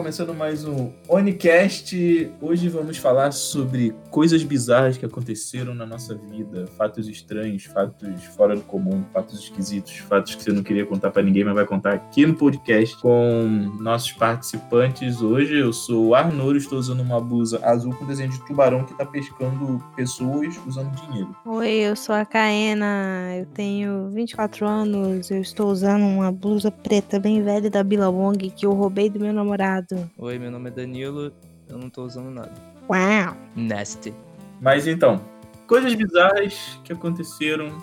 começando 0.00 0.32
mais 0.32 0.64
um 0.64 0.90
Onicast. 1.06 1.94
Hoje 2.40 2.70
vamos 2.70 2.96
falar 2.96 3.32
sobre 3.32 3.94
coisas 4.10 4.42
bizarras 4.42 4.96
que 4.96 5.04
aconteceram 5.04 5.74
na 5.74 5.84
nossa 5.84 6.14
vida, 6.14 6.66
fatos 6.78 7.06
estranhos, 7.06 7.64
fatos 7.64 8.24
fora 8.34 8.56
do 8.56 8.62
comum, 8.62 9.04
fatos 9.12 9.38
esquisitos, 9.38 9.98
fatos 9.98 10.34
que 10.34 10.42
você 10.42 10.52
não 10.52 10.62
queria 10.62 10.86
contar 10.86 11.10
para 11.10 11.22
ninguém, 11.22 11.44
mas 11.44 11.54
vai 11.54 11.66
contar 11.66 11.92
aqui 11.92 12.24
no 12.24 12.34
podcast 12.34 12.96
com 12.96 13.70
nossos 13.78 14.12
participantes. 14.12 15.20
Hoje 15.20 15.58
eu 15.58 15.70
sou 15.70 16.14
o 16.14 16.56
estou 16.56 16.78
usando 16.78 17.00
uma 17.00 17.20
blusa 17.20 17.60
azul 17.62 17.94
com 17.94 18.06
desenho 18.06 18.30
de 18.30 18.40
tubarão 18.46 18.84
que 18.84 18.92
está 18.92 19.04
pescando 19.04 19.84
pessoas 19.94 20.58
usando 20.66 20.90
dinheiro. 21.02 21.36
Oi, 21.44 21.68
eu 21.68 21.94
sou 21.94 22.14
a 22.14 22.24
Kaena, 22.24 23.36
eu 23.36 23.44
tenho 23.52 24.08
24 24.08 24.66
anos, 24.66 25.30
eu 25.30 25.42
estou 25.42 25.70
usando 25.70 26.04
uma 26.04 26.32
blusa 26.32 26.70
preta 26.70 27.20
bem 27.20 27.42
velha 27.42 27.68
da 27.68 27.84
Billabong 27.84 28.48
que 28.48 28.64
eu 28.64 28.72
roubei 28.72 29.10
do 29.10 29.20
meu 29.20 29.34
namorado. 29.34 29.89
Oi, 30.18 30.38
meu 30.38 30.50
nome 30.50 30.70
é 30.70 30.72
Danilo, 30.72 31.32
eu 31.68 31.76
não 31.76 31.90
tô 31.90 32.04
usando 32.04 32.30
nada. 32.30 32.52
Uau! 32.88 33.36
Nasty. 33.56 34.14
Mas 34.60 34.86
então, 34.86 35.20
coisas 35.66 35.94
bizarras 35.94 36.78
que 36.84 36.92
aconteceram 36.92 37.76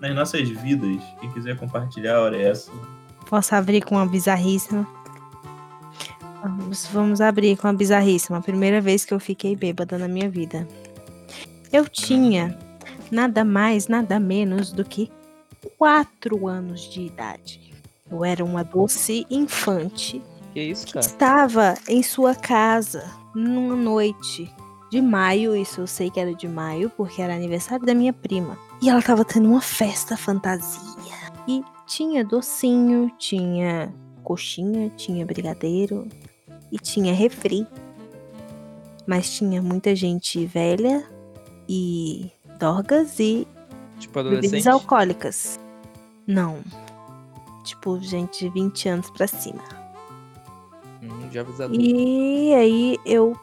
nas 0.00 0.14
nossas 0.14 0.48
vidas. 0.48 1.00
Quem 1.20 1.30
quiser 1.32 1.56
compartilhar, 1.56 2.16
a 2.16 2.20
hora 2.22 2.36
é 2.36 2.48
essa. 2.48 2.72
Posso 3.28 3.54
abrir 3.54 3.84
com 3.84 3.94
uma 3.94 4.06
bizarríssima? 4.06 4.84
Vamos, 6.42 6.86
vamos 6.86 7.20
abrir 7.20 7.56
com 7.56 7.68
uma 7.68 7.74
bizarríssima. 7.74 8.38
A 8.38 8.42
primeira 8.42 8.80
vez 8.80 9.04
que 9.04 9.14
eu 9.14 9.20
fiquei 9.20 9.54
bêbada 9.54 9.96
na 9.96 10.08
minha 10.08 10.28
vida. 10.28 10.66
Eu 11.72 11.88
tinha 11.88 12.58
nada 13.12 13.44
mais, 13.44 13.86
nada 13.86 14.18
menos 14.18 14.72
do 14.72 14.84
que 14.84 15.10
quatro 15.78 16.48
anos 16.48 16.82
de 16.82 17.02
idade. 17.02 17.72
Eu 18.10 18.24
era 18.24 18.44
uma 18.44 18.64
doce 18.64 19.24
infante 19.30 20.20
Que 20.54 20.62
isso, 20.62 20.86
que 20.86 20.92
cara? 20.94 21.04
estava 21.04 21.74
em 21.88 22.02
sua 22.02 22.34
casa 22.34 23.04
numa 23.34 23.74
noite 23.74 24.48
de 24.90 25.02
maio, 25.02 25.56
isso 25.56 25.80
eu 25.80 25.86
sei 25.88 26.08
que 26.08 26.20
era 26.20 26.32
de 26.32 26.46
maio, 26.46 26.88
porque 26.90 27.20
era 27.20 27.34
aniversário 27.34 27.84
da 27.84 27.92
minha 27.92 28.12
prima. 28.12 28.56
E 28.80 28.88
ela 28.88 29.00
estava 29.00 29.24
tendo 29.24 29.48
uma 29.48 29.60
festa 29.60 30.16
fantasia. 30.16 30.94
E 31.48 31.64
tinha 31.84 32.24
docinho, 32.24 33.10
tinha 33.18 33.92
coxinha, 34.22 34.90
tinha 34.90 35.26
brigadeiro 35.26 36.08
e 36.70 36.78
tinha 36.78 37.12
refri. 37.12 37.66
Mas 39.04 39.30
tinha 39.30 39.60
muita 39.60 39.96
gente 39.96 40.46
velha 40.46 41.04
e 41.68 42.30
dorgas 42.58 43.18
e 43.18 43.46
Tipo 43.98 44.22
bebidas 44.22 44.66
alcoólicas. 44.66 45.58
Não. 46.26 46.62
Tipo, 47.64 47.98
gente 48.00 48.44
de 48.44 48.50
20 48.50 48.88
anos 48.88 49.10
pra 49.10 49.26
cima. 49.26 49.83
Hum, 51.04 51.30
jovens. 51.30 51.58
E 51.72 52.54
aí 52.54 52.98
eu 53.04 53.36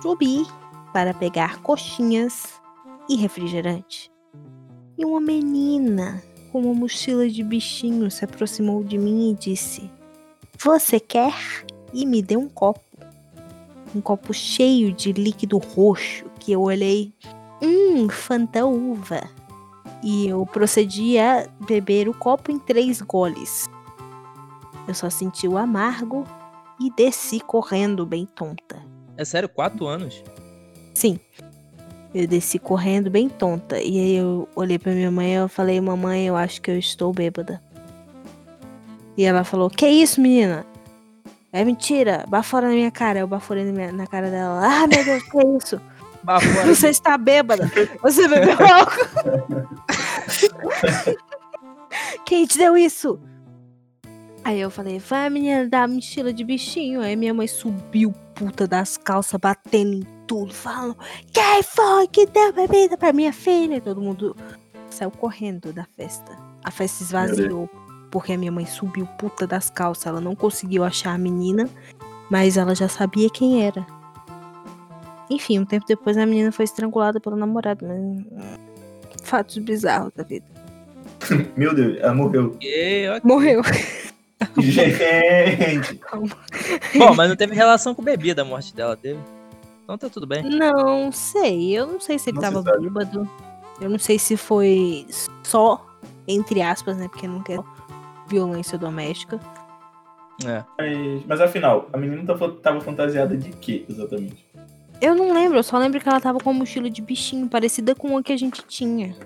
subi 0.00 0.46
para 0.92 1.12
pegar 1.12 1.60
coxinhas 1.62 2.60
e 3.08 3.16
refrigerante. 3.16 4.10
E 4.96 5.04
uma 5.04 5.20
menina 5.20 6.22
com 6.50 6.60
uma 6.62 6.74
mochila 6.74 7.28
de 7.28 7.42
bichinho 7.42 8.10
se 8.10 8.24
aproximou 8.24 8.82
de 8.82 8.98
mim 8.98 9.30
e 9.30 9.34
disse: 9.34 9.90
Você 10.58 10.98
quer? 11.00 11.34
E 11.92 12.04
me 12.04 12.22
deu 12.22 12.40
um 12.40 12.48
copo. 12.48 12.80
Um 13.94 14.00
copo 14.00 14.34
cheio 14.34 14.92
de 14.92 15.12
líquido 15.12 15.56
roxo 15.58 16.26
que 16.38 16.52
eu 16.52 16.62
olhei. 16.62 17.12
Hum, 17.62 18.08
Fanta 18.10 18.66
uva. 18.66 19.22
E 20.02 20.28
eu 20.28 20.44
procedi 20.46 21.18
a 21.18 21.48
beber 21.66 22.08
o 22.08 22.14
copo 22.14 22.52
em 22.52 22.58
três 22.58 23.00
goles. 23.00 23.66
Eu 24.86 24.94
só 24.94 25.10
senti 25.10 25.48
o 25.48 25.58
amargo 25.58 26.24
e 26.80 26.90
desci 26.96 27.40
correndo 27.40 28.04
bem 28.06 28.26
tonta. 28.26 28.76
É 29.16 29.24
sério, 29.24 29.48
quatro 29.48 29.86
anos? 29.86 30.22
Sim. 30.94 31.18
Eu 32.14 32.26
desci 32.26 32.58
correndo 32.58 33.10
bem 33.10 33.28
tonta. 33.28 33.78
E 33.80 33.98
aí 33.98 34.14
eu 34.16 34.48
olhei 34.56 34.78
pra 34.78 34.92
minha 34.92 35.10
mãe 35.10 35.32
e 35.32 35.34
eu 35.34 35.48
falei, 35.48 35.80
mamãe, 35.80 36.26
eu 36.26 36.36
acho 36.36 36.60
que 36.62 36.70
eu 36.70 36.78
estou 36.78 37.12
bêbada. 37.12 37.60
E 39.16 39.24
ela 39.24 39.44
falou, 39.44 39.68
que 39.68 39.86
isso, 39.88 40.20
menina? 40.20 40.64
É 41.52 41.64
mentira, 41.64 42.24
bafora 42.28 42.68
na 42.68 42.74
minha 42.74 42.90
cara. 42.90 43.18
Eu 43.18 43.26
baforei 43.26 43.64
na, 43.64 43.72
minha- 43.72 43.92
na 43.92 44.06
cara 44.06 44.30
dela. 44.30 44.60
Ah, 44.64 44.86
meu 44.86 45.04
Deus, 45.04 45.22
que 45.24 45.38
isso? 45.58 45.80
Bafora. 46.22 46.66
Você 46.74 46.88
está 46.88 47.16
bêbada. 47.16 47.70
Você 48.02 48.26
bebeu 48.28 48.56
álcool. 48.66 49.58
Quem 52.26 52.44
te 52.46 52.58
deu 52.58 52.76
isso? 52.76 53.18
Aí 54.48 54.62
eu 54.62 54.70
falei, 54.70 54.98
vai 54.98 55.28
menina, 55.28 55.68
dá 55.68 55.82
a 55.82 55.86
mochila 55.86 56.32
de 56.32 56.42
bichinho. 56.42 57.02
Aí 57.02 57.14
minha 57.14 57.34
mãe 57.34 57.46
subiu 57.46 58.14
puta 58.34 58.66
das 58.66 58.96
calças, 58.96 59.38
batendo 59.38 59.96
em 59.96 60.02
tudo, 60.26 60.54
falando, 60.54 60.96
quem 61.30 61.62
foi 61.62 62.08
que 62.08 62.24
deu 62.24 62.50
bebida 62.54 62.96
pra 62.96 63.12
minha 63.12 63.30
filha? 63.30 63.76
E 63.76 63.80
todo 63.82 64.00
mundo 64.00 64.34
saiu 64.88 65.10
correndo 65.10 65.70
da 65.70 65.86
festa. 65.98 66.34
A 66.64 66.70
festa 66.70 67.02
esvaziou, 67.02 67.68
porque 68.10 68.32
a 68.32 68.38
minha 68.38 68.50
mãe 68.50 68.64
subiu 68.64 69.06
puta 69.18 69.46
das 69.46 69.68
calças. 69.68 70.06
Ela 70.06 70.18
não 70.18 70.34
conseguiu 70.34 70.82
achar 70.82 71.12
a 71.12 71.18
menina, 71.18 71.68
mas 72.30 72.56
ela 72.56 72.74
já 72.74 72.88
sabia 72.88 73.28
quem 73.28 73.66
era. 73.66 73.86
Enfim, 75.28 75.58
um 75.58 75.66
tempo 75.66 75.84
depois 75.86 76.16
a 76.16 76.24
menina 76.24 76.50
foi 76.50 76.64
estrangulada 76.64 77.20
pelo 77.20 77.36
namorado. 77.36 77.86
Mas... 77.86 78.24
Fatos 79.24 79.58
bizarros 79.58 80.10
da 80.16 80.22
vida. 80.22 80.46
Meu 81.54 81.74
Deus, 81.74 81.98
ela 82.00 82.14
morreu. 82.14 82.56
E, 82.62 83.10
ok. 83.10 83.20
Morreu. 83.24 83.60
Gente! 84.58 86.00
Bom, 86.98 87.14
mas 87.14 87.28
não 87.28 87.36
teve 87.36 87.54
relação 87.54 87.94
com 87.94 88.02
bebida 88.02 88.42
a 88.42 88.44
morte 88.44 88.74
dela, 88.74 88.96
teve? 88.96 89.18
Então 89.82 89.96
tá 89.98 90.08
tudo 90.08 90.26
bem. 90.26 90.42
Não 90.42 91.10
sei. 91.10 91.72
Eu 91.76 91.86
não 91.86 92.00
sei 92.00 92.18
se 92.18 92.30
ele 92.30 92.36
Não 92.36 92.42
tava 92.42 92.58
se 92.62 92.68
sabe. 92.68 92.82
bêbado. 92.82 93.28
Eu 93.80 93.88
não 93.88 93.98
sei 93.98 94.18
se 94.18 94.36
foi 94.36 95.06
só, 95.42 95.84
entre 96.26 96.60
aspas, 96.60 96.96
né? 96.96 97.08
Porque 97.08 97.26
não 97.26 97.42
quer 97.42 97.58
violência 98.28 98.76
doméstica. 98.76 99.40
É. 100.44 100.62
Mas, 100.78 101.26
mas 101.26 101.40
afinal, 101.40 101.88
a 101.92 101.96
menina 101.96 102.22
tava, 102.24 102.50
tava 102.52 102.80
fantasiada 102.80 103.36
de 103.36 103.50
quê, 103.50 103.84
exatamente? 103.88 104.46
Eu 105.00 105.14
não 105.14 105.32
lembro, 105.32 105.58
eu 105.58 105.62
só 105.62 105.78
lembro 105.78 106.00
que 106.00 106.08
ela 106.08 106.20
tava 106.20 106.38
com 106.38 106.50
uma 106.50 106.58
mochila 106.60 106.90
de 106.90 107.00
bichinho, 107.00 107.48
parecida 107.48 107.94
com 107.94 108.16
a 108.16 108.22
que 108.22 108.32
a 108.32 108.36
gente 108.36 108.62
tinha. 108.66 109.16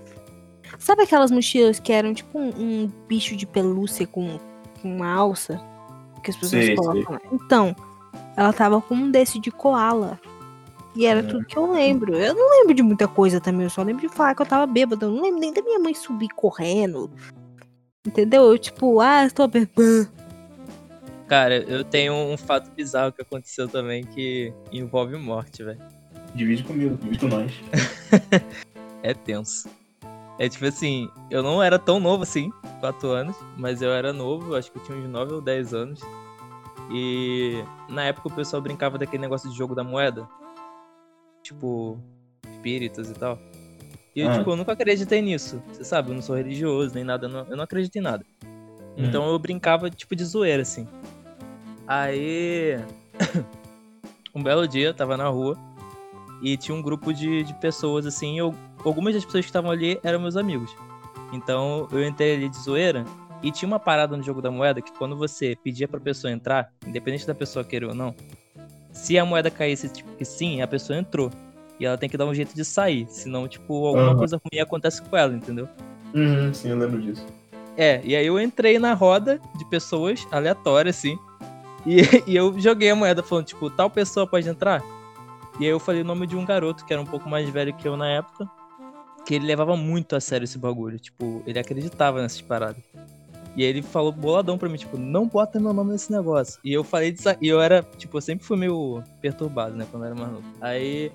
Sabe 0.78 1.02
aquelas 1.02 1.30
mochilas 1.30 1.78
que 1.78 1.92
eram 1.92 2.14
tipo 2.14 2.38
um, 2.38 2.48
um 2.48 2.92
bicho 3.08 3.36
de 3.36 3.46
pelúcia 3.46 4.06
com 4.06 4.38
uma 4.88 5.12
alça? 5.12 5.60
Que 6.22 6.31
as 6.31 6.37
pessoas 6.37 6.65
Sei, 6.66 6.75
colocam 6.76 7.15
lá. 7.15 7.20
Então, 7.32 7.75
ela 8.37 8.53
tava 8.53 8.81
com 8.81 8.94
um 8.94 9.10
desse 9.10 9.38
de 9.41 9.50
koala. 9.50 10.20
E 10.94 11.06
era 11.06 11.20
Hum. 11.20 11.26
tudo 11.26 11.44
que 11.47 11.56
eu 11.56 11.72
lembro. 11.72 12.15
Eu 12.15 12.34
não 12.34 12.50
lembro 12.50 12.75
de 12.75 12.82
muita 12.82 13.09
coisa 13.09 13.41
também, 13.41 13.65
eu 13.65 13.70
só 13.70 13.82
lembro 13.82 14.06
de 14.06 14.15
falar 14.15 14.34
que 14.34 14.43
eu 14.43 14.47
tava 14.47 14.66
bêbada. 14.66 15.06
Eu 15.06 15.10
não 15.10 15.22
lembro 15.22 15.41
nem 15.41 15.53
da 15.53 15.62
minha 15.62 15.78
mãe 15.78 15.94
subir 15.94 16.28
correndo. 16.28 17.10
Entendeu? 18.06 18.44
Eu, 18.50 18.59
tipo, 18.59 19.00
ah, 19.00 19.25
eu 19.25 19.32
tô 19.32 19.47
bebendo. 19.48 20.09
Cara, 21.28 21.56
eu 21.56 21.82
tenho 21.82 22.12
um 22.12 22.37
fato 22.37 22.70
bizarro 22.72 23.10
que 23.12 23.22
aconteceu 23.22 23.66
também 23.66 24.04
que 24.04 24.53
envolve 24.70 25.16
morte, 25.16 25.62
velho. 25.64 25.81
Divide 26.34 26.62
comigo, 26.62 26.97
divide 26.97 27.19
com 27.20 27.28
nós. 27.28 27.53
É 29.04 29.12
tenso. 29.14 29.69
É 30.42 30.48
tipo 30.48 30.66
assim, 30.66 31.08
eu 31.30 31.41
não 31.41 31.62
era 31.62 31.78
tão 31.78 32.00
novo 32.00 32.25
assim, 32.25 32.50
4 32.80 33.08
anos, 33.10 33.36
mas 33.56 33.80
eu 33.80 33.92
era 33.92 34.12
novo, 34.12 34.56
acho 34.56 34.72
que 34.72 34.78
eu 34.78 34.82
tinha 34.82 34.99
uns 34.99 35.08
9 35.08 35.34
ou 35.34 35.40
10 35.40 35.72
anos. 35.72 36.00
E 36.93 37.62
na 37.88 38.06
época 38.06 38.26
o 38.26 38.32
pessoal 38.32 38.61
brincava 38.61 38.99
daquele 38.99 39.22
negócio 39.22 39.49
de 39.49 39.56
jogo 39.56 39.72
da 39.72 39.84
moeda. 39.84 40.28
Tipo, 41.44 41.96
espíritos 42.44 43.08
e 43.08 43.14
tal. 43.14 43.38
E 44.16 44.20
eu, 44.20 44.31
Ah. 44.31 44.37
tipo, 44.37 44.50
eu 44.50 44.56
nunca 44.56 44.72
acreditei 44.72 45.22
nisso. 45.22 45.62
Você 45.72 45.84
sabe, 45.84 46.11
eu 46.11 46.14
não 46.16 46.22
sou 46.22 46.34
religioso 46.34 46.93
nem 46.93 47.05
nada, 47.05 47.26
eu 47.26 47.31
não, 47.31 47.46
eu 47.49 47.56
não 47.56 47.62
acredito 47.62 47.94
em 47.94 48.02
nada. 48.02 48.26
Então 48.96 49.31
eu 49.31 49.38
brincava, 49.38 49.88
tipo, 49.90 50.16
de 50.16 50.25
zoeira, 50.25 50.62
assim. 50.62 50.88
Aí. 51.87 52.81
um 54.34 54.43
belo 54.43 54.66
dia, 54.66 54.88
eu 54.88 54.94
tava 54.94 55.16
na 55.16 55.28
rua 55.28 55.56
e 56.43 56.56
tinha 56.56 56.76
um 56.76 56.82
grupo 56.82 57.14
de, 57.14 57.44
de 57.44 57.55
pessoas, 57.55 58.06
assim. 58.06 58.37
Eu, 58.37 58.52
algumas 58.84 59.14
das 59.14 59.25
pessoas 59.25 59.44
que 59.44 59.49
estavam 59.49 59.70
ali 59.70 59.99
eram 60.02 60.20
meus 60.20 60.37
amigos. 60.37 60.75
Então 61.32 61.88
eu 61.90 62.06
entrei 62.06 62.34
ali 62.34 62.49
de 62.49 62.58
zoeira 62.58 63.05
e 63.43 63.50
tinha 63.50 63.67
uma 63.67 63.79
parada 63.79 64.17
no 64.17 64.23
jogo 64.23 64.40
da 64.40 64.50
moeda 64.50 64.81
que 64.81 64.93
quando 64.93 65.17
você 65.17 65.56
pedia 65.62 65.88
pra 65.88 65.99
pessoa 65.99 66.32
entrar, 66.32 66.70
independente 66.87 67.26
da 67.26 67.34
pessoa 67.34 67.64
querer 67.64 67.87
ou 67.87 67.94
não, 67.94 68.14
se 68.93 69.19
a 69.19 69.25
moeda 69.25 69.50
caísse, 69.50 69.88
tipo, 69.88 70.14
que 70.17 70.25
sim, 70.25 70.62
a 70.62 70.67
pessoa 70.67 70.99
entrou. 70.99 71.31
E 71.81 71.87
ela 71.87 71.99
tem 71.99 72.08
que 72.08 72.17
dar 72.17 72.26
um 72.26 72.34
jeito 72.34 72.55
de 72.55 72.64
sair, 72.64 73.06
senão, 73.08 73.49
tipo, 73.49 73.87
alguma 73.87 74.11
Aham. 74.11 74.19
coisa 74.19 74.37
ruim 74.37 74.61
acontece 74.61 75.02
com 75.02 75.17
ela, 75.17 75.35
entendeu? 75.35 75.69
Uhum, 76.14 76.52
sim, 76.52 76.69
eu 76.69 76.78
lembro 76.78 77.00
disso. 77.00 77.26
É, 77.76 78.00
e 78.05 78.14
aí 78.14 78.26
eu 78.26 78.38
entrei 78.38 78.78
na 78.78 78.93
roda 78.93 79.40
de 79.56 79.64
pessoas 79.64 80.26
aleatórias, 80.31 80.96
assim. 80.96 81.19
E, 81.87 82.02
e 82.31 82.37
eu 82.37 82.58
joguei 82.61 82.90
a 82.90 82.94
moeda 82.94 83.23
falando, 83.23 83.46
tipo, 83.46 83.70
tal 83.70 83.90
pessoa 83.90 84.26
pode 84.26 84.49
entrar? 84.49 84.82
E 85.58 85.64
aí 85.64 85.70
eu 85.70 85.81
falei 85.81 86.02
o 86.02 86.05
nome 86.05 86.26
de 86.26 86.37
um 86.37 86.44
garoto 86.44 86.85
que 86.85 86.93
era 86.93 87.02
um 87.02 87.06
pouco 87.06 87.28
mais 87.28 87.49
velho 87.49 87.75
que 87.75 87.88
eu 87.88 87.96
na 87.96 88.08
época. 88.08 88.49
Que 89.26 89.34
ele 89.34 89.46
levava 89.46 89.76
muito 89.76 90.16
a 90.16 90.20
sério 90.20 90.44
esse 90.44 90.58
bagulho. 90.58 90.98
Tipo, 90.98 91.42
ele 91.46 91.58
acreditava 91.58 92.20
nessas 92.20 92.40
paradas. 92.40 92.82
E 93.54 93.62
ele 93.62 93.82
falou 93.82 94.10
boladão 94.10 94.56
pra 94.56 94.69
mim, 94.69 94.78
tipo, 94.78 94.96
não 94.96 95.28
bota 95.28 95.60
meu 95.60 95.72
nome 95.72 95.92
nesse 95.92 96.10
negócio. 96.10 96.58
E 96.64 96.72
eu 96.72 96.82
falei 96.82 97.12
disso. 97.12 97.28
E 97.40 97.48
eu 97.48 97.60
era, 97.60 97.82
tipo, 97.98 98.16
eu 98.16 98.20
sempre 98.22 98.44
fui 98.44 98.56
meio 98.56 99.02
perturbado, 99.20 99.76
né, 99.76 99.86
quando 99.90 100.04
eu 100.04 100.06
era 100.06 100.14
mais 100.14 100.32
novo. 100.32 100.44
Aí. 100.60 101.12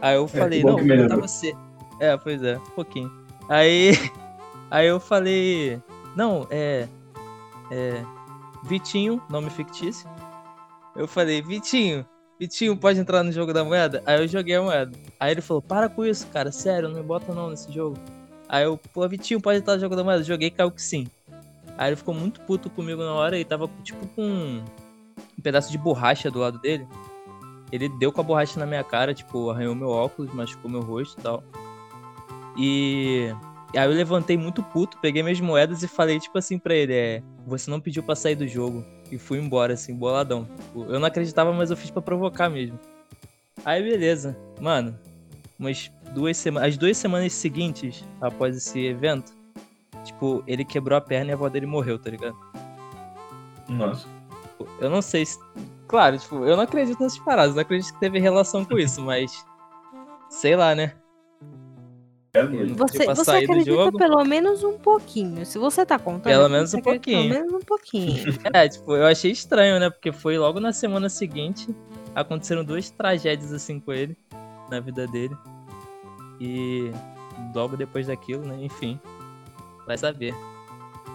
Aí 0.00 0.16
eu 0.16 0.28
falei, 0.28 0.62
não, 0.62 0.76
vou 0.76 0.86
botar 0.86 1.16
você. 1.16 1.54
É, 1.98 2.16
pois 2.16 2.42
é, 2.42 2.56
um 2.56 2.70
pouquinho. 2.70 3.10
Aí. 3.48 3.92
Aí 4.70 4.86
eu 4.86 5.00
falei. 5.00 5.80
Não, 6.14 6.46
é. 6.50 6.86
É. 7.72 8.02
Vitinho, 8.64 9.20
nome 9.28 9.50
fictício. 9.50 10.08
Eu 10.94 11.08
falei, 11.08 11.42
Vitinho, 11.42 12.06
Vitinho, 12.40 12.74
pode 12.74 12.98
entrar 12.98 13.22
no 13.22 13.30
jogo 13.30 13.52
da 13.52 13.62
moeda? 13.62 14.02
Aí 14.06 14.18
eu 14.18 14.26
joguei 14.26 14.54
a 14.54 14.62
moeda. 14.62 14.96
Aí 15.20 15.30
ele 15.30 15.42
falou, 15.42 15.60
para 15.60 15.90
com 15.90 16.06
isso, 16.06 16.26
cara, 16.28 16.50
sério, 16.50 16.88
não 16.88 16.96
me 16.96 17.02
bota 17.02 17.34
não 17.34 17.50
nesse 17.50 17.70
jogo. 17.70 17.98
Aí 18.48 18.64
eu, 18.64 18.80
pô, 18.94 19.06
Vitinho, 19.06 19.42
pode 19.42 19.58
entrar 19.58 19.74
no 19.74 19.80
jogo 19.80 19.94
da 19.94 20.02
moeda? 20.02 20.24
Joguei, 20.24 20.50
caiu 20.50 20.70
que 20.70 20.80
sim. 20.80 21.06
Aí 21.76 21.90
ele 21.90 21.96
ficou 21.96 22.14
muito 22.14 22.40
puto 22.40 22.70
comigo 22.70 23.02
na 23.02 23.12
hora 23.12 23.38
e 23.38 23.44
tava 23.44 23.68
tipo 23.84 24.06
com 24.08 24.22
um 24.22 25.42
pedaço 25.42 25.70
de 25.70 25.76
borracha 25.76 26.30
do 26.30 26.38
lado 26.38 26.58
dele. 26.58 26.88
Ele 27.70 27.90
deu 27.90 28.10
com 28.10 28.22
a 28.22 28.24
borracha 28.24 28.58
na 28.58 28.64
minha 28.64 28.82
cara, 28.82 29.12
tipo, 29.12 29.50
arranhou 29.50 29.74
meu 29.74 29.90
óculos, 29.90 30.32
machucou 30.32 30.70
meu 30.70 30.80
rosto 30.80 31.20
e 31.20 31.22
tal. 31.22 31.44
E 32.56 33.34
aí 33.78 33.88
eu 33.88 33.94
levantei 33.94 34.36
muito 34.36 34.62
puto, 34.62 34.98
peguei 34.98 35.22
minhas 35.22 35.40
moedas 35.40 35.82
e 35.82 35.88
falei, 35.88 36.18
tipo 36.18 36.36
assim, 36.36 36.58
pra 36.58 36.74
ele, 36.74 36.94
é. 36.94 37.22
Você 37.46 37.70
não 37.70 37.80
pediu 37.80 38.02
pra 38.02 38.14
sair 38.14 38.34
do 38.34 38.46
jogo. 38.46 38.84
E 39.10 39.18
fui 39.18 39.38
embora, 39.38 39.74
assim, 39.74 39.94
boladão. 39.94 40.44
Tipo, 40.44 40.84
eu 40.84 40.98
não 41.00 41.06
acreditava, 41.06 41.52
mas 41.52 41.70
eu 41.70 41.76
fiz 41.76 41.90
pra 41.90 42.02
provocar 42.02 42.48
mesmo. 42.48 42.78
Aí 43.64 43.82
beleza. 43.82 44.36
Mano, 44.60 44.98
umas 45.58 45.90
duas 46.14 46.36
semanas. 46.36 46.70
As 46.70 46.76
duas 46.76 46.96
semanas 46.96 47.32
seguintes, 47.32 48.04
após 48.20 48.56
esse 48.56 48.78
evento, 48.84 49.32
Tipo, 50.04 50.42
ele 50.46 50.64
quebrou 50.64 50.96
a 50.96 51.00
perna 51.00 51.30
e 51.30 51.32
a 51.32 51.34
avó 51.34 51.48
dele 51.48 51.66
morreu, 51.66 51.98
tá 51.98 52.10
ligado? 52.10 52.36
Nossa. 53.68 54.08
Eu 54.80 54.90
não 54.90 55.02
sei 55.02 55.26
se. 55.26 55.38
Claro, 55.86 56.18
tipo, 56.18 56.44
eu 56.44 56.56
não 56.56 56.64
acredito 56.64 57.02
nessas 57.02 57.18
paradas, 57.18 57.54
não 57.54 57.62
acredito 57.62 57.92
que 57.92 58.00
teve 58.00 58.18
relação 58.18 58.64
com 58.64 58.78
isso, 58.78 59.02
mas. 59.02 59.44
Sei 60.28 60.54
lá, 60.56 60.74
né? 60.74 60.94
É 62.32 62.44
você, 62.44 63.06
você 63.06 63.30
acredita 63.30 63.90
pelo 63.92 64.24
menos 64.24 64.62
um 64.62 64.78
pouquinho. 64.78 65.44
Se 65.44 65.58
você 65.58 65.84
tá 65.84 65.98
contando. 65.98 66.32
Pelo 66.32 66.48
menos 66.48 66.72
um 66.72 66.80
pouquinho. 66.80 67.28
Pelo 67.28 67.28
menos 67.28 67.52
um 67.52 67.64
pouquinho. 67.66 68.24
é, 68.54 68.68
tipo, 68.68 68.94
eu 68.94 69.06
achei 69.06 69.32
estranho, 69.32 69.80
né? 69.80 69.90
Porque 69.90 70.12
foi 70.12 70.38
logo 70.38 70.60
na 70.60 70.72
semana 70.72 71.08
seguinte. 71.08 71.68
Aconteceram 72.14 72.64
duas 72.64 72.88
tragédias 72.90 73.52
assim 73.52 73.80
com 73.80 73.92
ele. 73.92 74.16
Na 74.70 74.78
vida 74.78 75.08
dele. 75.08 75.36
E 76.40 76.92
logo 77.52 77.76
depois 77.76 78.06
daquilo, 78.06 78.44
né? 78.44 78.58
Enfim. 78.62 79.00
Vai 79.84 79.98
saber. 79.98 80.32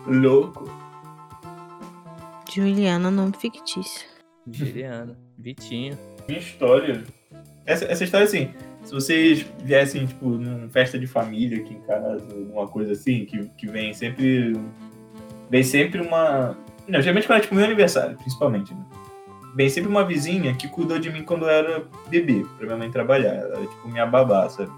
Louco. 0.06 0.70
Juliana, 2.54 3.10
nome 3.10 3.34
fictício. 3.38 4.08
Juliana. 4.52 5.18
Vitinho. 5.38 5.98
Minha 6.28 6.40
história. 6.40 7.04
Essa, 7.66 7.86
essa 7.86 8.04
história, 8.04 8.26
assim, 8.26 8.54
se 8.86 8.94
vocês 8.94 9.46
viessem, 9.64 10.06
tipo, 10.06 10.30
numa 10.30 10.70
festa 10.70 10.98
de 10.98 11.08
família 11.08 11.58
aqui 11.58 11.74
em 11.74 11.82
casa, 11.82 12.24
alguma 12.32 12.68
coisa 12.68 12.94
assim, 12.94 13.26
que, 13.26 13.46
que 13.58 13.68
vem 13.68 13.94
sempre. 13.94 14.54
Vem 15.50 15.64
sempre 15.64 16.02
uma. 16.02 16.56
Não, 16.88 17.02
geralmente 17.02 17.26
quando 17.26 17.40
é 17.40 17.42
tipo 17.42 17.56
meu 17.56 17.66
aniversário, 17.66 18.16
principalmente, 18.16 18.74
né? 18.74 18.86
Vem 19.56 19.70
sempre 19.70 19.90
uma 19.90 20.06
vizinha 20.06 20.54
que 20.54 20.68
cuidou 20.68 21.00
de 21.00 21.10
mim 21.10 21.24
quando 21.24 21.46
eu 21.46 21.50
era 21.50 21.84
bebê, 22.10 22.46
pra 22.58 22.68
minha 22.68 22.78
mãe 22.78 22.92
trabalhar. 22.92 23.34
Ela 23.34 23.58
era, 23.58 23.68
tipo, 23.68 23.88
minha 23.88 24.06
babá, 24.06 24.48
sabe? 24.50 24.72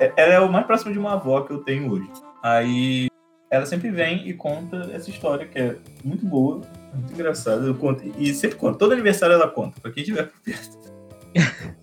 É, 0.00 0.12
ela 0.16 0.34
é 0.34 0.40
o 0.40 0.50
mais 0.50 0.66
próximo 0.66 0.92
de 0.92 0.98
uma 0.98 1.12
avó 1.12 1.42
que 1.42 1.52
eu 1.52 1.58
tenho 1.58 1.92
hoje. 1.92 2.10
Aí 2.42 3.08
ela 3.50 3.66
sempre 3.66 3.90
vem 3.90 4.28
e 4.28 4.34
conta 4.34 4.90
essa 4.92 5.10
história 5.10 5.46
que 5.46 5.58
é 5.58 5.76
muito 6.04 6.26
boa, 6.26 6.62
muito 6.92 7.12
engraçada. 7.12 7.64
Eu 7.64 7.74
conto, 7.74 8.02
e 8.18 8.34
sempre 8.34 8.56
conta, 8.56 8.78
todo 8.78 8.92
aniversário 8.92 9.34
ela 9.34 9.48
conta, 9.48 9.80
pra 9.80 9.92
quem 9.92 10.02
estiver 10.02 10.28
perto. 10.44 10.97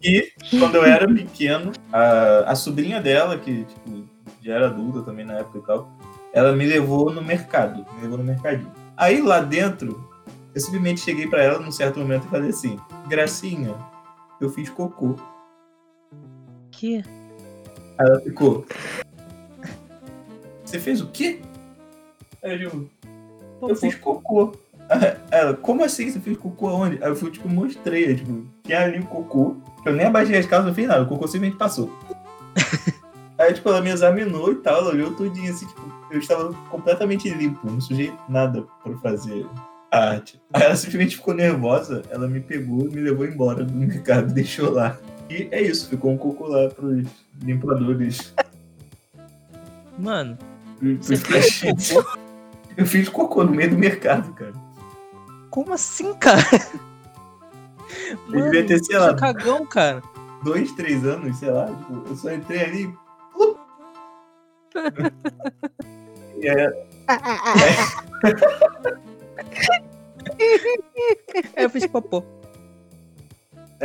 E 0.03 0.31
quando 0.59 0.75
eu 0.75 0.85
era 0.85 1.07
pequeno, 1.07 1.71
a, 1.91 2.51
a 2.51 2.55
sobrinha 2.55 3.01
dela, 3.01 3.37
que 3.37 3.63
tipo, 3.65 4.07
já 4.41 4.53
era 4.53 4.67
adulta 4.67 5.01
também 5.01 5.25
na 5.25 5.33
época 5.39 5.57
e 5.57 5.61
tal, 5.61 5.91
ela 6.33 6.51
me 6.51 6.65
levou 6.65 7.11
no 7.11 7.21
mercado, 7.21 7.85
me 7.95 8.01
levou 8.03 8.17
no 8.17 8.23
mercadinho. 8.23 8.71
Aí 8.95 9.21
lá 9.21 9.39
dentro, 9.39 10.09
eu 10.53 10.61
simplesmente 10.61 11.01
cheguei 11.01 11.27
para 11.27 11.43
ela 11.43 11.59
num 11.59 11.71
certo 11.71 11.99
momento 11.99 12.27
e 12.27 12.29
falei 12.29 12.49
assim: 12.49 12.79
Gracinha, 13.07 13.73
eu 14.39 14.49
fiz 14.49 14.69
cocô. 14.69 15.15
Que? 16.71 17.03
Aí 17.97 18.07
ela 18.07 18.19
ficou. 18.21 18.65
Você 20.63 20.79
fez 20.79 21.01
o 21.01 21.07
quê? 21.07 21.41
Aí 22.43 22.61
eu 22.61 22.89
eu 23.61 23.75
fiz 23.75 23.95
cocô. 23.95 24.53
Ela, 25.31 25.53
como 25.55 25.83
assim 25.83 26.09
você 26.09 26.19
fez 26.19 26.37
cocô 26.37 26.67
aonde? 26.67 27.03
Aí 27.03 27.09
eu 27.09 27.15
fui, 27.15 27.31
tipo, 27.31 27.49
mostrei, 27.49 28.15
tipo, 28.15 28.45
tinha 28.63 28.83
ali 28.83 28.99
o 28.99 29.05
cocô. 29.05 29.57
Eu 29.85 29.93
nem 29.93 30.05
abaixei 30.05 30.37
as 30.37 30.45
calças, 30.45 30.67
não 30.67 30.73
fiz 30.73 30.87
nada, 30.87 31.03
o 31.03 31.07
cocô 31.07 31.27
simplesmente 31.27 31.57
passou. 31.57 31.91
Aí, 33.37 33.53
tipo, 33.53 33.67
ela 33.67 33.81
me 33.81 33.89
examinou 33.89 34.51
e 34.51 34.55
tal, 34.55 34.77
ela 34.77 34.91
olhou 34.91 35.13
tudinho, 35.13 35.51
assim, 35.51 35.67
tipo, 35.67 35.91
eu 36.09 36.19
estava 36.19 36.53
completamente 36.69 37.29
limpo, 37.29 37.69
não 37.69 37.81
sujei 37.81 38.13
nada 38.29 38.63
pra 38.83 38.95
fazer 38.99 39.45
a 39.91 40.11
arte. 40.11 40.39
Aí 40.53 40.63
ela 40.63 40.75
simplesmente 40.75 41.17
ficou 41.17 41.33
nervosa, 41.33 42.01
ela 42.09 42.27
me 42.27 42.39
pegou 42.39 42.87
e 42.87 42.95
me 42.95 43.01
levou 43.01 43.25
embora 43.25 43.63
do 43.63 43.73
mercado, 43.73 44.31
deixou 44.33 44.71
lá. 44.71 44.97
E 45.29 45.47
é 45.51 45.61
isso, 45.61 45.89
ficou 45.89 46.11
um 46.11 46.17
cocô 46.17 46.47
lá 46.47 46.69
pros 46.69 47.07
limpadores. 47.43 48.33
Mano, 49.97 50.37
cocô? 51.93 52.17
Eu 52.77 52.85
fiz 52.85 53.09
cocô 53.09 53.43
no 53.43 53.51
meio 53.51 53.69
do 53.69 53.77
mercado, 53.77 54.33
cara. 54.33 54.64
Como 55.55 55.71
assim, 55.71 56.13
cara? 56.15 56.41
Eu 58.27 58.43
devia 58.51 58.67
ter, 58.67 58.83
sei 58.83 58.99
lá. 58.99 59.15
cagão, 59.15 59.65
cara. 59.65 60.03
Dois, 60.43 60.73
três 60.73 61.05
anos, 61.05 61.37
sei 61.37 61.49
lá. 61.49 61.67
Tipo, 61.67 62.09
eu 62.09 62.15
só 62.17 62.33
entrei 62.33 62.61
ali. 62.61 62.93
e 66.41 66.49
é... 66.49 66.87
é, 71.55 71.63
eu 71.63 71.69
fiz 71.69 71.87
popô. 71.87 72.21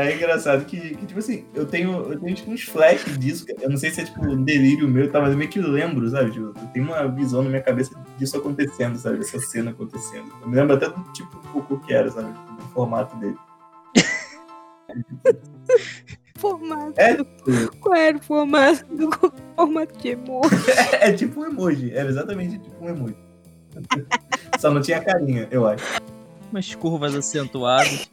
É 0.05 0.15
engraçado 0.15 0.65
que, 0.65 0.95
que, 0.95 1.07
tipo 1.07 1.19
assim, 1.19 1.45
eu 1.55 1.67
tenho, 1.67 2.13
eu 2.13 2.19
tenho 2.19 2.35
tipo, 2.35 2.51
uns 2.51 2.63
flashes 2.63 3.19
disso. 3.19 3.45
Eu 3.61 3.71
não 3.71 3.77
sei 3.77 3.91
se 3.91 4.01
é 4.01 4.05
tipo 4.05 4.25
um 4.25 4.43
delírio 4.43 4.89
meu, 4.89 5.11
tá, 5.11 5.21
mas 5.21 5.33
eu 5.33 5.37
meio 5.37 5.51
que 5.51 5.61
lembro, 5.61 6.09
sabe? 6.09 6.31
Tipo, 6.31 6.47
eu 6.47 6.67
tenho 6.73 6.87
uma 6.87 7.07
visão 7.09 7.43
na 7.43 7.49
minha 7.49 7.63
cabeça 7.63 7.95
disso 8.19 8.37
acontecendo, 8.37 8.99
sabe? 8.99 9.19
Essa 9.21 9.39
cena 9.39 9.71
acontecendo. 9.71 10.33
Eu 10.43 10.49
me 10.49 10.57
lembro 10.57 10.75
até 10.75 10.89
do 10.89 11.03
tipo 11.13 11.41
de 11.41 11.49
cocô 11.49 11.79
que 11.79 11.93
era, 11.93 12.11
sabe? 12.11 12.33
Tipo, 12.33 12.53
do 12.53 12.69
formato 12.69 13.17
dele. 13.17 13.37
formato. 16.37 16.95
É, 16.97 17.17
Qual 17.81 17.95
era 17.95 18.17
o 18.17 18.23
formato 18.23 18.85
do 18.95 19.11
formato 19.57 19.99
de 19.99 20.09
emoji? 20.09 20.71
é, 21.01 21.11
é 21.11 21.13
tipo 21.13 21.41
um 21.41 21.47
emoji. 21.47 21.93
Era 21.93 22.09
exatamente 22.09 22.59
tipo 22.59 22.85
um 22.85 22.89
emoji. 22.89 23.17
Só 24.59 24.71
não 24.71 24.81
tinha 24.81 25.01
carinha, 25.01 25.47
eu 25.51 25.67
acho. 25.67 25.85
Umas 26.51 26.75
curvas 26.75 27.15
acentuadas. 27.15 28.11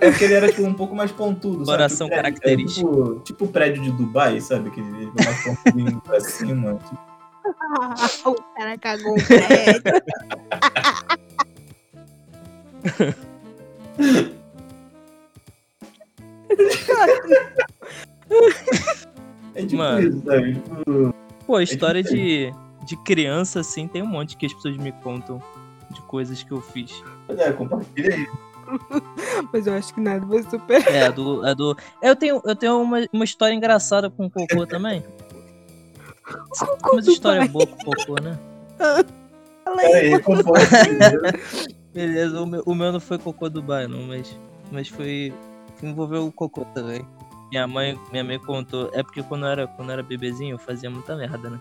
É 0.00 0.10
porque 0.10 0.24
ele 0.24 0.34
era 0.34 0.48
tipo, 0.48 0.62
um 0.62 0.74
pouco 0.74 0.94
mais 0.94 1.12
pontudo. 1.12 1.64
Coração 1.64 2.08
sabe? 2.08 2.16
característico. 2.22 2.88
É, 2.88 2.92
tipo, 2.92 3.20
tipo 3.20 3.44
o 3.44 3.48
prédio 3.48 3.82
de 3.82 3.90
Dubai, 3.92 4.40
sabe? 4.40 4.70
Que 4.70 4.80
ele 4.80 5.10
é 5.16 5.24
mais 5.24 5.44
pontudinho 5.44 6.00
pra 6.00 6.20
cima. 6.20 6.74
Tipo... 6.74 6.98
o 8.30 8.34
cara 8.54 8.78
cagou 8.78 9.14
o 9.16 9.26
prédio. 9.26 9.82
é 19.54 19.62
tipo 19.62 19.76
Mano. 19.76 20.08
isso, 20.08 20.22
sabe? 20.24 20.54
Tipo... 20.54 21.14
Pô, 21.46 21.60
história 21.60 22.02
de, 22.02 22.52
de 22.84 22.96
criança, 23.04 23.60
assim, 23.60 23.86
tem 23.86 24.02
um 24.02 24.06
monte 24.06 24.36
que 24.36 24.46
as 24.46 24.52
pessoas 24.52 24.76
me 24.76 24.92
contam 24.92 25.40
de 25.90 26.00
coisas 26.02 26.42
que 26.42 26.52
eu 26.52 26.60
fiz. 26.60 27.02
É, 27.28 27.52
compartilha 27.52 28.14
aí. 28.14 28.26
Mas 29.52 29.66
eu 29.66 29.74
acho 29.74 29.94
que 29.94 30.00
nada 30.00 30.24
vai 30.26 30.42
superar. 30.42 30.92
É, 30.92 31.10
do. 31.10 31.46
É 31.46 31.54
do... 31.54 31.76
Eu 32.02 32.16
tenho, 32.16 32.40
eu 32.44 32.56
tenho 32.56 32.80
uma, 32.80 33.06
uma 33.12 33.24
história 33.24 33.54
engraçada 33.54 34.10
com 34.10 34.26
o 34.26 34.30
cocô 34.30 34.66
também. 34.66 35.04
Cocô 36.24 36.96
Mas 36.96 37.04
do 37.04 37.12
história 37.12 37.40
pai. 37.40 37.48
boa 37.48 37.66
com 37.66 37.74
o 37.74 37.84
cocô, 37.84 38.22
né? 38.22 38.38
Fala 39.64 39.80
aí. 39.80 39.92
Peraí, 39.92 40.22
compartilha. 40.22 41.12
Beleza, 41.92 42.40
o 42.40 42.46
meu, 42.46 42.62
o 42.66 42.74
meu 42.74 42.92
não 42.92 43.00
foi 43.00 43.18
cocô 43.18 43.48
Dubai, 43.48 43.86
não, 43.86 44.02
mas, 44.02 44.38
mas 44.70 44.88
foi. 44.88 45.32
Envolveu 45.82 46.26
o 46.26 46.32
cocô 46.32 46.64
também. 46.66 47.06
Minha 47.50 47.66
mãe, 47.66 47.98
minha 48.10 48.24
mãe 48.24 48.38
contou. 48.38 48.90
É 48.92 49.02
porque 49.02 49.22
quando 49.22 49.44
eu 49.44 49.50
era, 49.50 49.66
quando 49.66 49.90
eu 49.90 49.94
era 49.94 50.02
bebezinho 50.02 50.54
eu 50.54 50.58
fazia 50.58 50.90
muita 50.90 51.16
merda, 51.16 51.50
né? 51.50 51.60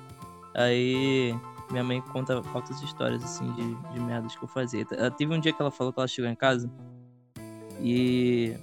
Aí 0.55 1.35
minha 1.69 1.83
mãe 1.83 2.01
conta 2.01 2.41
altas 2.53 2.81
histórias 2.81 3.23
assim 3.23 3.51
de, 3.53 3.75
de 3.93 3.99
merdas 3.99 4.35
que 4.35 4.43
eu 4.43 4.47
fazia. 4.47 4.85
Ela 4.91 5.11
teve 5.11 5.33
um 5.33 5.39
dia 5.39 5.51
que 5.51 5.61
ela 5.61 5.71
falou 5.71 5.91
que 5.91 5.99
ela 5.99 6.07
chegou 6.07 6.29
em 6.29 6.35
casa 6.35 6.69
e 7.81 8.55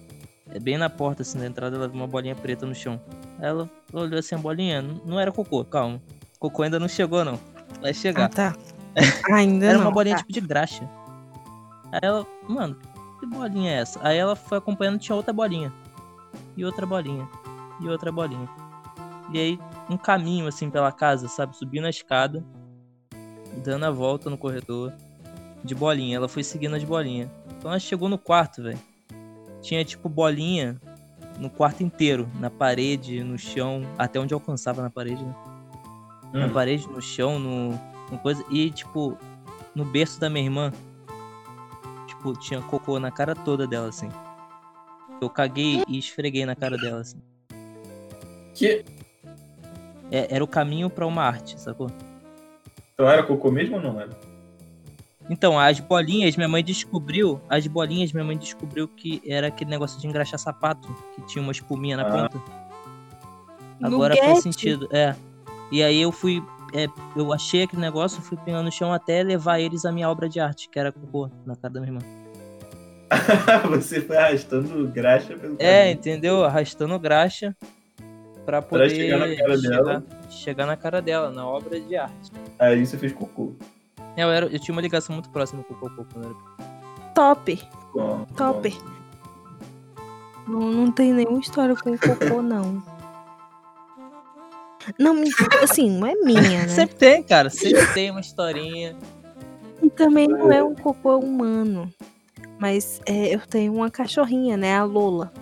é 0.51 0.59
bem 0.59 0.77
na 0.79 0.91
porta 0.91 1.23
assim 1.23 1.39
da 1.39 1.47
entrada 1.47 1.77
ela 1.77 1.89
viu 1.89 1.97
uma 1.97 2.07
bolinha 2.07 2.35
preta 2.35 2.67
no 2.67 2.75
chão. 2.75 3.01
Aí 3.39 3.47
ela 3.47 3.69
olhou 3.93 4.19
assim 4.19 4.35
a 4.35 4.39
bolinha, 4.39 4.83
não, 5.05 5.19
era 5.19 5.33
cocô, 5.33 5.65
calma. 5.65 6.01
Cocô 6.39 6.63
ainda 6.63 6.79
não 6.81 6.89
chegou 6.89 7.25
não. 7.25 7.39
Vai 7.81 7.91
Ah, 7.91 7.95
chegar. 7.95 8.29
tá. 8.29 8.55
Ainda 9.33 9.67
Era 9.67 9.79
não. 9.79 9.87
uma 9.87 9.91
bolinha 9.91 10.17
tá. 10.17 10.21
tipo 10.23 10.33
de 10.33 10.41
graxa. 10.41 10.89
Aí 11.91 12.01
ela, 12.03 12.27
mano, 12.47 12.77
que 13.19 13.27
bolinha 13.27 13.71
é 13.73 13.77
essa? 13.79 13.99
Aí 14.03 14.19
ela 14.19 14.37
foi 14.37 14.59
acompanhando, 14.59 14.99
tinha 14.99 15.17
outra 15.17 15.33
bolinha. 15.33 15.73
E 16.57 16.65
outra 16.65 16.85
bolinha. 16.85 17.27
E 17.81 17.89
outra 17.89 18.13
bolinha. 18.13 18.49
E 19.33 19.39
aí, 19.39 19.59
um 19.89 19.97
caminho 19.97 20.47
assim 20.47 20.69
pela 20.69 20.93
casa, 20.93 21.27
sabe? 21.27 21.57
Subindo 21.57 21.87
a 21.87 21.91
escada, 21.91 22.45
dando 23.65 23.85
a 23.87 23.91
volta 23.91 24.29
no 24.29 24.37
corredor, 24.37 24.93
de 25.65 25.75
bolinha. 25.75 26.17
Ela 26.17 26.29
foi 26.29 26.45
seguindo 26.45 26.77
as 26.77 26.85
bolinhas. 26.85 27.31
Então 27.59 27.71
ela 27.71 27.81
chegou 27.81 28.09
no 28.11 28.19
quarto, 28.19 28.63
velho. 28.63 28.79
Tinha 29.63 29.85
tipo 29.85 30.09
bolinha 30.09 30.77
no 31.39 31.49
quarto 31.49 31.83
inteiro, 31.83 32.29
na 32.39 32.51
parede, 32.51 33.23
no 33.25 33.39
chão, 33.39 33.83
até 33.97 34.21
onde 34.21 34.35
alcançava 34.35 34.83
na 34.83 34.91
parede, 34.91 35.25
né? 35.25 35.35
na 36.33 36.47
Hum. 36.47 36.53
parede, 36.53 36.89
no 36.89 37.01
chão, 37.01 37.39
no, 37.39 37.71
no 38.11 38.19
coisa. 38.19 38.45
E, 38.51 38.71
tipo, 38.71 39.17
no 39.75 39.85
berço 39.85 40.19
da 40.21 40.29
minha 40.31 40.45
irmã, 40.45 40.73
tipo, 42.07 42.33
tinha 42.39 42.61
cocô 42.63 42.99
na 42.99 43.11
cara 43.11 43.35
toda 43.35 43.67
dela, 43.67 43.89
assim. 43.89 44.09
Eu 45.21 45.29
caguei 45.31 45.83
e 45.87 45.99
esfreguei 45.99 46.45
na 46.45 46.57
cara 46.57 46.77
dela, 46.77 47.01
assim. 47.01 47.19
Que... 48.55 48.85
É- 50.11 50.35
era 50.35 50.43
o 50.43 50.49
caminho 50.49 50.91
pra 50.91 51.07
uma 51.07 51.23
arte, 51.23 51.61
sacou? 51.61 51.91
Então 52.95 53.09
era 53.09 53.23
cocô 53.23 53.51
mesmo 53.51 53.77
ou 53.77 53.83
não 53.83 54.01
era? 54.01 54.11
Então, 55.31 55.59
as 55.59 55.79
bolinhas, 55.81 56.37
minha 56.37 56.49
mãe 56.49 56.63
descobriu. 56.65 57.41
As 57.49 57.67
bolinhas, 57.67 58.13
minha 58.13 58.25
mãe 58.25 58.37
descobriu 58.37 58.87
que 58.89 59.23
era 59.27 59.47
aquele 59.47 59.71
negócio 59.71 60.01
de 60.01 60.07
engraxar 60.07 60.39
sapato, 60.39 60.89
que 61.15 61.23
tinha 61.27 61.43
uma 61.43 61.53
espuminha 61.53 61.97
na 61.97 62.03
Ah. 62.03 62.29
ponta. 62.29 62.41
Agora 63.83 64.17
faz 64.17 64.43
sentido, 64.43 64.89
é. 64.93 65.15
E 65.71 65.83
aí 65.83 66.01
eu 66.03 66.13
fui. 66.13 66.43
é, 66.75 66.87
eu 67.15 67.33
achei 67.35 67.65
aquele 67.65 67.83
negócio, 67.83 68.23
fui 68.23 68.39
pegando 68.45 68.65
no 68.65 68.73
chão 68.73 68.93
até 68.95 69.23
levar 69.23 69.61
eles 69.61 69.85
à 69.85 69.93
minha 69.93 70.09
obra 70.09 70.27
de 70.29 70.41
arte, 70.41 70.69
que 70.71 70.79
era 70.79 70.91
cocô 70.91 71.29
na 71.45 71.55
cara 71.55 71.75
da 71.75 71.81
minha 71.81 71.91
irmã. 71.93 72.01
Você 73.71 74.01
foi 74.01 74.17
arrastando 74.17 74.89
graxa 74.89 75.35
pelo 75.37 75.57
É, 75.59 75.81
caminho. 75.83 75.93
entendeu? 75.95 76.45
Arrastando 76.45 76.99
graxa 76.99 77.55
pra 78.47 78.63
poder 78.63 78.89
chegar 78.91 79.19
na 79.19 79.37
cara 79.37 79.59
dela. 79.61 80.05
chegar 80.31 80.67
na 80.67 80.77
cara 80.77 81.03
dela, 81.03 81.31
na 81.31 81.47
obra 81.47 81.79
de 81.79 81.95
arte. 81.95 82.31
Aí 82.59 82.87
você 82.87 82.97
fez 82.97 83.13
cocô. 83.13 83.53
Eu, 84.17 84.31
era, 84.31 84.47
eu 84.47 84.59
tinha 84.59 84.75
uma 84.75 84.83
ligação 84.83 85.15
muito 85.15 85.31
próxima 85.31 85.63
com 85.65 85.75
o 85.75 85.77
cocô 85.79 86.05
quando 86.13 86.25
era 86.27 86.35
Top. 87.15 87.63
Bom, 87.95 88.25
Top. 88.37 88.69
bom. 88.71 88.93
Não, 90.49 90.61
não 90.73 90.91
tem 90.93 91.13
nenhuma 91.13 91.41
história 91.41 91.75
com 91.77 91.97
cocô, 91.97 92.43
não. 92.43 92.83
Não, 94.99 95.15
me- 95.15 95.31
assim, 95.63 95.89
não 95.91 96.07
é 96.07 96.15
minha, 96.17 96.63
né? 96.63 96.69
Sempre 96.69 96.97
tem, 96.97 97.23
cara. 97.23 97.49
Sempre 97.49 97.87
tem 97.95 98.11
uma 98.11 98.21
historinha. 98.21 98.97
E 99.81 99.89
também 99.91 100.27
não 100.27 100.51
é 100.53 100.63
um 100.63 100.75
cocô 100.75 101.19
humano. 101.19 101.93
Mas 102.59 103.01
é, 103.07 103.35
eu 103.35 103.41
tenho 103.47 103.73
uma 103.75 103.91
cachorrinha, 103.91 104.57
né? 104.57 104.77
A 104.77 104.85
Lola. 104.85 105.33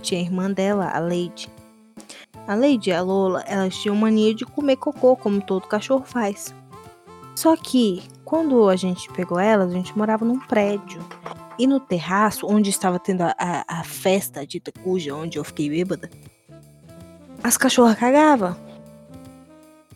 Tinha 0.00 0.20
a 0.20 0.24
irmã 0.24 0.50
dela, 0.50 0.90
a 0.90 0.98
Lady. 0.98 1.48
A 2.48 2.54
Lady 2.54 2.88
e 2.90 2.92
a 2.92 3.02
Lola, 3.02 3.42
elas 3.46 3.76
tinham 3.76 3.94
mania 3.94 4.34
de 4.34 4.44
comer 4.46 4.76
cocô, 4.76 5.14
como 5.14 5.42
todo 5.42 5.66
cachorro 5.68 6.04
faz. 6.06 6.54
Só 7.40 7.56
que, 7.56 8.02
quando 8.22 8.68
a 8.68 8.76
gente 8.76 9.10
pegou 9.14 9.38
elas, 9.38 9.70
a 9.70 9.74
gente 9.74 9.96
morava 9.96 10.26
num 10.26 10.38
prédio. 10.38 11.00
E 11.58 11.66
no 11.66 11.80
terraço, 11.80 12.46
onde 12.46 12.68
estava 12.68 12.98
tendo 12.98 13.22
a, 13.22 13.34
a, 13.38 13.80
a 13.80 13.82
festa 13.82 14.46
dita 14.46 14.70
cuja, 14.70 15.14
onde 15.14 15.38
eu 15.38 15.44
fiquei 15.44 15.70
bêbada, 15.70 16.10
as 17.42 17.56
cachorras 17.56 17.98
cagavam. 17.98 18.54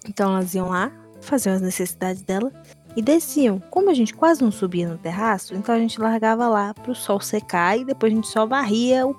Então 0.09 0.35
elas 0.35 0.55
iam 0.55 0.71
lá, 0.71 0.91
faziam 1.21 1.55
as 1.55 1.61
necessidades 1.61 2.23
dela 2.23 2.51
e 2.97 3.03
desciam. 3.03 3.61
Como 3.69 3.91
a 3.91 3.95
gente 3.95 4.15
quase 4.15 4.43
não 4.43 4.51
subia 4.51 4.89
no 4.89 4.97
terraço, 4.97 5.55
então 5.55 5.75
a 5.75 5.79
gente 5.79 6.01
largava 6.01 6.49
lá 6.49 6.73
pro 6.73 6.95
sol 6.95 7.21
secar 7.21 7.79
e 7.79 7.85
depois 7.85 8.11
a 8.11 8.17
gente 8.17 8.29
só 8.29 8.47
varria 8.47 9.07
o 9.07 9.15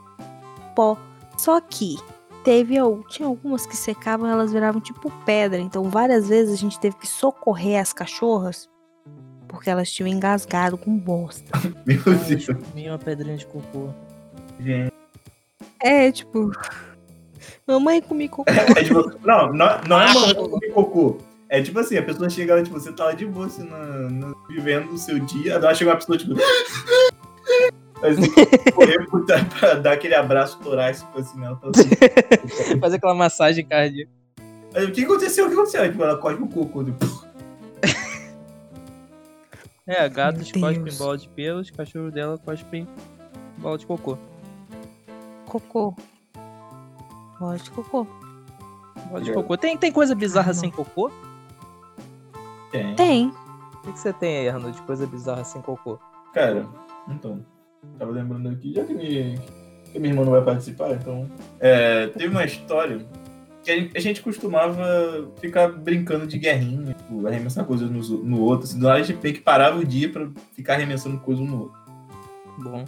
pó. 0.74 0.98
Só 1.38 1.62
que 1.62 2.00
teve 2.46 2.76
tinha 3.10 3.28
algumas 3.28 3.66
que 3.66 3.76
secavam, 3.76 4.30
elas 4.30 4.54
viravam 4.54 4.80
tipo 4.80 5.12
pedra. 5.26 5.60
Então 5.60 5.84
várias 5.90 6.30
vezes 6.30 6.54
a 6.54 6.58
gente 6.58 6.80
teve 6.80 6.96
que 6.96 7.08
socorrer 7.08 7.82
as 7.82 7.92
cachorras 7.92 8.70
porque 9.48 9.70
elas 9.70 9.92
tinham 9.92 10.08
engasgado 10.08 10.78
com 10.78 10.98
bosta. 10.98 11.52
Meu 11.86 12.00
Ai, 12.08 12.16
Deus. 12.28 12.48
eu 12.48 12.56
comi 12.56 12.88
uma 12.90 12.98
pedrinha 13.00 13.36
de 13.36 13.46
cocô. 13.48 13.90
Gente. 14.60 14.94
É, 15.82 16.12
tipo, 16.12 16.52
mamãe 17.68 18.02
comi 18.02 18.30
cocô. 18.30 18.46
É 18.78 18.84
tipo, 18.84 19.12
não, 19.26 19.52
não, 19.52 19.82
não 19.88 20.02
é 20.02 20.12
uma 20.12 20.60
de 20.60 20.72
cocô. 20.72 21.18
É 21.50 21.62
tipo 21.62 21.80
assim, 21.80 21.96
a 21.98 22.04
pessoa 22.04 22.30
chega 22.30 22.56
lá, 22.56 22.64
tipo, 22.64 22.78
você 22.80 22.92
tá 22.92 23.06
lá 23.06 23.12
de 23.14 23.26
boa, 23.26 23.46
assim, 23.46 23.64
na- 23.70 24.10
na- 24.10 24.34
vivendo 24.50 24.92
o 24.92 24.98
seu 24.98 25.20
dia, 25.20 25.54
ela 25.54 25.74
chega 25.74 25.92
uma 25.92 25.98
pessoa, 25.98 26.18
tipo. 26.18 26.34
Que 28.02 28.72
correr 28.72 29.06
pra, 29.10 29.20
dar- 29.22 29.50
pra 29.60 29.74
dar 29.76 29.92
aquele 29.94 30.14
abraço 30.16 30.60
torácico 30.60 31.18
assim 31.20 31.40
nela. 31.40 31.58
fala 31.58 31.72
assim, 31.76 31.90
Fazer 32.80 32.98
aquela 32.98 33.16
massagem 33.16 33.66
cardíaca. 33.66 34.12
Aí, 34.74 34.86
o 34.86 34.92
que 34.92 35.06
aconteceu? 35.06 35.46
O 35.46 35.48
que 35.48 35.54
aconteceu? 35.56 35.90
Tipo, 35.90 36.04
ela 36.04 36.18
cospe 36.18 36.44
o 36.44 36.48
cocô. 36.48 36.84
Tipo, 36.84 37.06
É, 39.88 40.10
gatos 40.10 40.52
cospem 40.52 40.98
bola 40.98 41.18
de 41.18 41.30
pelos, 41.30 41.70
cachorro 41.70 42.10
dela 42.12 42.38
cospem 42.40 42.88
bola 43.58 43.78
de 43.78 43.86
cocô. 43.86 44.18
Cocô. 45.46 45.96
Bola 47.40 47.58
de 47.58 47.70
cocô. 47.70 48.08
Bola 49.10 49.22
de 49.22 49.32
cocô. 49.32 49.56
Tem, 49.58 49.78
tem 49.78 49.92
coisa 49.92 50.16
bizarra 50.16 50.52
Ah, 50.52 50.56
sem 50.56 50.72
cocô? 50.72 51.12
tem. 52.72 52.96
Tem. 52.96 53.28
O 53.28 53.78
que, 53.84 53.92
que 53.94 54.00
você 54.00 54.12
tem 54.12 54.38
aí, 54.40 54.50
Arnold, 54.50 54.76
de 54.76 54.82
coisa 54.84 55.06
bizarra 55.06 55.44
sem 55.44 55.62
cocô? 55.62 56.00
Cara, 56.34 56.66
então. 57.08 57.46
Tava 57.98 58.12
lembrando 58.12 58.50
aqui, 58.50 58.74
já 58.74 58.84
que, 58.84 58.94
me, 58.94 59.40
que 59.92 60.00
minha 60.00 60.14
irmã 60.14 60.24
não 60.26 60.32
vai 60.32 60.44
participar, 60.44 60.92
então. 60.92 61.30
É, 61.60 62.08
teve 62.08 62.28
uma 62.28 62.44
história 62.44 63.06
que 63.64 63.92
a 63.96 64.00
gente, 64.00 64.22
costumava 64.22 65.28
ficar 65.42 65.70
brincando 65.70 66.28
de 66.28 66.38
guerrinha, 66.38 66.94
tipo, 66.94 67.26
arremessar 67.26 67.66
coisas 67.66 67.90
no, 67.90 68.24
no 68.24 68.42
outro. 68.42 68.68
Assim, 68.68 68.78
do 68.78 68.86
lado 68.86 69.00
a 69.00 69.04
gente 69.04 69.22
meio 69.22 69.34
que 69.34 69.42
parava 69.42 69.80
o 69.80 69.84
dia 69.84 70.08
pra 70.08 70.30
ficar 70.54 70.76
arremessando 70.76 71.18
coisa 71.18 71.42
um 71.42 71.46
no 71.46 71.62
outro. 71.64 71.80
Bom. 72.60 72.86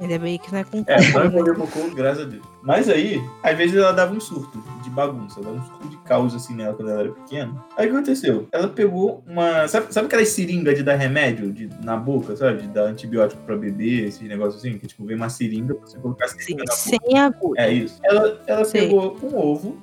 Ainda 0.00 0.18
bem 0.18 0.38
que 0.38 0.52
não 0.52 0.58
é 0.60 0.64
com 0.64 0.84
É, 0.86 0.96
não 0.96 1.06
cocô. 1.06 1.18
né? 1.18 1.26
envolveu 1.26 1.54
cocô, 1.56 1.90
graças 1.94 2.22
a 2.24 2.28
Deus. 2.28 2.42
Mas 2.62 2.88
aí, 2.88 3.20
às 3.42 3.56
vezes 3.56 3.74
ela 3.76 3.90
dava 3.92 4.14
um 4.14 4.20
surto 4.20 4.62
de 4.82 4.90
bagunça, 4.90 5.40
dava 5.40 5.56
um 5.56 5.64
surto 5.64 5.88
de 5.88 5.96
caos 5.98 6.34
assim 6.34 6.54
nela 6.54 6.74
quando 6.74 6.90
ela 6.90 7.00
era 7.00 7.10
pequena. 7.12 7.52
Aí 7.76 7.86
o 7.86 7.90
que 7.90 7.96
aconteceu? 7.96 8.46
Ela 8.52 8.68
pegou 8.68 9.24
uma. 9.26 9.66
Sabe, 9.66 9.92
sabe 9.92 10.06
aquelas 10.06 10.28
seringas 10.28 10.76
de 10.76 10.82
dar 10.84 10.94
remédio 10.94 11.52
de, 11.52 11.68
na 11.82 11.96
boca, 11.96 12.36
sabe? 12.36 12.62
De 12.62 12.68
dar 12.68 12.82
antibiótico 12.84 13.42
pra 13.42 13.56
bebê, 13.56 14.06
esses 14.06 14.22
negócios 14.28 14.56
assim? 14.64 14.78
Que 14.78 14.86
tipo, 14.86 15.04
vem 15.04 15.16
uma 15.16 15.28
seringa 15.28 15.74
pra 15.74 15.86
você 15.86 15.98
colocar 15.98 16.26
a 16.26 16.28
Sim, 16.28 16.38
seringa 16.38 16.64
na 16.64 16.70
boca. 16.74 16.76
sem 16.76 17.18
agulha. 17.18 17.60
É 17.60 17.72
isso. 17.72 17.98
Ela, 18.04 18.40
ela 18.46 18.64
pegou 18.66 19.16
um 19.22 19.36
ovo, 19.36 19.76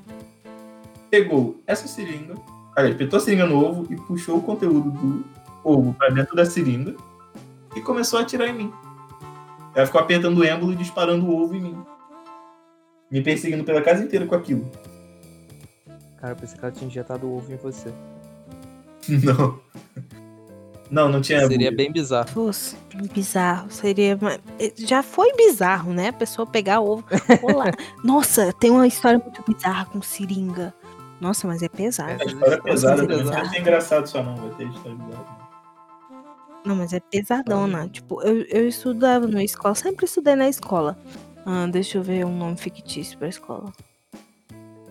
pegou 1.09 1.61
essa 1.67 1.87
seringa, 1.87 2.35
aliás, 2.75 2.95
apertou 2.95 3.17
a 3.17 3.19
seringa 3.19 3.45
no 3.45 3.63
ovo 3.63 3.85
e 3.91 3.95
puxou 3.97 4.37
o 4.37 4.41
conteúdo 4.41 4.91
do 4.91 5.25
ovo 5.63 5.93
pra 5.93 6.09
dentro 6.09 6.35
da 6.35 6.45
seringa 6.45 6.95
e 7.75 7.81
começou 7.81 8.19
a 8.19 8.21
atirar 8.21 8.47
em 8.47 8.53
mim. 8.53 8.73
Ela 9.75 9.85
ficou 9.85 9.99
apertando 10.01 10.37
o 10.37 10.43
êmbolo 10.43 10.71
e 10.71 10.75
disparando 10.75 11.25
o 11.27 11.41
ovo 11.43 11.55
em 11.55 11.61
mim. 11.61 11.77
Me 13.11 13.21
perseguindo 13.21 13.63
pela 13.63 13.81
casa 13.81 14.03
inteira 14.03 14.25
com 14.25 14.35
aquilo. 14.35 14.69
Cara, 16.19 16.33
eu 16.33 16.37
pensei 16.37 16.57
que 16.57 16.65
ela 16.65 16.71
tinha 16.73 16.87
injetado 16.87 17.27
o 17.27 17.37
ovo 17.37 17.51
em 17.51 17.57
você. 17.57 17.91
Não. 19.23 19.59
Não, 20.89 21.09
não 21.09 21.19
tinha. 21.19 21.45
Seria 21.47 21.71
bem 21.71 21.91
bizarro. 21.91 22.27
Fosse 22.29 22.75
bizarro, 23.11 23.71
seria. 23.71 24.17
eh, 24.59 24.71
Já 24.77 25.01
foi 25.01 25.33
bizarro, 25.33 25.91
né? 25.91 26.09
A 26.09 26.13
pessoa 26.13 26.45
pegar 26.45 26.79
ovo. 26.79 27.03
colar. 27.41 27.73
Nossa, 28.03 28.53
tem 28.53 28.69
uma 28.69 28.85
história 28.87 29.17
muito 29.19 29.43
bizarra 29.51 29.85
com 29.85 29.99
seringa. 30.01 30.73
Nossa, 31.19 31.47
mas 31.47 31.63
é 31.63 31.67
pesado. 31.69 32.21
A 32.21 32.25
história 32.25 32.55
é 32.55 32.61
pesada, 32.61 33.01
Nossa, 33.01 33.07
também. 33.07 33.25
não 33.25 33.31
vai 33.33 33.49
ser 33.49 33.59
engraçado 33.59 34.07
só 34.07 34.21
não, 34.23 34.35
vai 34.35 34.49
ter 34.51 34.67
história 34.67 34.95
bizarra. 34.95 35.44
Não, 36.65 36.75
mas 36.75 36.93
é 36.93 36.99
pesadona. 36.99 37.87
Tipo, 37.87 38.21
eu, 38.23 38.41
eu 38.49 38.67
estudava 38.67 39.27
na 39.27 39.43
escola, 39.43 39.75
sempre 39.75 40.05
estudei 40.05 40.35
na 40.35 40.49
escola. 40.49 40.97
Ah, 41.45 41.67
deixa 41.67 41.97
eu 41.99 42.03
ver 42.03 42.25
um 42.25 42.35
nome 42.35 42.57
fictício 42.57 43.17
pra 43.17 43.27
escola. 43.27 43.71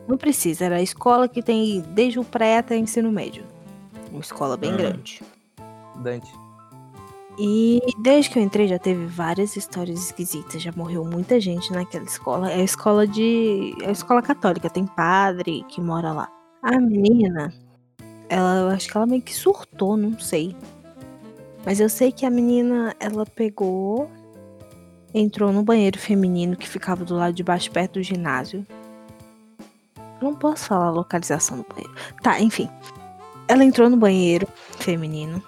Não 0.07 0.17
precisa, 0.17 0.67
era 0.67 0.77
a 0.77 0.83
escola 0.83 1.29
que 1.29 1.43
tem 1.43 1.81
desde 1.89 2.19
o 2.21 2.25
pré 2.25 2.59
até 2.59 2.75
o 2.77 2.79
ensino 2.79 3.11
médio. 3.11 3.45
Uma 4.13 4.21
escola 4.21 4.57
bem 4.57 4.73
Ah. 4.73 4.77
grande. 4.77 5.23
Dante. 5.97 6.31
E 7.37 7.81
desde 8.01 8.31
que 8.31 8.39
eu 8.39 8.43
entrei 8.45 8.69
já 8.69 8.79
teve 8.79 9.07
várias 9.07 9.57
histórias 9.57 9.99
esquisitas. 10.05 10.63
Já 10.63 10.71
morreu 10.77 11.05
muita 11.05 11.41
gente 11.41 11.73
naquela 11.73 12.05
escola. 12.05 12.51
É 12.51 12.61
a 12.61 12.65
escola 12.65 13.07
de. 13.09 13.75
É 13.83 13.89
a 13.89 13.93
escola 13.93 14.23
católica, 14.23 14.71
tem 14.71 14.87
padre 14.87 15.65
que 15.69 15.81
mora 15.81 16.13
lá. 16.13 16.29
A 16.63 16.79
menina, 16.79 17.53
ela 18.29 18.73
acho 18.73 18.89
que 18.89 18.97
ela 18.97 19.07
meio 19.07 19.21
que 19.23 19.35
surtou, 19.35 19.97
não 19.97 20.17
sei. 20.21 20.55
Mas 21.65 21.81
eu 21.81 21.89
sei 21.89 22.13
que 22.13 22.27
a 22.27 22.31
menina, 22.31 22.95
ela 23.01 23.25
pegou, 23.25 24.11
entrou 25.15 25.53
no 25.53 25.63
banheiro 25.63 25.99
feminino 25.99 26.57
que 26.57 26.69
ficava 26.69 27.05
do 27.05 27.15
lado 27.15 27.33
de 27.35 27.43
baixo, 27.43 27.71
perto 27.71 27.95
do 27.95 28.03
ginásio. 28.03 28.67
Não 30.21 30.35
posso 30.35 30.67
falar 30.67 30.87
a 30.87 30.91
localização 30.91 31.59
do 31.59 31.67
banheiro. 31.69 31.95
Tá, 32.23 32.41
enfim. 32.41 32.69
Ela 33.49 33.65
entrou 33.65 33.89
no 33.91 33.97
banheiro 33.97 34.47
feminino. 34.79 35.43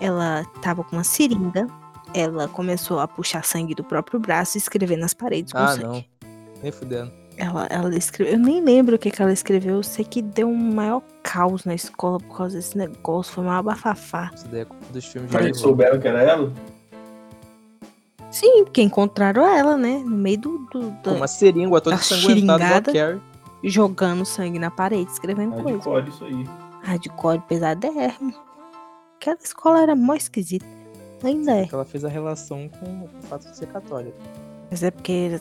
Ela 0.00 0.44
tava 0.62 0.84
com 0.84 0.96
uma 0.96 1.04
seringa. 1.04 1.66
Ela 2.14 2.48
começou 2.48 3.00
a 3.00 3.08
puxar 3.08 3.44
sangue 3.44 3.74
do 3.74 3.84
próprio 3.84 4.18
braço 4.18 4.56
e 4.56 4.58
escrever 4.60 4.96
nas 4.96 5.12
paredes 5.12 5.52
com 5.52 5.58
Ah, 5.58 5.68
sangue. 5.68 5.82
não. 5.84 6.04
Nem 6.62 6.72
fudendo. 6.72 7.12
Ela, 7.38 7.66
ela 7.70 7.96
escreveu. 7.96 8.34
Eu 8.34 8.38
nem 8.40 8.60
lembro 8.60 8.96
o 8.96 8.98
que, 8.98 9.10
que 9.12 9.22
ela 9.22 9.32
escreveu. 9.32 9.76
Eu 9.76 9.82
sei 9.84 10.04
que 10.04 10.20
deu 10.20 10.48
um 10.48 10.56
maior 10.74 11.00
caos 11.22 11.64
na 11.64 11.74
escola 11.74 12.18
por 12.18 12.36
causa 12.36 12.56
desse 12.56 12.76
negócio. 12.76 13.32
Foi 13.32 13.44
uma 13.44 13.62
bafafá. 13.62 14.30
Isso 14.34 14.48
daí 14.48 14.62
é 14.62 14.64
culpa 14.64 14.84
dos 14.92 15.04
filmes 15.04 15.30
de 15.30 15.36
Mas 15.36 15.56
souberam 15.60 16.00
que 16.00 16.08
era 16.08 16.20
ela? 16.22 16.52
Sim, 18.30 18.64
porque 18.64 18.82
encontraram 18.82 19.46
ela, 19.46 19.76
né? 19.76 19.98
No 20.04 20.16
meio 20.16 20.38
do. 20.38 20.58
do- 20.70 20.90
da- 21.02 21.12
uma 21.12 21.26
seringa 21.28 21.80
toda 21.80 21.96
A 21.96 21.98
ensanguentada. 21.98 22.92
Carrie. 22.92 23.20
jogando 23.64 24.24
sangue 24.24 24.58
na 24.58 24.70
parede, 24.70 25.10
escrevendo 25.10 25.54
Ah, 25.54 25.56
de 25.56 25.62
coisa. 25.62 25.78
cor, 25.80 26.06
isso 26.08 26.24
aí. 26.24 26.44
Hardcore 26.82 27.40
pesadérrimo. 27.48 28.34
Aquela 29.16 29.38
escola 29.42 29.80
era 29.82 29.96
mó 29.96 30.14
esquisita. 30.14 30.66
Ainda 31.24 31.52
é. 31.52 31.66
Que 31.66 31.74
ela 31.74 31.84
fez 31.84 32.04
a 32.04 32.08
relação 32.08 32.68
com 32.68 33.04
o 33.04 33.08
fato 33.28 33.48
de 33.50 33.56
ser 33.56 33.66
católica. 33.66 34.16
Mas 34.70 34.82
é 34.82 34.90
porque 34.90 35.40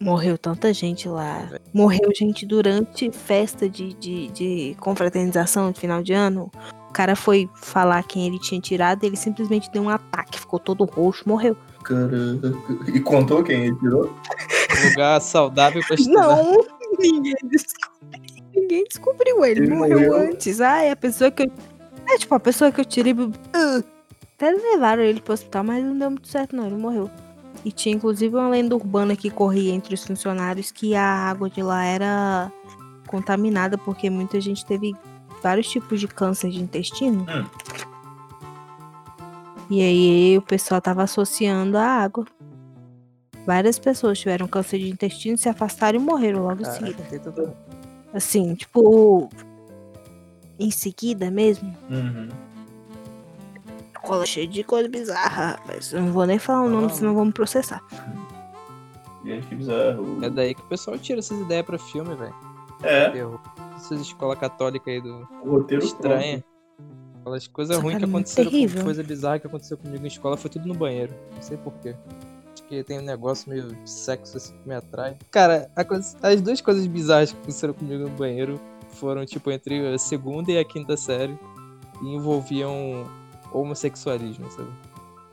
morreu 0.00 0.36
tanta 0.36 0.72
gente 0.72 1.08
lá. 1.08 1.48
Morreu 1.72 2.10
gente 2.14 2.44
durante 2.46 3.10
festa 3.10 3.68
de, 3.68 3.94
de, 3.94 4.28
de 4.28 4.76
confraternização 4.80 5.70
de 5.72 5.80
final 5.80 6.02
de 6.02 6.12
ano. 6.12 6.50
O 6.88 6.92
cara 6.92 7.16
foi 7.16 7.48
falar 7.56 8.02
quem 8.04 8.26
ele 8.26 8.38
tinha 8.38 8.60
tirado 8.60 9.02
e 9.02 9.06
ele 9.06 9.16
simplesmente 9.16 9.70
deu 9.72 9.82
um 9.82 9.88
ataque, 9.88 10.38
ficou 10.38 10.58
todo 10.58 10.84
roxo, 10.84 11.24
morreu. 11.28 11.56
Caraca. 11.82 12.52
E 12.94 13.00
contou 13.00 13.42
quem 13.42 13.64
ele 13.66 13.76
tirou? 13.76 14.14
Lugar 14.90 15.20
saudável 15.20 15.82
pra 15.86 15.94
estudar. 15.96 16.20
Não, 16.28 16.64
ninguém 16.98 17.34
descobriu. 17.44 18.34
Ninguém 18.54 18.84
descobriu 18.84 19.44
ele, 19.44 19.60
Ele 19.62 19.74
morreu, 19.74 19.98
morreu. 19.98 20.16
antes. 20.30 20.60
Ah, 20.60 20.82
é 20.82 20.92
a 20.92 20.96
pessoa 20.96 21.30
que 21.30 21.42
eu. 21.42 21.50
É 22.08 22.16
tipo, 22.18 22.34
a 22.34 22.40
pessoa 22.40 22.70
que 22.70 22.80
eu 22.80 22.84
tirei. 22.84 23.12
ah, 23.52 23.82
Até 24.36 24.50
levaram 24.52 25.02
ele 25.02 25.20
pro 25.20 25.34
hospital, 25.34 25.64
mas 25.64 25.84
não 25.84 25.98
deu 25.98 26.10
muito 26.10 26.28
certo, 26.28 26.54
não. 26.54 26.66
Ele 26.66 26.76
morreu. 26.76 27.10
E 27.64 27.72
tinha 27.72 27.94
inclusive 27.94 28.34
uma 28.34 28.48
lenda 28.48 28.74
urbana 28.74 29.16
que 29.16 29.30
corria 29.30 29.72
entre 29.72 29.94
os 29.94 30.04
funcionários 30.04 30.70
que 30.70 30.94
a 30.94 31.02
água 31.02 31.48
de 31.48 31.62
lá 31.62 31.84
era 31.84 32.52
contaminada, 33.06 33.78
porque 33.78 34.10
muita 34.10 34.40
gente 34.40 34.66
teve 34.66 34.94
vários 35.42 35.68
tipos 35.68 35.98
de 35.98 36.06
câncer 36.06 36.50
de 36.50 36.60
intestino. 36.60 37.22
Hum. 37.22 37.46
E 39.70 39.80
aí 39.80 40.38
o 40.38 40.42
pessoal 40.42 40.80
tava 40.80 41.02
associando 41.02 41.78
a 41.78 41.84
água. 41.84 42.26
Várias 43.46 43.78
pessoas 43.78 44.18
tiveram 44.18 44.46
câncer 44.46 44.78
de 44.78 44.90
intestino, 44.90 45.36
se 45.36 45.48
afastaram 45.48 45.98
e 45.98 46.02
morreram 46.02 46.42
logo 46.42 46.62
em 46.62 46.64
seguida. 46.64 47.02
Assim, 48.12 48.54
tipo. 48.54 49.28
Em 50.58 50.70
seguida 50.70 51.30
mesmo. 51.30 51.74
Uhum. 51.90 52.28
Cola 54.06 54.26
cheia 54.26 54.46
de 54.46 54.62
coisa 54.64 54.88
bizarra, 54.88 55.46
rapaz. 55.56 55.92
Eu 55.92 56.02
não 56.02 56.12
vou 56.12 56.26
nem 56.26 56.38
falar 56.38 56.62
o 56.62 56.68
nome, 56.68 56.86
Ah. 56.86 56.90
senão 56.90 57.14
vão 57.14 57.24
me 57.26 57.32
processar. 57.32 57.82
Gente, 59.24 59.46
que 59.46 59.54
bizarro. 59.54 60.18
É 60.22 60.28
daí 60.28 60.54
que 60.54 60.60
o 60.60 60.64
pessoal 60.64 60.98
tira 60.98 61.18
essas 61.20 61.38
ideias 61.40 61.64
pra 61.64 61.78
filme, 61.78 62.14
velho. 62.14 62.34
É. 62.82 63.10
Essas 63.76 64.00
escolas 64.02 64.38
católicas 64.38 64.86
aí 64.92 65.00
do. 65.00 65.26
o 65.42 65.50
roteiro 65.52 65.82
Estranha. 65.82 66.44
Aquelas 67.20 67.46
coisas 67.46 67.78
ruins 67.78 67.96
que 67.96 68.04
é 68.04 68.06
aconteceram, 68.06 68.50
terrível. 68.50 68.84
coisa 68.84 69.02
bizarra 69.02 69.38
que 69.38 69.46
aconteceu 69.46 69.78
comigo 69.78 70.02
na 70.02 70.08
escola 70.08 70.36
foi 70.36 70.50
tudo 70.50 70.68
no 70.68 70.74
banheiro. 70.74 71.14
Não 71.34 71.40
sei 71.40 71.56
porquê. 71.56 71.96
Acho 72.52 72.62
que 72.64 72.84
tem 72.84 72.98
um 72.98 73.02
negócio 73.02 73.48
meio 73.48 73.72
de 73.74 73.90
sexo 73.90 74.36
assim 74.36 74.54
que 74.58 74.68
me 74.68 74.74
atrai. 74.74 75.16
Cara, 75.30 75.70
a 75.74 75.82
coisa- 75.84 76.14
as 76.22 76.42
duas 76.42 76.60
coisas 76.60 76.86
bizarras 76.86 77.32
que 77.32 77.38
aconteceram 77.38 77.72
comigo 77.72 78.02
no 78.04 78.10
banheiro 78.10 78.60
foram, 78.90 79.24
tipo, 79.24 79.50
entre 79.50 79.94
a 79.94 79.98
segunda 79.98 80.52
e 80.52 80.58
a 80.58 80.64
quinta 80.66 80.98
série. 80.98 81.36
E 82.02 82.14
envolviam 82.14 83.06
homossexualismo, 83.54 84.50
sabe? 84.50 84.70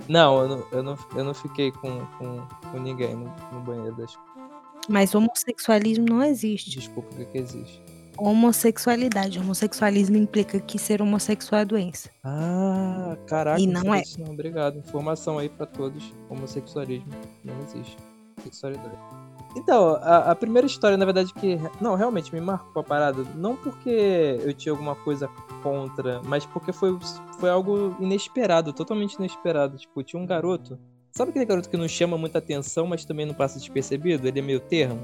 Não, 0.08 0.42
eu 0.42 0.48
não, 0.48 0.68
eu 0.72 0.84
não, 0.84 0.98
eu 1.16 1.24
não 1.24 1.34
fiquei 1.34 1.72
com, 1.72 2.06
com, 2.18 2.48
com 2.72 2.80
ninguém 2.80 3.16
no, 3.16 3.34
no 3.52 3.60
banheiro 3.62 3.96
da 3.96 4.06
escola. 4.06 4.32
Mas 4.90 5.14
homossexualismo 5.14 6.06
não 6.06 6.24
existe. 6.24 6.70
Desculpa 6.72 7.14
o 7.14 7.18
que, 7.18 7.26
que 7.26 7.38
existe. 7.38 7.82
Homossexualidade. 8.18 9.40
Homossexualismo 9.40 10.18
implica 10.18 10.60
que 10.60 10.78
ser 10.78 11.02
homossexual 11.02 11.62
é 11.62 11.66
doença. 11.66 12.10
Ah, 12.24 13.16
caraca. 13.28 13.62
E 13.62 13.68
não 13.68 13.94
é. 13.94 14.02
Não, 14.20 14.32
obrigado. 14.32 14.78
Informação 14.78 15.38
aí 15.38 15.50
pra 15.50 15.66
todos. 15.66 16.14
Homossexualismo 16.30 17.12
não 17.44 17.58
existe. 17.60 17.98
Sexualidade. 18.44 18.98
Então, 19.56 19.96
a, 20.02 20.32
a 20.32 20.36
primeira 20.36 20.66
história, 20.66 20.96
na 20.98 21.04
verdade, 21.06 21.34
que. 21.34 21.58
Não, 21.82 21.96
realmente 21.96 22.34
me 22.34 22.40
marcou 22.40 22.80
a 22.80 22.84
parada. 22.84 23.24
Não 23.36 23.56
porque 23.56 24.40
eu 24.42 24.54
tinha 24.54 24.72
alguma 24.72 24.96
coisa 24.96 25.30
contra, 25.62 26.22
mas 26.24 26.46
porque 26.46 26.72
foi, 26.72 26.98
foi 27.40 27.50
algo 27.50 27.96
inesperado, 28.00 28.72
totalmente 28.72 29.16
inesperado. 29.16 29.78
Tipo, 29.78 30.02
tinha 30.04 30.22
um 30.22 30.26
garoto. 30.26 30.80
Sabe 31.12 31.32
aquele 31.32 31.44
garoto 31.46 31.70
que 31.70 31.76
não 31.76 31.88
chama 31.90 32.18
muita 32.18 32.38
atenção, 32.38 32.88
mas 32.88 33.04
também 33.04 33.26
não 33.26 33.34
passa 33.34 33.60
despercebido? 33.60 34.26
Ele 34.26 34.40
é 34.40 34.42
meio 34.42 34.62
termo. 34.62 35.00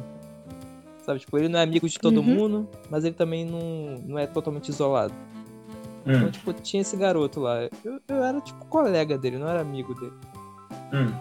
Sabe, 1.04 1.20
tipo, 1.20 1.38
ele 1.38 1.50
não 1.50 1.60
é 1.60 1.64
amigo 1.64 1.88
de 1.88 2.00
todo 2.00 2.18
Uhum. 2.18 2.24
mundo, 2.24 2.70
mas 2.90 3.04
ele 3.04 3.16
também 3.16 3.46
não, 3.46 3.98
não 4.06 4.18
é 4.20 4.26
totalmente 4.28 4.70
isolado. 4.70 5.14
Então, 6.06 6.28
Hum, 6.28 6.32
tipo, 6.32 6.54
tinha 6.54 6.82
esse 6.82 6.96
garoto 6.96 7.42
lá. 7.42 7.64
Eu, 7.84 8.00
eu 8.08 8.24
era, 8.24 8.40
tipo, 8.40 8.64
colega 8.68 9.18
dele, 9.18 9.38
não 9.38 9.48
era 9.50 9.60
amigo 9.60 9.94
dele. 9.94 10.14
hum. 10.94 11.12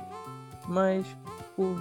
Mas, 0.69 1.05
tipo, 1.07 1.77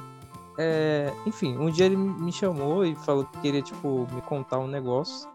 é... 0.57 1.13
enfim, 1.25 1.57
um 1.57 1.69
dia 1.69 1.85
ele 1.85 1.97
me 1.97 2.31
chamou 2.31 2.85
e 2.85 2.95
falou 2.95 3.25
que 3.25 3.39
queria, 3.39 3.61
tipo, 3.61 4.07
me 4.13 4.21
contar 4.21 4.59
um 4.59 4.67
negócio. 4.67 5.29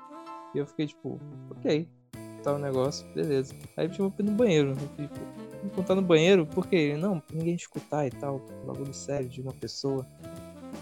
E 0.54 0.59
eu 0.59 0.66
fiquei, 0.66 0.87
tipo, 0.87 1.20
ok, 1.50 1.88
contar 2.37 2.54
um 2.54 2.59
negócio, 2.59 3.06
beleza. 3.14 3.54
Aí 3.76 3.88
me 3.88 3.94
chamou 3.94 4.11
pra 4.11 4.24
ir 4.24 4.28
no 4.28 4.37
banheiro. 4.37 4.76
Fiquei, 4.76 5.06
tipo, 5.06 5.26
me 5.62 5.70
contar 5.70 5.94
no 5.94 6.02
banheiro? 6.02 6.46
Por 6.46 6.66
quê? 6.66 6.76
Ele, 6.76 7.00
não, 7.00 7.22
ninguém 7.33 7.54
escutar 7.54 8.06
e 8.06 8.11
tal. 8.11 8.40
Um 8.62 8.66
bagulho 8.66 8.94
sério 8.94 9.28
de 9.28 9.40
uma 9.40 9.52
pessoa. 9.52 10.06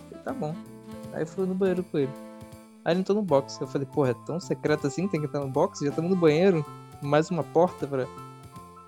Falei, 0.09 0.25
tá 0.25 0.33
bom. 0.33 0.55
Aí 1.13 1.23
eu 1.23 1.27
fui 1.27 1.47
no 1.47 1.55
banheiro 1.55 1.83
com 1.85 1.99
ele. 1.99 2.13
Aí 2.85 2.93
ele 2.93 3.01
entrou 3.01 3.17
no 3.17 3.23
box. 3.23 3.61
Eu 3.61 3.67
falei, 3.67 3.87
porra, 3.87 4.11
é 4.11 4.15
tão 4.25 4.39
secreto 4.39 4.87
assim? 4.87 5.09
Tem 5.09 5.21
que 5.21 5.27
entrar 5.27 5.41
no 5.41 5.51
box? 5.51 5.81
Já 5.81 5.91
estamos 5.91 6.11
no 6.11 6.17
banheiro. 6.17 6.65
Mais 7.03 7.31
uma 7.31 7.43
porta 7.43 7.87
pra. 7.87 8.07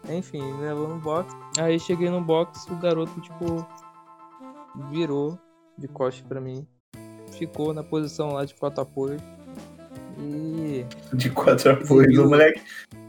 Enfim, 0.09 0.41
levou 0.61 0.89
no 0.89 0.99
box. 0.99 1.35
Aí 1.59 1.79
cheguei 1.79 2.09
no 2.09 2.21
box, 2.21 2.67
o 2.71 2.77
garoto, 2.77 3.21
tipo, 3.21 3.67
virou 4.91 5.39
de 5.77 5.89
costas 5.89 6.25
pra 6.27 6.41
mim. 6.41 6.67
Ficou 7.33 7.73
na 7.73 7.83
posição 7.83 8.33
lá 8.33 8.45
de 8.45 8.55
quatro 8.55 8.83
apoios. 8.83 9.23
E. 10.19 10.85
De 11.15 11.31
quatro 11.31 11.73
apoios. 11.73 12.19
O 12.19 12.29
moleque 12.29 12.61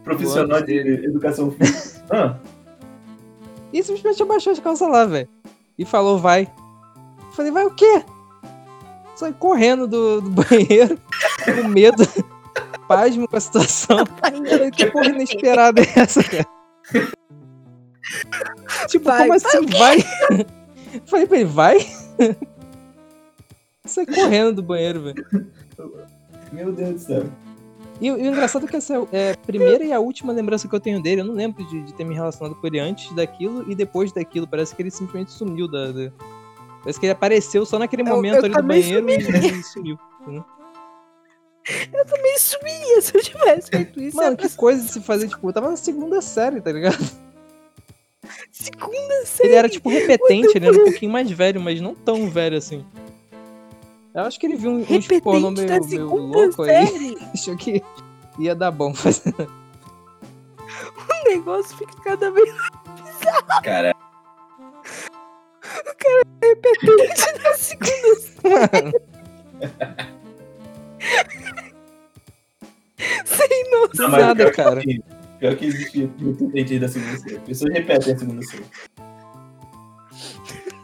profissional 0.04 0.60
de 0.62 0.68
dele. 0.84 1.06
educação 1.06 1.52
física. 1.52 2.02
Ah, 2.14 2.36
E 3.72 3.82
simplesmente 3.82 4.22
abaixou 4.22 4.52
as 4.52 4.60
calças 4.60 4.90
lá, 4.90 5.06
velho. 5.06 5.30
E 5.78 5.86
falou, 5.86 6.18
vai. 6.18 6.42
Eu 7.26 7.32
falei, 7.32 7.52
vai 7.54 7.66
o 7.66 7.74
quê? 7.74 8.04
Saí 9.16 9.32
correndo 9.34 9.88
do, 9.88 10.20
do 10.20 10.30
banheiro, 10.44 11.00
com 11.46 11.68
medo, 11.70 12.04
pasmo 12.88 13.30
com 13.30 13.38
a 13.38 13.40
situação. 13.40 14.00
Falei, 14.20 14.72
que 14.72 14.88
porra 14.92 15.06
inesperada 15.08 15.80
é 15.82 16.00
essa, 16.00 16.22
cara? 16.22 16.46
tipo, 18.88 19.06
Vai, 19.06 19.22
como 19.22 19.34
assim, 19.34 19.66
vai? 19.68 19.98
Eu 20.94 21.02
falei 21.06 21.28
pra 21.28 21.38
ele, 21.38 21.46
vai? 21.50 21.78
Saí 23.86 24.06
correndo 24.06 24.56
do 24.56 24.64
banheiro, 24.64 25.02
velho. 25.02 25.26
meu 26.52 26.72
Deus 26.72 26.94
do 26.94 27.00
céu. 27.00 27.24
E, 28.00 28.12
o- 28.12 28.18
e 28.18 28.28
o 28.28 28.32
engraçado 28.32 28.66
é 28.66 28.70
que 28.70 28.76
essa 28.76 28.96
é 29.12 29.32
a 29.32 29.38
primeira 29.38 29.84
e 29.84 29.94
a 29.94 30.00
última 30.00 30.34
lembrança 30.34 30.68
que 30.68 30.76
eu 30.76 30.80
tenho 30.80 31.02
dele. 31.02 31.22
Eu 31.22 31.26
não 31.26 31.34
lembro 31.34 31.66
de, 31.68 31.84
de 31.84 31.94
ter 31.94 32.04
me 32.04 32.14
relacionado 32.16 32.56
com 32.56 32.68
ele 32.68 32.80
antes 32.80 33.14
daquilo 33.16 33.70
e 33.72 33.76
depois 33.76 34.12
daquilo. 34.12 34.48
Parece 34.48 34.76
que 34.76 34.82
ele 34.82 34.92
simplesmente 34.92 35.32
sumiu 35.32 35.68
da. 35.70 35.92
da- 35.92 36.12
Parece 36.84 37.00
que 37.00 37.06
ele 37.06 37.14
apareceu 37.14 37.64
só 37.66 37.78
naquele 37.78 38.02
Eu- 38.02 38.08
momento 38.08 38.38
eu 38.38 38.46
ali 38.46 38.54
do 38.56 38.64
banheiro 38.64 39.08
e, 39.10 39.16
e 39.60 39.64
sumiu. 39.64 39.98
Eu 41.94 42.06
também 42.08 42.40
sumia 42.40 43.02
se 43.02 43.16
eu 43.16 43.22
tivesse 43.22 43.70
feito 43.70 44.02
isso. 44.02 44.18
Mano, 44.18 44.36
que 44.36 44.50
coisa 44.56 44.84
de 44.84 44.92
se 44.92 45.00
fazer, 45.00 45.28
tipo, 45.28 45.48
eu 45.48 45.54
tava 45.54 45.70
na 45.70 45.78
segunda 45.78 46.20
série, 46.20 46.60
tá 46.60 46.72
ligado? 46.72 46.98
Segunda 48.52 49.26
série. 49.26 49.50
Ele 49.50 49.56
era, 49.56 49.70
tipo, 49.70 49.90
repetente, 49.90 50.56
ele 50.56 50.68
era 50.68 50.78
um 50.78 50.84
pouquinho 50.86 51.12
mais 51.12 51.30
velho, 51.32 51.60
mas 51.62 51.80
não 51.82 51.94
tão 51.96 52.30
velho 52.30 52.58
assim. 52.58 52.86
Eu 54.14 54.24
acho 54.24 54.40
que 54.40 54.46
ele 54.46 54.56
viu 54.58 54.72
um- 54.72 54.86
uns 54.90 55.08
pornô 55.22 55.52
meio, 55.52 55.86
meio 55.86 56.06
louco 56.16 56.64
aí. 56.64 56.88
série. 56.88 57.18
Achou 57.34 57.56
que 57.58 57.82
ia 58.40 58.54
dar 58.56 58.72
bom 58.72 58.94
fazer. 58.94 59.34
O 61.10 61.30
negócio 61.30 61.78
fica 61.78 61.94
cada 62.04 62.32
vez 62.32 62.50
Cara, 63.64 63.94
repetente 66.42 67.34
da 67.44 67.54
segunda 67.54 67.92
Mano, 68.44 68.92
sem 73.26 73.72
noção. 73.72 74.10
nada, 74.10 74.46
que- 74.46 74.52
cara. 74.52 74.82
Pior 75.42 75.56
que 75.56 75.66
existe 75.66 76.02
repetente 76.20 76.78
da 76.78 76.88
segunda 76.88 77.18
série. 77.18 77.40
Pessoas 77.40 77.74
repetem 77.74 78.14
a 78.14 78.18
segunda 78.20 78.42
série. 78.44 78.66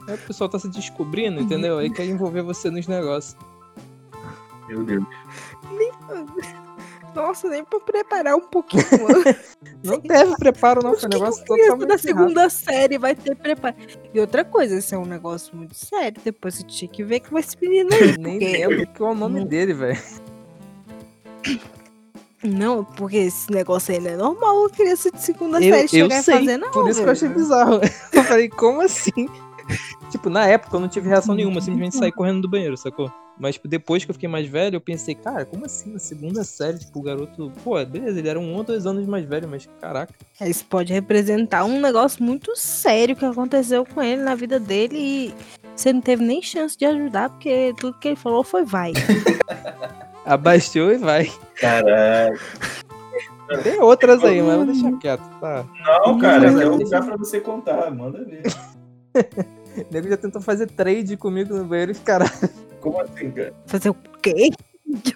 Aí 0.08 0.16
o 0.16 0.18
pessoal 0.18 0.50
tá 0.50 0.58
se 0.58 0.68
descobrindo, 0.70 1.40
entendeu? 1.40 1.78
Aí 1.78 1.94
quer 1.94 2.06
envolver 2.06 2.42
você 2.42 2.72
nos 2.72 2.88
negócios. 2.88 3.38
Meu 4.68 4.84
Deus. 4.84 5.06
Nossa, 7.14 7.48
nem 7.50 7.64
pra 7.64 7.80
preparar 7.80 8.36
um 8.36 8.48
pouquinho 8.48 8.84
antes. 9.16 9.58
Não 9.84 10.02
teve 10.02 10.36
preparo, 10.38 10.82
não. 10.84 10.96
Foi 10.96 11.06
um 11.06 11.10
Que 11.10 11.18
negócio 11.18 11.46
totalmente 11.46 11.80
da 11.80 11.94
errado. 11.94 12.00
segunda 12.00 12.50
série 12.50 12.98
vai 12.98 13.16
ter 13.16 13.36
preparo. 13.36 13.76
E 14.12 14.20
outra 14.20 14.44
coisa, 14.44 14.76
isso 14.78 14.96
é 14.96 14.98
um 14.98 15.06
negócio 15.06 15.56
muito 15.56 15.76
sério. 15.76 16.20
Depois 16.24 16.56
você 16.56 16.64
tinha 16.64 16.90
que 16.90 17.04
ver 17.04 17.20
com 17.20 17.38
esse 17.38 17.56
menino 17.62 17.90
aí. 17.94 18.18
Nem 18.18 18.40
lembro 18.40 18.88
qual 18.98 19.12
é 19.12 19.14
o 19.14 19.18
nome 19.18 19.46
dele, 19.46 19.74
velho. 19.76 20.00
Não, 22.48 22.84
porque 22.84 23.18
esse 23.18 23.52
negócio 23.52 23.94
aí 23.94 24.00
não 24.00 24.10
é 24.12 24.16
normal 24.16 24.66
a 24.66 24.70
criança 24.70 25.12
de 25.12 25.22
segunda 25.22 25.58
Eu, 25.58 25.74
série 25.74 25.84
eu 25.84 25.88
chegar 25.90 26.20
e 26.20 26.24
sei, 26.24 26.40
fazer, 26.40 26.58
não. 26.58 26.72
por 26.72 26.90
isso 26.90 27.02
que 27.02 27.08
eu 27.08 27.12
achei 27.12 27.30
bizarro. 27.30 27.82
Eu 28.14 28.24
falei, 28.24 28.50
como 28.50 28.82
assim? 28.82 29.28
tipo, 30.10 30.30
na 30.30 30.48
época 30.48 30.76
eu 30.76 30.80
não 30.80 30.88
tive 30.88 31.10
reação 31.10 31.36
nenhuma, 31.36 31.60
simplesmente 31.60 31.98
saí 31.98 32.12
correndo 32.12 32.42
do 32.42 32.50
banheiro, 32.50 32.78
sacou? 32.78 33.12
Mas 33.38 33.56
tipo, 33.56 33.68
depois 33.68 34.04
que 34.04 34.10
eu 34.10 34.14
fiquei 34.14 34.30
mais 34.30 34.48
velho, 34.48 34.78
eu 34.78 34.82
pensei, 34.82 35.14
cara, 35.14 35.46
como 35.46 35.66
assim? 35.66 35.92
Na 35.92 36.00
segunda 36.00 36.44
série, 36.44 36.80
tipo, 36.80 37.00
o 37.00 37.04
garoto. 37.04 37.52
Pô, 37.64 37.84
beleza, 37.86 38.18
ele 38.18 38.30
era 38.30 38.40
um 38.40 38.56
ou 38.56 38.64
dois 38.64 38.86
anos 38.88 39.06
mais 39.06 39.26
velho, 39.26 39.48
mas 39.48 39.68
caraca. 39.80 40.14
Isso 40.42 40.66
pode 40.66 40.92
representar 40.94 41.66
um 41.66 41.80
negócio 41.80 42.24
muito 42.24 42.56
sério 42.56 43.16
que 43.16 43.26
aconteceu 43.26 43.86
com 43.86 44.02
ele 44.02 44.24
na 44.24 44.34
vida 44.34 44.60
dele 44.60 44.98
e 44.98 45.34
você 45.76 45.94
não 45.94 46.02
teve 46.02 46.24
nem 46.24 46.42
chance 46.42 46.78
de 46.78 46.86
ajudar, 46.86 47.30
porque 47.30 47.76
tudo 47.78 48.00
que 48.00 48.08
ele 48.08 48.16
falou 48.16 48.44
foi 48.44 48.64
vai. 48.64 48.94
Abaixou 50.28 50.92
e 50.92 50.98
vai. 50.98 51.32
Caraca. 51.56 52.38
Tem 53.64 53.80
outras 53.80 54.22
aí, 54.26 54.42
mas 54.42 54.56
vou 54.58 54.66
deixar 54.66 54.92
quieto, 55.00 55.24
tá? 55.40 55.66
Não, 56.06 56.20
cara, 56.20 56.48
é 56.50 56.64
eu- 56.66 56.74
um 56.74 56.78
lugar 56.78 57.06
pra 57.06 57.16
você 57.16 57.40
contar, 57.40 57.90
manda 57.92 58.24
ver. 58.26 58.44
O 59.16 59.86
nego 59.90 60.10
já 60.10 60.18
tentou 60.18 60.42
fazer 60.42 60.68
trade 60.68 61.16
comigo 61.16 61.56
no 61.56 61.64
banheiro 61.64 61.92
e 61.92 61.94
os 61.94 62.00
caras. 62.00 62.30
Como 62.82 63.00
assim, 63.00 63.32
cara? 63.32 63.54
Fazer 63.66 63.90
o 63.90 63.96
quê? 64.22 64.50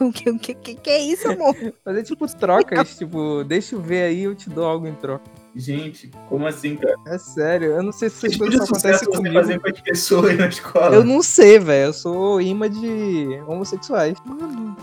O 0.02 0.12
que, 0.12 0.30
o 0.30 0.38
que, 0.38 0.54
que, 0.54 0.76
que 0.76 0.90
é 0.90 1.00
isso, 1.00 1.30
amor? 1.32 1.56
Fazer 1.86 2.04
tipo 2.04 2.28
trocas, 2.36 2.98
tipo, 2.98 3.42
deixa 3.46 3.74
eu 3.76 3.82
ver 3.82 4.04
aí, 4.04 4.24
eu 4.24 4.36
te 4.36 4.50
dou 4.50 4.66
algo 4.66 4.86
em 4.86 4.94
troca. 4.94 5.24
Gente, 5.56 6.12
como 6.28 6.46
assim, 6.46 6.76
cara? 6.76 6.94
É 7.08 7.18
sério, 7.18 7.72
eu 7.72 7.82
não 7.82 7.94
sei 7.94 8.10
se 8.10 8.18
essas 8.18 8.32
Tipo 8.34 8.44
coisas 8.44 8.68
só 8.68 8.74
sucesso 8.76 9.06
acontecem 9.06 9.08
você 9.08 9.18
comigo. 9.18 9.34
fazer 9.40 9.60
com 9.62 9.70
as 9.70 9.80
pessoas 9.82 10.38
na 10.38 10.48
escola. 10.48 10.94
Eu 10.94 11.06
não 11.06 11.24
sei, 11.24 11.58
velho. 11.58 11.86
Eu 11.88 11.94
sou 11.94 12.42
imã 12.42 12.70
de 12.70 13.28
homossexuais. 13.48 14.18
Mano, 14.26 14.76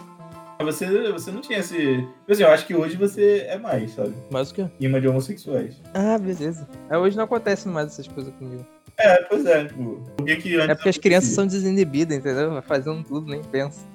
Você, 0.60 1.12
você 1.12 1.30
não 1.30 1.40
tinha 1.40 1.60
esse. 1.60 1.76
Tipo 1.76 2.32
assim, 2.32 2.42
eu 2.42 2.50
acho 2.50 2.66
que 2.66 2.74
hoje 2.74 2.96
você 2.96 3.46
é 3.48 3.56
mais, 3.58 3.92
sabe? 3.92 4.12
Mas 4.30 4.50
o 4.50 4.54
quê? 4.54 4.66
Imã 4.80 5.00
de 5.00 5.08
homossexuais. 5.08 5.80
Ah, 5.94 6.18
beleza. 6.18 6.68
É, 6.90 6.98
hoje 6.98 7.16
não 7.16 7.24
acontece 7.24 7.68
mais 7.68 7.88
essas 7.88 8.08
coisas 8.08 8.34
comigo. 8.34 8.66
É, 8.98 9.22
pois 9.24 9.46
é, 9.46 9.64
tipo. 9.64 10.02
Por 10.16 10.26
que 10.26 10.56
antes 10.56 10.68
É 10.68 10.74
porque 10.74 10.88
as 10.88 10.98
crianças 10.98 11.30
são 11.30 11.46
desinibidas, 11.46 12.18
entendeu? 12.18 12.50
Vai 12.50 12.62
fazendo 12.62 13.04
tudo, 13.04 13.30
nem 13.30 13.42
pensa. 13.42 13.86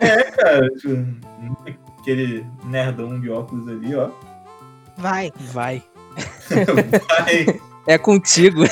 É, 0.00 0.22
cara, 0.24 0.68
tipo, 0.70 0.90
aquele 1.98 2.44
nerdão 2.66 3.18
de 3.18 3.30
óculos 3.30 3.66
ali, 3.68 3.94
ó. 3.94 4.10
vai. 4.98 5.32
Vai. 5.52 5.82
Vai. 6.50 7.60
É 7.86 7.96
contigo. 7.98 8.64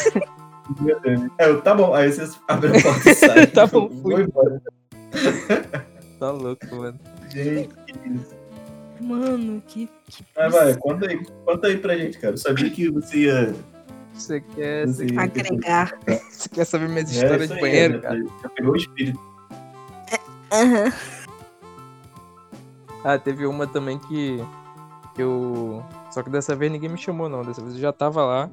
É, 1.38 1.46
eu, 1.48 1.60
tá 1.62 1.74
bom, 1.74 1.94
aí 1.94 2.12
você 2.12 2.30
abre 2.46 2.76
a 2.78 2.82
porta 2.82 3.10
e 3.10 3.14
sai. 3.14 3.46
Tá 3.48 3.66
bom, 3.66 3.88
fui. 3.88 4.12
Vou 4.12 4.20
embora. 4.20 4.62
tá 6.20 6.30
louco, 6.30 6.66
mano. 6.76 7.00
Gente. 7.30 7.70
Mano, 9.00 9.62
que. 9.66 9.88
que 10.08 10.24
Mas 10.36 10.52
vai, 10.52 10.76
conta 10.76 11.06
aí, 11.08 11.24
conta 11.44 11.66
aí 11.68 11.78
pra 11.78 11.96
gente, 11.96 12.18
cara. 12.18 12.34
Eu 12.34 12.38
sabia 12.38 12.70
que 12.70 12.90
você 12.90 13.16
ia. 13.20 13.54
Você 14.12 14.40
quer, 14.40 14.86
você, 14.86 15.06
Você- 15.06 15.18
agregar. 15.18 15.98
você 16.30 16.48
quer 16.50 16.64
saber 16.66 16.88
minhas 16.88 17.10
É, 17.10 17.14
histórias 17.14 17.44
isso 17.44 17.54
de 17.54 17.54
aí, 17.54 17.60
banheiro, 17.60 17.94
já- 17.94 18.00
cara? 18.02 18.24
Já 18.42 18.48
pegou 18.50 18.72
o 18.72 18.76
espírito. 18.76 19.20
Aham. 20.52 20.92
Ah, 23.02 23.18
teve 23.18 23.46
uma 23.46 23.66
também 23.66 23.98
que 23.98 24.44
eu. 25.16 25.82
Só 26.10 26.22
que 26.22 26.28
dessa 26.28 26.54
vez 26.54 26.70
ninguém 26.70 26.90
me 26.90 26.98
chamou, 26.98 27.28
não. 27.30 27.42
Dessa 27.42 27.62
vez 27.62 27.74
eu 27.74 27.80
já 27.80 27.92
tava 27.92 28.22
lá. 28.24 28.50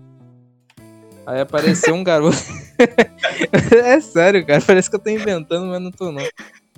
Aí 1.26 1.42
apareceu 1.42 1.94
um 1.94 2.04
garoto. 2.06 2.38
é 3.84 4.00
sério, 4.00 4.46
cara. 4.46 4.62
Parece 4.62 4.90
que 4.90 4.96
eu 4.96 5.00
tô 5.00 5.10
inventando, 5.10 5.66
mas 5.68 5.82
não 5.82 5.92
tô, 5.92 6.10
não. 6.14 6.24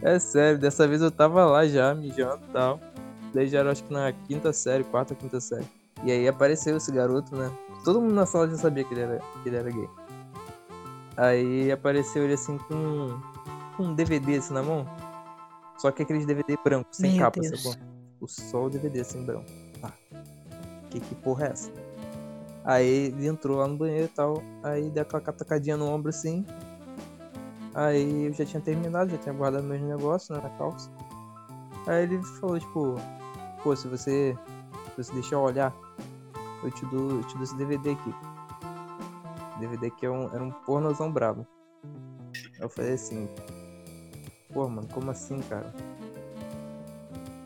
É 0.01 0.17
sério, 0.17 0.57
dessa 0.57 0.87
vez 0.87 1.01
eu 1.01 1.11
tava 1.11 1.45
lá 1.45 1.67
já, 1.67 1.93
mijando 1.93 2.41
e 2.49 2.53
tal. 2.53 2.79
Daí 3.33 3.47
já 3.47 3.59
era 3.59 3.71
acho 3.71 3.83
que 3.83 3.93
na 3.93 4.11
quinta 4.11 4.53
série, 4.53 4.83
quarta, 4.83 5.13
quinta 5.13 5.39
série. 5.39 5.65
E 6.03 6.11
aí 6.11 6.27
apareceu 6.27 6.77
esse 6.77 6.91
garoto, 6.91 7.35
né? 7.35 7.51
Todo 7.83 8.01
mundo 8.01 8.13
na 8.13 8.25
sala 8.25 8.49
já 8.49 8.57
sabia 8.57 8.83
que 8.83 8.93
ele 8.93 9.01
era, 9.01 9.19
que 9.43 9.49
ele 9.49 9.57
era 9.57 9.69
gay. 9.69 9.89
Aí 11.17 11.71
apareceu 11.71 12.23
ele 12.23 12.33
assim 12.33 12.57
com, 12.57 13.19
com 13.75 13.83
um 13.83 13.93
DVD 13.93 14.37
assim 14.37 14.53
na 14.53 14.63
mão. 14.63 14.85
Só 15.77 15.91
que 15.91 16.03
aqueles 16.03 16.25
DVD 16.25 16.57
branco, 16.63 16.89
sem 16.91 17.11
Meu 17.11 17.19
capa, 17.19 17.41
Deus. 17.41 17.61
sacou? 17.61 17.77
O 18.21 18.27
só 18.27 18.65
o 18.65 18.69
DVD 18.69 19.01
assim 19.01 19.23
branco. 19.23 19.45
Ah, 19.83 19.91
que, 20.89 20.99
que 20.99 21.15
porra 21.15 21.47
é 21.47 21.51
essa? 21.51 21.71
Aí 22.63 23.07
ele 23.07 23.27
entrou 23.27 23.57
lá 23.57 23.67
no 23.67 23.77
banheiro 23.77 24.05
e 24.05 24.09
tal. 24.09 24.43
Aí 24.63 24.89
deu 24.89 25.03
aquela 25.03 25.21
catacadinha 25.21 25.77
no 25.77 25.87
ombro 25.87 26.09
assim. 26.09 26.45
Aí 27.79 28.25
eu 28.25 28.33
já 28.33 28.43
tinha 28.43 28.61
terminado, 28.61 29.09
já 29.09 29.17
tinha 29.17 29.33
guardado 29.33 29.63
meus 29.63 29.81
negócios 29.81 30.29
né, 30.29 30.43
na 30.43 30.49
calça. 30.57 30.91
Aí 31.87 32.03
ele 32.03 32.21
falou, 32.41 32.59
tipo, 32.59 32.95
pô, 33.63 33.73
se 33.73 33.87
você. 33.87 34.37
Se 34.89 35.03
você 35.03 35.13
deixar 35.13 35.37
eu 35.37 35.41
olhar, 35.41 35.73
eu 36.61 36.69
te 36.71 36.85
dou, 36.87 37.11
eu 37.11 37.23
te 37.23 37.35
dou 37.35 37.43
esse 37.43 37.55
DVD 37.55 37.91
aqui. 37.91 38.13
Esse 39.51 39.59
DVD 39.61 39.87
aqui 39.87 40.05
é 40.05 40.09
um, 40.09 40.23
era 40.33 40.43
um 40.43 40.51
pornozão 40.51 41.09
brabo. 41.09 41.47
Eu 42.59 42.67
falei 42.67 42.95
assim, 42.95 43.29
pô, 44.53 44.67
mano, 44.67 44.87
como 44.89 45.09
assim, 45.09 45.39
cara? 45.43 45.73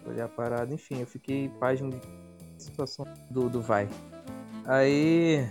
Olhar 0.08 0.26
a 0.26 0.30
parada, 0.30 0.74
enfim, 0.74 1.02
eu 1.02 1.06
fiquei 1.06 1.48
página 1.60 1.92
de 1.92 2.64
situação 2.64 3.06
do, 3.30 3.50
do 3.50 3.62
vai. 3.62 3.88
Aí. 4.66 5.48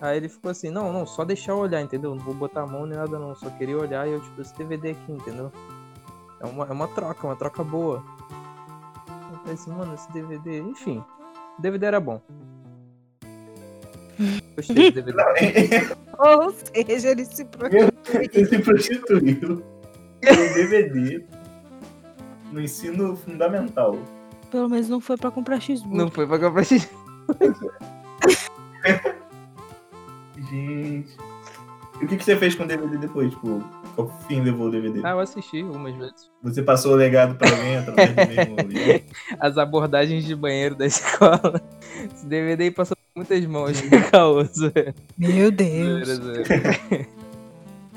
Aí 0.00 0.18
ele 0.18 0.28
ficou 0.28 0.50
assim, 0.50 0.70
não, 0.70 0.92
não, 0.92 1.06
só 1.06 1.24
deixar 1.24 1.52
eu 1.52 1.58
olhar, 1.58 1.80
entendeu? 1.80 2.14
Não 2.14 2.22
vou 2.22 2.34
botar 2.34 2.62
a 2.62 2.66
mão 2.66 2.84
nem 2.84 2.98
nada 2.98 3.18
não, 3.18 3.34
só 3.34 3.48
queria 3.50 3.78
olhar 3.78 4.06
e 4.06 4.12
eu 4.12 4.20
te 4.20 4.30
dou 4.30 4.42
esse 4.42 4.54
DVD 4.56 4.90
aqui, 4.90 5.12
entendeu? 5.12 5.50
É 6.40 6.46
uma, 6.46 6.66
é 6.66 6.72
uma 6.72 6.88
troca, 6.88 7.26
uma 7.26 7.36
troca 7.36 7.64
boa. 7.64 8.04
Eu 9.32 9.38
falei 9.38 9.54
assim, 9.54 9.70
mano, 9.70 9.94
esse 9.94 10.12
DVD, 10.12 10.60
enfim, 10.60 11.02
o 11.58 11.62
DVD 11.62 11.86
era 11.86 12.00
bom. 12.00 12.20
Gostei 14.54 14.90
do 14.90 15.02
DVD. 15.02 15.96
Ou 16.18 16.50
seja, 16.50 17.10
ele 17.10 17.24
se 17.24 17.44
prostituiu. 17.44 17.92
Você 18.04 18.46
se 18.46 18.58
prostituiu 18.58 19.62
com 20.20 20.54
DVD 20.54 21.24
no 22.52 22.60
ensino 22.60 23.16
fundamental. 23.16 23.98
Pelo 24.50 24.68
menos 24.68 24.88
não 24.88 25.00
foi 25.00 25.16
pra 25.16 25.30
comprar 25.30 25.60
cheeseburger. 25.60 25.98
Não 25.98 26.10
foi 26.10 26.26
pra 26.26 26.38
comprar 26.38 26.64
xixi. 26.64 26.88
Gente. 30.50 31.16
E 32.00 32.04
o 32.04 32.08
que, 32.08 32.16
que 32.16 32.24
você 32.24 32.36
fez 32.36 32.54
com 32.54 32.64
o 32.64 32.66
DVD 32.66 32.98
depois? 32.98 33.30
Tipo, 33.30 33.62
qual 33.94 34.08
fim 34.28 34.42
levou 34.42 34.68
o 34.68 34.70
DVD? 34.70 35.00
Ah, 35.02 35.10
eu 35.10 35.20
assisti 35.20 35.62
algumas 35.62 35.94
vezes. 35.96 36.30
Você 36.42 36.62
passou 36.62 36.92
o 36.92 36.96
legado 36.96 37.36
pra 37.36 37.48
alguém 37.50 37.76
através 37.78 38.10
do 38.10 38.16
mesmo 38.16 38.56
livro? 38.68 39.04
As 39.40 39.56
abordagens 39.56 40.24
de 40.24 40.36
banheiro 40.36 40.74
da 40.74 40.84
escola. 40.84 41.62
Esse 42.12 42.26
DVD 42.26 42.70
passou 42.70 42.96
por 42.96 43.20
muitas 43.20 43.44
mãos. 43.46 43.80
Caoso. 44.12 44.70
Meu 45.16 45.50
Deus. 45.50 46.08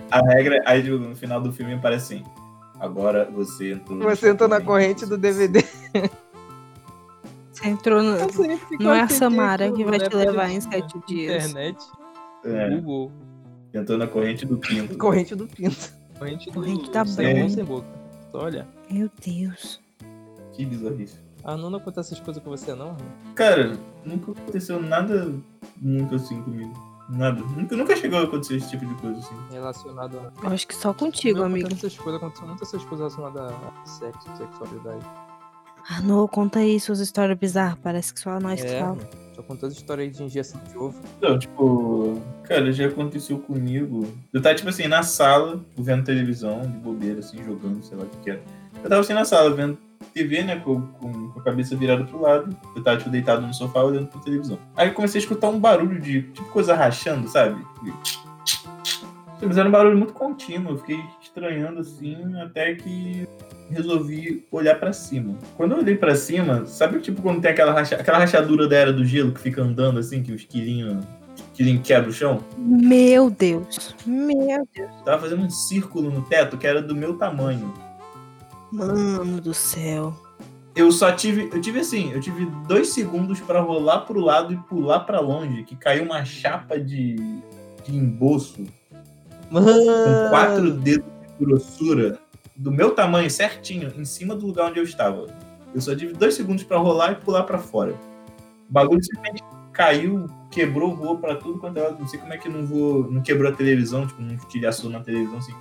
A 0.09 0.21
regra, 0.21 0.59
aí 0.65 0.81
tipo, 0.81 0.97
no 0.97 1.15
final 1.15 1.39
do 1.39 1.51
filme 1.51 1.77
parece 1.79 2.15
assim. 2.15 2.23
Agora 2.79 3.29
você 3.31 3.73
entrou. 3.73 3.99
Você 3.99 4.29
entrou 4.29 4.49
na 4.49 4.61
corrente 4.61 5.05
do 5.05 5.17
DVD. 5.17 5.63
Você 7.51 7.67
entrou 7.67 8.01
no. 8.01 8.15
Não 8.79 8.93
é 8.93 9.01
a 9.01 9.09
Samara 9.09 9.71
que 9.71 9.83
vai 9.83 9.99
né? 9.99 10.09
te 10.09 10.15
levar 10.15 10.49
em 10.49 10.61
sete 10.61 10.97
dias. 11.05 11.49
Internet, 11.49 11.77
É, 12.45 12.69
Google. 12.69 13.11
entrou 13.73 13.97
na 13.97 14.07
corrente 14.07 14.45
do 14.45 14.57
pinto. 14.57 14.95
Corrente 14.97 15.35
do 15.35 15.47
pinto. 15.47 15.91
Corrente, 16.17 16.47
do 16.47 16.53
Corrente 16.53 16.91
da 16.91 17.05
sem 17.05 17.63
boca. 17.63 17.87
Olha. 18.33 18.67
Meu 18.89 19.09
Deus. 19.25 19.79
Que 20.53 20.65
bizarrice. 20.65 21.17
Ah, 21.43 21.55
não 21.55 21.73
acontece 21.73 22.13
essas 22.13 22.23
coisas 22.23 22.43
com 22.43 22.49
você, 22.49 22.73
não? 22.73 22.97
Cara, 23.35 23.77
nunca 24.03 24.31
aconteceu 24.31 24.81
nada 24.81 25.33
muito 25.77 26.15
assim 26.15 26.41
comigo. 26.41 26.73
Nada. 27.09 27.41
Nunca, 27.41 27.75
nunca 27.75 27.95
chegou 27.95 28.19
a 28.19 28.23
acontecer 28.23 28.57
esse 28.57 28.69
tipo 28.69 28.85
de 28.85 28.93
coisa 28.95 29.19
assim. 29.19 29.35
Relacionado 29.51 30.19
a. 30.19 30.45
Eu 30.45 30.49
acho 30.53 30.67
que 30.67 30.75
só 30.75 30.93
contigo, 30.93 31.39
Não, 31.39 31.45
amigo. 31.45 31.67
Essas 31.71 31.97
coisas, 31.97 32.21
aconteceu 32.21 32.47
muitas 32.47 32.67
essas 32.67 32.85
coisas 32.85 33.15
relacionadas 33.15 33.53
a 33.53 33.85
sexo, 33.85 34.37
sexualidade. 34.37 35.05
Ah, 35.89 36.01
não, 36.01 36.27
conta 36.27 36.59
aí 36.59 36.79
suas 36.79 36.99
histórias 36.99 37.37
bizarras. 37.37 37.77
Parece 37.81 38.13
que 38.13 38.19
só 38.19 38.39
nós 38.39 38.61
que 38.61 38.67
É, 38.67 38.79
fala. 38.79 38.95
mano. 38.95 39.07
Só 39.35 39.65
as 39.67 39.73
histórias 39.73 40.15
de 40.15 40.23
injeção 40.23 40.61
de 40.69 40.77
ovo. 40.77 40.99
Não, 41.21 41.39
tipo, 41.39 42.21
cara, 42.43 42.71
já 42.71 42.87
aconteceu 42.87 43.39
comigo. 43.39 44.05
Eu 44.31 44.41
tava, 44.41 44.53
tipo 44.53 44.69
assim, 44.69 44.87
na 44.87 45.01
sala, 45.01 45.57
tipo, 45.57 45.81
vendo 45.81 46.03
televisão, 46.03 46.61
de 46.61 46.67
bobeira, 46.77 47.19
assim, 47.19 47.43
jogando, 47.43 47.81
sei 47.83 47.97
lá 47.97 48.03
o 48.03 48.07
que 48.07 48.17
que 48.17 48.29
era. 48.31 48.41
Eu 48.83 48.89
tava 48.89 49.01
assim 49.01 49.13
na 49.13 49.25
sala, 49.25 49.49
vendo 49.55 49.77
TV, 50.13 50.43
né, 50.43 50.57
com, 50.57 50.81
com- 50.81 51.29
com 51.31 51.39
a 51.39 51.43
cabeça 51.43 51.75
virada 51.75 52.03
pro 52.03 52.21
lado. 52.21 52.55
Eu 52.75 52.83
tava, 52.83 52.97
tipo, 52.97 53.09
deitado 53.09 53.47
no 53.47 53.53
sofá, 53.53 53.81
olhando 53.81 54.07
pra 54.07 54.19
televisão. 54.21 54.59
Aí 54.75 54.89
eu 54.89 54.93
comecei 54.93 55.19
a 55.19 55.23
escutar 55.23 55.49
um 55.49 55.59
barulho 55.59 55.99
de, 55.99 56.23
tipo, 56.23 56.47
coisa 56.49 56.75
rachando, 56.75 57.27
sabe? 57.27 57.65
Mas 59.41 59.57
era 59.57 59.67
um 59.69 59.71
barulho 59.71 59.97
muito 59.97 60.13
contínuo, 60.13 60.73
eu 60.73 60.77
fiquei 60.77 60.99
estranhando, 61.21 61.79
assim, 61.79 62.17
até 62.41 62.75
que 62.75 63.25
resolvi 63.69 64.45
olhar 64.51 64.79
pra 64.79 64.93
cima. 64.93 65.35
Quando 65.55 65.73
eu 65.73 65.79
olhei 65.79 65.95
pra 65.95 66.15
cima, 66.15 66.65
sabe 66.65 66.99
tipo 66.99 67.21
quando 67.21 67.41
tem 67.41 67.51
aquela, 67.51 67.71
racha... 67.71 67.95
aquela 67.95 68.17
rachadura 68.17 68.67
da 68.67 68.75
era 68.75 68.93
do 68.93 69.05
gelo 69.05 69.31
que 69.31 69.39
fica 69.39 69.61
andando 69.61 69.99
assim, 69.99 70.21
que 70.23 70.31
os 70.31 70.43
quilinhos 70.43 71.03
quilinho 71.53 71.81
quebra 71.81 72.09
o 72.09 72.13
chão? 72.13 72.43
Meu 72.57 73.29
Deus. 73.29 73.95
Meu 74.05 74.67
Deus. 74.73 74.89
Tava 75.03 75.21
fazendo 75.21 75.43
um 75.43 75.49
círculo 75.49 76.09
no 76.09 76.21
teto 76.21 76.57
que 76.57 76.65
era 76.65 76.81
do 76.81 76.95
meu 76.95 77.17
tamanho. 77.17 77.73
Mano 78.71 79.41
do 79.41 79.53
céu. 79.53 80.13
Eu 80.75 80.91
só 80.91 81.11
tive, 81.11 81.49
eu 81.51 81.59
tive 81.59 81.79
assim, 81.79 82.11
eu 82.13 82.21
tive 82.21 82.45
dois 82.67 82.89
segundos 82.89 83.41
pra 83.41 83.59
rolar 83.59 84.01
pro 84.01 84.21
lado 84.21 84.53
e 84.53 84.57
pular 84.57 85.01
pra 85.01 85.19
longe, 85.19 85.63
que 85.63 85.75
caiu 85.75 86.05
uma 86.05 86.23
chapa 86.23 86.79
de, 86.79 87.15
de 87.85 87.95
emboço 87.95 88.63
com 89.49 90.29
quatro 90.29 90.71
dedos 90.71 91.05
de 91.05 91.45
grossura 91.45 92.19
do 92.59 92.71
meu 92.73 92.91
tamanho 92.91 93.29
certinho 93.29 93.91
em 93.97 94.03
cima 94.03 94.35
do 94.35 94.45
lugar 94.45 94.69
onde 94.69 94.79
eu 94.79 94.83
estava. 94.83 95.27
Eu 95.73 95.79
só 95.79 95.95
tive 95.95 96.13
dois 96.13 96.33
segundos 96.33 96.63
pra 96.65 96.77
rolar 96.77 97.13
e 97.13 97.15
pular 97.15 97.43
pra 97.43 97.57
fora. 97.57 97.93
O 98.69 98.73
bagulho 98.73 99.01
simplesmente 99.01 99.41
caiu, 99.71 100.27
quebrou, 100.51 100.93
voou 100.93 101.17
pra 101.17 101.35
tudo 101.35 101.57
quanto 101.57 101.77
é 101.77 101.83
lado. 101.83 101.97
Não 101.97 102.07
sei 102.07 102.19
como 102.19 102.33
é 102.33 102.37
que 102.37 102.49
não 102.49 102.65
voou, 102.65 103.09
não 103.09 103.21
quebrou 103.21 103.49
a 103.49 103.55
televisão, 103.55 104.05
tipo, 104.05 104.21
não 104.21 104.35
estilhaçou 104.35 104.89
na 104.89 104.99
televisão 104.99 105.37
assim. 105.37 105.53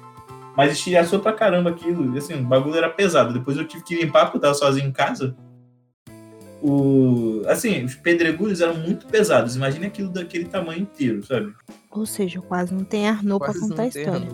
Mas 0.56 0.72
estilhaçou 0.72 1.20
pra 1.20 1.32
caramba 1.32 1.70
aquilo. 1.70 2.16
E, 2.16 2.18
assim, 2.18 2.34
o 2.34 2.42
bagulho 2.42 2.74
era 2.74 2.90
pesado. 2.90 3.32
Depois 3.32 3.56
eu 3.56 3.64
tive 3.64 3.84
que 3.84 3.94
limpar 3.94 4.24
porque 4.24 4.38
eu 4.38 4.42
tava 4.42 4.54
sozinho 4.54 4.88
em 4.88 4.92
casa. 4.92 5.36
O... 6.60 7.42
Assim, 7.46 7.84
os 7.84 7.94
pedregulhos 7.94 8.60
eram 8.60 8.74
muito 8.74 9.06
pesados. 9.06 9.54
Imagina 9.54 9.86
aquilo 9.86 10.08
daquele 10.08 10.46
tamanho 10.46 10.82
inteiro, 10.82 11.24
sabe? 11.24 11.54
Ou 11.92 12.04
seja, 12.04 12.40
quase 12.40 12.74
não 12.74 12.82
tem 12.82 13.04
pra 13.04 13.38
Quase 13.38 13.60
contar 13.60 13.82
a 13.82 13.84
não 13.84 13.92
tem 13.92 14.02
história. 14.02 14.28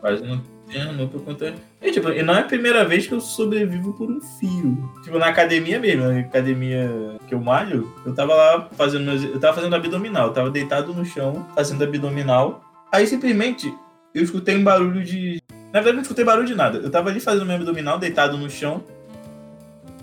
Quase 0.00 0.22
não 0.24 0.42
ano 0.78 1.08
pra 1.08 1.20
contar. 1.20 1.52
E, 1.80 1.90
tipo, 1.90 2.08
e 2.10 2.22
não 2.22 2.34
é 2.34 2.40
a 2.40 2.44
primeira 2.44 2.84
vez 2.84 3.06
que 3.06 3.12
eu 3.14 3.20
sobrevivo 3.20 3.92
por 3.94 4.10
um 4.10 4.20
fio. 4.20 4.90
Tipo, 5.02 5.18
na 5.18 5.26
academia 5.26 5.78
mesmo, 5.78 6.04
na 6.04 6.20
academia 6.20 6.90
que 7.28 7.34
eu 7.34 7.40
malho, 7.40 7.92
eu 8.06 8.14
tava 8.14 8.34
lá 8.34 8.68
fazendo 8.72 9.04
meus... 9.04 9.22
Eu 9.24 9.38
tava 9.40 9.54
fazendo 9.54 9.74
abdominal, 9.76 10.28
eu 10.28 10.32
tava 10.32 10.50
deitado 10.50 10.92
no 10.94 11.04
chão, 11.04 11.46
fazendo 11.54 11.82
abdominal. 11.84 12.62
Aí 12.92 13.06
simplesmente 13.06 13.72
eu 14.14 14.22
escutei 14.22 14.56
um 14.56 14.62
barulho 14.64 15.02
de. 15.02 15.40
Na 15.72 15.80
verdade, 15.80 15.94
não 15.96 16.02
escutei 16.02 16.24
barulho 16.24 16.46
de 16.46 16.54
nada. 16.54 16.78
Eu 16.78 16.90
tava 16.90 17.08
ali 17.08 17.18
fazendo 17.20 17.46
meu 17.46 17.56
abdominal, 17.56 17.98
deitado 17.98 18.36
no 18.36 18.50
chão. 18.50 18.84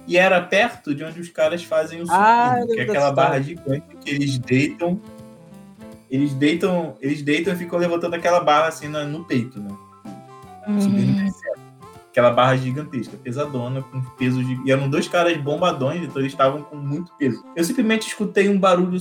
E 0.07 0.17
era 0.17 0.41
perto 0.41 0.95
de 0.95 1.03
onde 1.03 1.19
os 1.21 1.29
caras 1.29 1.63
fazem 1.63 2.01
o 2.01 2.05
supino, 2.07 2.19
Ah, 2.19 2.55
que 2.67 2.79
é 2.79 2.83
aquela 2.83 3.11
barra 3.11 3.39
gigante 3.39 3.83
que 4.03 4.09
eles 4.09 4.39
deitam. 4.39 4.99
Eles 6.09 6.33
deitam, 6.33 6.95
eles 6.99 7.21
deitam 7.21 7.53
e 7.53 7.55
ficam 7.55 7.77
levantando 7.77 8.15
aquela 8.15 8.39
barra 8.39 8.69
assim 8.69 8.87
na- 8.87 9.03
no 9.05 9.23
peito, 9.23 9.59
né? 9.59 9.69
Subindo 10.79 11.09
Hum, 11.11 11.21
e 11.21 11.23
descendo. 11.25 11.69
Aquela 12.09 12.31
barra 12.31 12.57
gigantesca, 12.57 13.15
pesadona, 13.17 13.81
com 13.83 14.01
peso 14.17 14.43
de. 14.43 14.59
E 14.65 14.71
eram 14.71 14.89
dois 14.89 15.07
caras 15.07 15.37
bombadões, 15.37 16.01
então 16.03 16.19
eles 16.21 16.31
estavam 16.31 16.63
com 16.63 16.75
muito 16.75 17.11
peso. 17.17 17.43
Eu 17.55 17.63
simplesmente 17.63 18.07
escutei 18.07 18.49
um 18.49 18.57
barulho, 18.59 18.99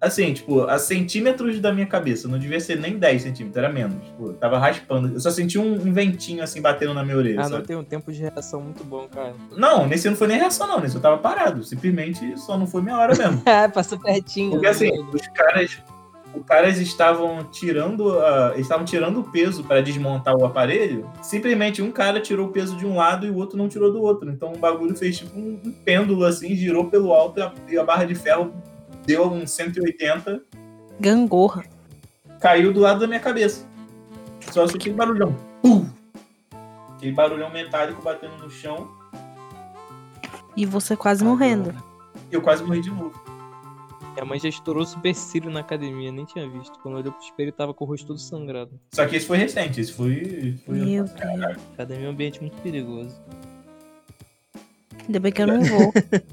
assim, 0.00 0.32
tipo, 0.32 0.62
a 0.62 0.78
centímetros 0.78 1.60
da 1.60 1.70
minha 1.70 1.86
cabeça. 1.86 2.26
Não 2.26 2.38
devia 2.38 2.58
ser 2.58 2.80
nem 2.80 2.98
10 2.98 3.22
centímetros, 3.22 3.56
era 3.62 3.70
menos. 3.70 4.02
Tipo, 4.06 4.32
tava 4.32 4.58
raspando. 4.58 5.12
Eu 5.12 5.20
só 5.20 5.30
senti 5.30 5.58
um, 5.58 5.74
um 5.74 5.92
ventinho, 5.92 6.42
assim, 6.42 6.62
batendo 6.62 6.94
na 6.94 7.04
minha 7.04 7.18
orelha, 7.18 7.42
Ah, 7.42 7.48
não 7.50 7.60
tem 7.60 7.76
um 7.76 7.84
tempo 7.84 8.10
de 8.10 8.22
reação 8.22 8.62
muito 8.62 8.82
bom, 8.84 9.06
cara. 9.06 9.34
Não, 9.56 9.86
nesse 9.86 10.08
não 10.08 10.16
foi 10.16 10.26
nem 10.28 10.38
reação, 10.38 10.66
não. 10.66 10.80
Nesse 10.80 10.96
eu 10.96 11.02
tava 11.02 11.18
parado. 11.18 11.62
Simplesmente 11.62 12.38
só 12.40 12.56
não 12.56 12.66
foi 12.66 12.80
minha 12.80 12.96
hora 12.96 13.14
mesmo. 13.14 13.42
É, 13.46 13.68
passou 13.68 13.98
pertinho. 13.98 14.52
Porque 14.52 14.66
assim, 14.66 14.90
os 15.12 15.28
caras, 15.28 15.78
os 16.34 16.44
caras 16.46 16.78
estavam 16.78 17.42
tirando, 17.44 18.18
a- 18.20 18.50
eles 18.52 18.62
estavam 18.66 18.84
tirando 18.84 19.20
o 19.20 19.24
peso 19.24 19.64
para 19.64 19.80
desmontar 19.82 20.36
o 20.36 20.44
aparelho. 20.44 21.10
Simplesmente 21.22 21.82
um 21.82 21.90
cara 21.90 22.20
tirou 22.20 22.46
o 22.48 22.52
peso 22.52 22.76
de 22.76 22.86
um 22.86 22.94
lado 22.96 23.26
e 23.26 23.30
o 23.30 23.36
outro 23.36 23.56
não 23.58 23.68
tirou 23.68 23.92
do 23.92 24.00
outro. 24.02 24.30
Então 24.30 24.52
o 24.52 24.58
bagulho 24.58 24.96
fez 24.96 25.18
tipo 25.18 25.36
um, 25.38 25.60
um 25.64 25.72
pêndulo 25.84 26.24
assim, 26.24 26.54
girou 26.54 26.86
pelo 26.86 27.12
alto 27.12 27.38
e 27.40 27.42
a, 27.42 27.52
e 27.70 27.78
a 27.78 27.84
barra 27.84 28.04
de 28.04 28.14
ferro 28.14 28.52
deu 29.06 29.26
um 29.30 29.46
180, 29.46 30.42
Gangorra. 31.00 31.64
caiu 32.38 32.72
do 32.72 32.80
lado 32.80 33.00
da 33.00 33.06
minha 33.06 33.20
cabeça. 33.20 33.66
Só 34.52 34.64
aquele 34.64 34.94
barulhão. 34.94 35.34
Pum! 35.62 35.86
Aquele 36.96 37.12
barulhão 37.12 37.50
metálico 37.50 38.02
batendo 38.02 38.36
no 38.36 38.50
chão. 38.50 38.88
E 40.56 40.66
você 40.66 40.96
quase 40.96 41.24
morrendo. 41.24 41.74
Eu 42.30 42.42
quase 42.42 42.62
morri 42.62 42.82
de 42.82 42.90
novo. 42.90 43.18
Minha 44.20 44.28
mãe 44.28 44.38
já 44.38 44.50
estourou 44.50 44.82
o 44.82 44.86
supercílio 44.86 45.50
na 45.50 45.60
academia, 45.60 46.12
nem 46.12 46.26
tinha 46.26 46.46
visto. 46.46 46.78
Quando 46.80 46.98
olhou 46.98 47.10
pro 47.10 47.22
espelho, 47.22 47.50
tava 47.52 47.72
com 47.72 47.86
o 47.86 47.88
rosto 47.88 48.06
todo 48.06 48.18
sangrado. 48.18 48.78
Só 48.92 49.06
que 49.06 49.16
esse 49.16 49.24
foi 49.24 49.38
recente, 49.38 49.80
esse 49.80 49.94
foi. 49.94 50.58
foi 50.66 50.76
Meu 50.76 51.04
Deus. 51.04 51.10
Academia 51.72 52.04
é 52.04 52.08
um 52.08 52.12
ambiente 52.12 52.38
muito 52.38 52.60
perigoso. 52.60 53.18
Ainda 55.06 55.20
bem 55.20 55.32
que 55.32 55.40
eu 55.40 55.46
não 55.46 55.62
vou. 55.62 55.92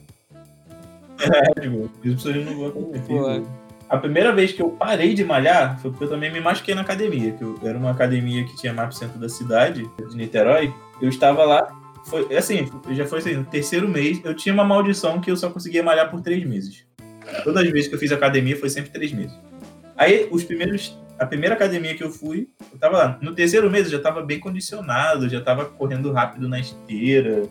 É, 1.19 1.61
tipo, 1.61 1.85
as 1.85 2.13
pessoas 2.15 2.45
não 2.45 2.59
vão. 2.59 2.71
Pô, 3.07 3.43
A 3.89 3.97
primeira 3.97 4.31
vez 4.31 4.51
que 4.51 4.61
eu 4.61 4.69
parei 4.69 5.15
de 5.15 5.23
malhar 5.23 5.79
foi 5.79 5.89
porque 5.89 6.03
eu 6.03 6.09
também 6.09 6.31
me 6.31 6.39
machuquei 6.39 6.75
na 6.75 6.81
academia. 6.81 7.31
Que 7.31 7.43
eu, 7.43 7.59
era 7.63 7.75
uma 7.75 7.89
academia 7.89 8.43
que 8.43 8.55
tinha 8.55 8.71
mais 8.71 8.89
pro 8.89 8.97
centro 8.99 9.19
da 9.19 9.27
cidade, 9.27 9.89
de 9.97 10.15
Niterói. 10.15 10.71
Eu 11.01 11.09
estava 11.09 11.43
lá, 11.43 11.75
foi 12.05 12.37
assim, 12.37 12.69
já 12.91 13.07
foi 13.07 13.17
assim, 13.17 13.33
no 13.33 13.45
terceiro 13.45 13.89
mês, 13.89 14.21
eu 14.23 14.35
tinha 14.35 14.53
uma 14.53 14.63
maldição 14.63 15.19
que 15.19 15.31
eu 15.31 15.35
só 15.35 15.49
conseguia 15.49 15.81
malhar 15.81 16.11
por 16.11 16.21
três 16.21 16.45
meses. 16.45 16.86
Todas 17.43 17.63
as 17.63 17.71
vezes 17.71 17.87
que 17.87 17.95
eu 17.95 17.99
fiz 17.99 18.11
academia 18.11 18.57
foi 18.57 18.69
sempre 18.69 18.91
três 18.91 19.11
meses. 19.11 19.37
Aí, 19.95 20.27
os 20.31 20.43
primeiros. 20.43 20.97
A 21.19 21.25
primeira 21.25 21.55
academia 21.55 21.95
que 21.95 22.03
eu 22.03 22.11
fui, 22.11 22.47
eu 22.71 22.77
tava 22.77 22.97
lá. 22.97 23.17
No 23.19 23.33
terceiro 23.33 23.71
mês 23.71 23.85
eu 23.85 23.91
já 23.93 23.99
tava 23.99 24.21
bem 24.21 24.39
condicionado, 24.39 25.27
já 25.27 25.41
tava 25.41 25.65
correndo 25.65 26.11
rápido 26.11 26.47
na 26.47 26.59
esteira, 26.59 27.49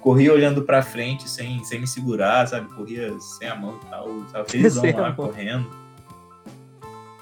corria 0.00 0.32
olhando 0.32 0.62
pra 0.62 0.80
frente 0.80 1.28
sem, 1.28 1.62
sem 1.64 1.80
me 1.80 1.86
segurar, 1.86 2.48
sabe? 2.48 2.72
Corria 2.74 3.12
sem 3.20 3.46
a 3.46 3.54
mão 3.54 3.78
e 3.82 3.86
tal, 3.90 4.08
tava 4.32 4.44
felizão 4.48 4.80
Sem 4.82 4.94
a 4.94 5.00
lá, 5.00 5.12
correndo. 5.12 5.68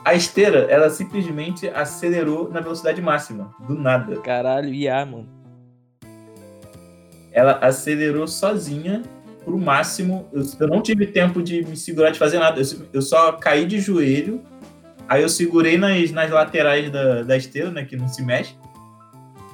A 0.05 0.15
esteira, 0.15 0.67
ela 0.71 0.91
simplesmente 0.91 1.69
acelerou 1.69 2.49
na 2.49 2.61
velocidade 2.61 3.01
máxima, 3.01 3.53
do 3.69 3.75
nada. 3.75 4.21
Caralho, 4.21 4.73
IA, 4.73 5.07
mano. 5.07 5.29
Ela 7.33 7.53
acelerou 7.59 8.29
sozinha 8.29 9.03
pro 9.45 9.59
máximo. 9.59 10.29
Eu, 10.33 10.43
eu 10.61 10.69
não 10.69 10.81
tive 10.83 11.07
tempo 11.07 11.43
de 11.43 11.65
me 11.65 11.77
segurar, 11.77 12.11
de 12.11 12.19
fazer 12.19 12.39
nada. 12.39 12.61
Eu, 12.61 12.67
eu 12.95 13.03
só 13.03 13.33
caí 13.33 13.65
de 13.67 13.79
joelho, 13.81 14.41
aí 15.09 15.23
eu 15.23 15.29
segurei 15.29 15.77
nas, 15.79 16.11
nas 16.11 16.31
laterais 16.31 16.91
da, 16.91 17.23
da 17.23 17.37
esteira, 17.37 17.71
né, 17.71 17.85
que 17.85 17.97
não 17.97 18.09
se 18.09 18.23
mexe. 18.23 18.55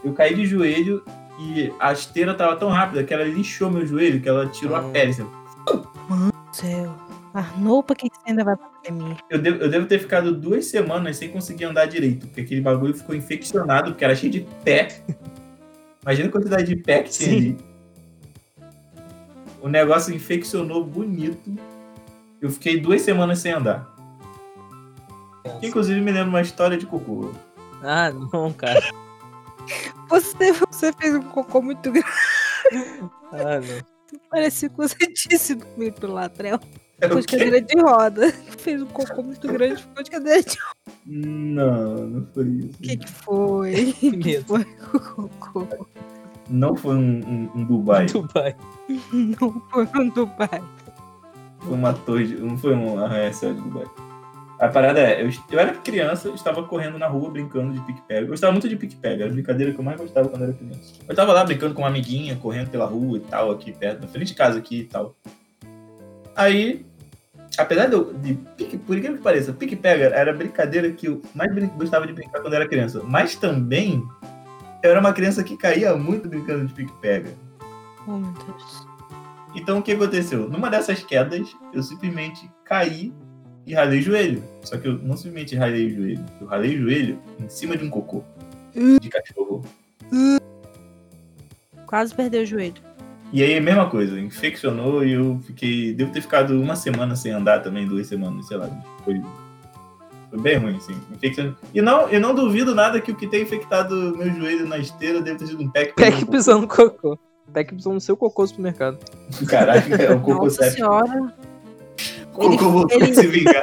Eu 0.05 0.12
caí 0.12 0.35
de 0.35 0.46
joelho 0.46 1.03
e 1.40 1.72
a 1.81 1.92
esteira 1.92 2.35
tava 2.35 2.57
tão 2.57 2.68
rápida 2.68 3.03
que 3.05 3.12
ela 3.14 3.24
lixou 3.24 3.70
meu 3.70 3.87
joelho, 3.87 4.20
que 4.20 4.29
ela 4.29 4.46
tirou 4.46 4.77
a 4.77 4.81
Hum. 4.81 4.90
pele. 4.92 5.11
assim. 5.11 5.27
Céu. 6.53 6.94
Arnou, 7.35 7.83
pra 7.83 7.94
que 7.94 8.09
que 8.09 8.16
você 8.16 8.31
ainda 8.31 8.42
vai 8.42 8.57
pra 8.57 8.66
academia? 8.66 9.16
Eu 9.31 9.38
devo, 9.38 9.62
eu 9.62 9.68
devo 9.68 9.87
ter 9.87 9.98
ficado 9.98 10.33
duas 10.35 10.64
semanas 10.66 11.18
sem 11.18 11.29
conseguir 11.29 11.66
andar 11.66 11.85
direito, 11.87 12.27
porque 12.27 12.40
aquele 12.40 12.61
bagulho 12.61 12.94
ficou 12.94 13.14
infeccionado, 13.14 13.90
porque 13.92 14.05
era 14.05 14.14
cheio 14.16 14.33
de 14.33 14.46
pé. 14.64 15.03
Imagina 16.03 16.29
a 16.29 16.33
quantidade 16.33 16.64
de 16.64 16.77
pé 16.77 17.03
que 17.03 17.11
tinha 17.11 17.29
Sim. 17.31 17.37
ali. 17.37 17.57
O 19.60 19.68
negócio 19.68 20.14
infeccionou 20.14 20.84
bonito. 20.84 21.54
Eu 22.40 22.50
fiquei 22.50 22.80
duas 22.80 23.02
semanas 23.02 23.40
sem 23.40 23.52
andar. 23.52 23.92
Que, 25.60 25.66
inclusive 25.66 26.00
me 26.00 26.12
lembra 26.12 26.28
uma 26.28 26.40
história 26.40 26.76
de 26.76 26.86
cocô. 26.86 27.32
Ah, 27.82 28.10
não, 28.10 28.52
cara. 28.52 28.80
Você, 30.08 30.52
você 30.52 30.92
fez 30.92 31.14
um 31.14 31.22
cocô 31.22 31.60
muito 31.60 31.90
grande. 31.90 32.08
Ah, 33.32 33.60
não. 33.60 34.20
Parecia 34.30 34.68
que 34.68 34.76
você 34.76 34.96
tinha 35.12 35.38
sido 35.38 35.66
comido 35.66 36.00
pelo 36.00 36.14
latrel. 36.14 36.58
Era 37.00 37.16
Ficou 37.16 37.20
de 37.20 37.26
cadeira 37.26 37.60
de 37.60 37.80
roda. 37.80 38.32
Fez 38.58 38.82
um 38.82 38.86
cocô 38.86 39.22
muito 39.22 39.46
grande, 39.46 39.82
ficou 39.82 40.02
de 40.02 40.10
cadeira 40.10 40.42
de 40.42 40.58
roda. 40.58 40.98
Não, 41.06 41.94
não 42.06 42.26
foi 42.32 42.44
isso. 42.44 42.68
O 42.78 42.82
que, 42.82 42.96
que 42.96 43.08
foi? 43.10 43.84
O 43.90 43.92
que 43.94 44.16
medo. 44.16 44.44
foi 44.46 44.62
o 45.18 45.28
cocô? 45.38 45.86
Não 46.48 46.74
foi 46.76 46.96
um, 46.96 47.18
um- 47.20 47.50
um 47.61 47.64
Dubai. 47.64 48.06
Dubai. 48.12 48.56
Não 49.12 49.62
foi 49.70 49.87
um 49.96 50.08
Dubai. 50.08 50.62
Foi 51.61 51.74
uma 51.74 51.92
torre, 51.92 52.26
de- 52.26 52.37
não 52.37 52.56
foi 52.56 52.74
um 52.74 52.98
arranha-céu 53.02 53.52
de 53.54 53.61
Dubai. 53.61 53.87
A 54.58 54.66
parada 54.68 54.98
é, 54.98 55.22
eu, 55.22 55.30
eu 55.52 55.58
era 55.61 55.72
criança, 55.72 56.26
eu 56.26 56.34
estava 56.34 56.64
correndo 56.64 56.98
na 56.98 57.06
rua 57.06 57.30
brincando 57.30 57.72
de 57.72 57.80
pique-pega. 57.82 58.22
Eu 58.22 58.26
gostava 58.28 58.52
muito 58.52 58.68
de 58.68 58.74
pique-pega, 58.76 59.22
era 59.22 59.30
a 59.30 59.32
brincadeira 59.32 59.72
que 59.72 59.78
eu 59.78 59.84
mais 59.84 60.00
gostava 60.00 60.28
quando 60.28 60.42
era 60.42 60.52
criança. 60.52 60.94
Eu 61.06 61.12
estava 61.12 61.32
lá 61.32 61.44
brincando 61.44 61.74
com 61.74 61.82
uma 61.82 61.88
amiguinha, 61.88 62.34
correndo 62.37 62.68
pela 62.70 62.84
rua 62.87 63.18
e 63.18 63.20
tal, 63.20 63.52
aqui 63.52 63.72
perto, 63.72 64.00
na 64.02 64.08
frente 64.08 64.28
de 64.28 64.34
casa 64.34 64.58
aqui 64.58 64.80
e 64.80 64.84
tal. 64.84 65.14
Aí, 66.34 66.84
apesar 67.56 67.87
de, 67.87 67.94
eu- 67.94 68.12
de 68.14 68.34
pique, 68.56 68.76
por 68.78 68.96
incrível 68.96 69.16
que 69.18 69.22
pareça, 69.22 69.52
pique-pega 69.52 70.06
era 70.06 70.30
a 70.32 70.34
brincadeira 70.34 70.90
que 70.90 71.06
eu 71.06 71.22
mais 71.34 71.52
brin- 71.54 71.70
gostava 71.76 72.06
de 72.06 72.12
brincar 72.12 72.40
quando 72.40 72.54
era 72.54 72.66
criança. 72.68 73.00
Mas 73.04 73.37
também, 73.37 74.04
eu 74.82 74.90
era 74.90 75.00
uma 75.00 75.12
criança 75.12 75.42
que 75.42 75.56
caía 75.56 75.96
muito 75.96 76.28
brincando 76.28 76.66
de 76.66 76.72
pique-pega. 76.72 77.32
Oh, 78.06 78.18
meu 78.18 78.32
Deus. 78.32 78.86
Então 79.54 79.78
o 79.78 79.82
que 79.82 79.92
aconteceu? 79.92 80.48
Numa 80.48 80.70
dessas 80.70 81.02
quedas, 81.02 81.48
eu 81.72 81.82
simplesmente 81.82 82.50
caí 82.64 83.12
e 83.66 83.74
ralei 83.74 84.00
o 84.00 84.02
joelho. 84.02 84.42
Só 84.62 84.76
que 84.78 84.88
eu 84.88 84.98
não 84.98 85.16
simplesmente 85.16 85.56
ralei 85.56 85.86
o 85.86 85.94
joelho, 85.94 86.24
eu 86.40 86.46
ralei 86.46 86.76
o 86.76 86.82
joelho 86.82 87.18
em 87.40 87.48
cima 87.48 87.76
de 87.76 87.84
um 87.84 87.90
cocô 87.90 88.22
de 89.00 89.08
cachorro. 89.08 89.64
Quase 91.86 92.14
perdeu 92.14 92.42
o 92.42 92.46
joelho. 92.46 92.88
E 93.32 93.42
aí, 93.42 93.60
mesma 93.60 93.90
coisa, 93.90 94.18
infeccionou 94.18 95.04
e 95.04 95.12
eu 95.12 95.38
fiquei. 95.46 95.92
Devo 95.92 96.12
ter 96.12 96.22
ficado 96.22 96.58
uma 96.60 96.76
semana 96.76 97.14
sem 97.14 97.32
andar 97.32 97.60
também, 97.60 97.86
duas 97.86 98.06
semanas, 98.06 98.46
sei 98.46 98.56
lá. 98.56 98.70
Foi, 99.04 99.20
foi 100.30 100.40
bem 100.40 100.56
ruim, 100.58 100.76
assim. 100.76 100.94
Infeccionou. 101.12 101.54
E 101.74 101.80
não, 101.80 102.08
eu 102.08 102.20
não 102.20 102.34
duvido 102.34 102.74
nada 102.74 103.00
que 103.00 103.10
o 103.12 103.14
que 103.16 103.26
tenha 103.26 103.42
infectado 103.42 103.94
meu 104.16 104.30
joelho 104.34 104.66
na 104.66 104.78
esteira 104.78 105.20
deve 105.22 105.38
ter 105.38 105.46
sido 105.46 105.62
um 105.62 105.70
pack. 105.70 105.94
Peck 105.94 106.24
pisando 106.26 106.62
no 106.62 106.68
cocô. 106.68 107.18
Peck 107.52 107.74
pisando 107.74 107.94
no 107.94 108.00
seu 108.00 108.16
cocô 108.16 108.42
do 108.42 108.48
supermercado. 108.48 108.98
Caralho, 109.48 109.94
é 109.94 110.14
um 110.14 110.20
cocô 110.20 110.44
Nossa 110.44 110.56
sério. 110.56 110.74
senhora. 110.74 111.34
O 112.34 112.50
cocô 112.50 112.70
voltou 112.70 113.00
ele- 113.00 113.10
a 113.10 113.14
se 113.14 113.26
vingar. 113.26 113.62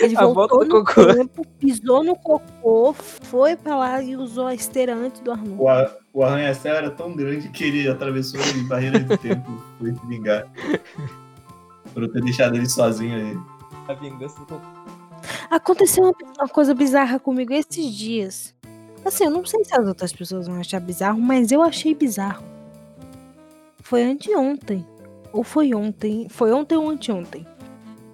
Ele 0.00 0.16
A 0.16 0.24
volta 0.26 0.54
voltou 0.54 0.64
no 0.64 0.84
cocô. 0.84 1.12
tempo, 1.14 1.46
pisou 1.58 2.04
no 2.04 2.14
cocô, 2.16 2.92
foi 2.94 3.56
pra 3.56 3.76
lá 3.76 4.02
e 4.02 4.16
usou 4.16 4.46
a 4.46 4.54
esteira 4.54 4.94
antes 4.94 5.20
do 5.20 5.32
Arnold. 5.32 5.60
O, 5.60 5.68
a- 5.68 5.96
o 6.12 6.22
arranha-céu 6.22 6.74
era 6.76 6.90
tão 6.90 7.14
grande 7.16 7.48
que 7.48 7.64
ele 7.64 7.88
atravessou 7.88 8.38
as 8.40 8.52
barreiras 8.68 9.02
do 9.04 9.16
tempo 9.18 9.50
foi 9.80 9.92
se 9.92 10.06
vingar. 10.06 10.46
Por 11.92 12.04
eu 12.04 12.12
ter 12.12 12.22
deixado 12.22 12.54
ele 12.56 12.68
sozinho 12.68 13.16
aí. 13.16 13.38
A 13.88 13.94
vingança 13.94 14.38
do 14.40 14.46
cocô. 14.46 14.60
Aconteceu 15.52 16.04
uma, 16.04 16.14
uma 16.38 16.48
coisa 16.48 16.74
bizarra 16.74 17.18
comigo 17.18 17.52
esses 17.52 17.84
dias. 17.94 18.54
Assim, 19.04 19.24
eu 19.24 19.30
não 19.30 19.44
sei 19.44 19.62
se 19.62 19.78
as 19.78 19.86
outras 19.86 20.10
pessoas 20.10 20.46
vão 20.46 20.56
achar 20.58 20.80
bizarro, 20.80 21.20
mas 21.20 21.52
eu 21.52 21.60
achei 21.60 21.94
bizarro. 21.94 22.42
Foi 23.82 24.02
anteontem. 24.02 24.86
Ou 25.30 25.44
foi 25.44 25.74
ontem. 25.74 26.26
Foi 26.30 26.50
ontem 26.52 26.76
ou 26.76 26.88
anteontem. 26.88 27.46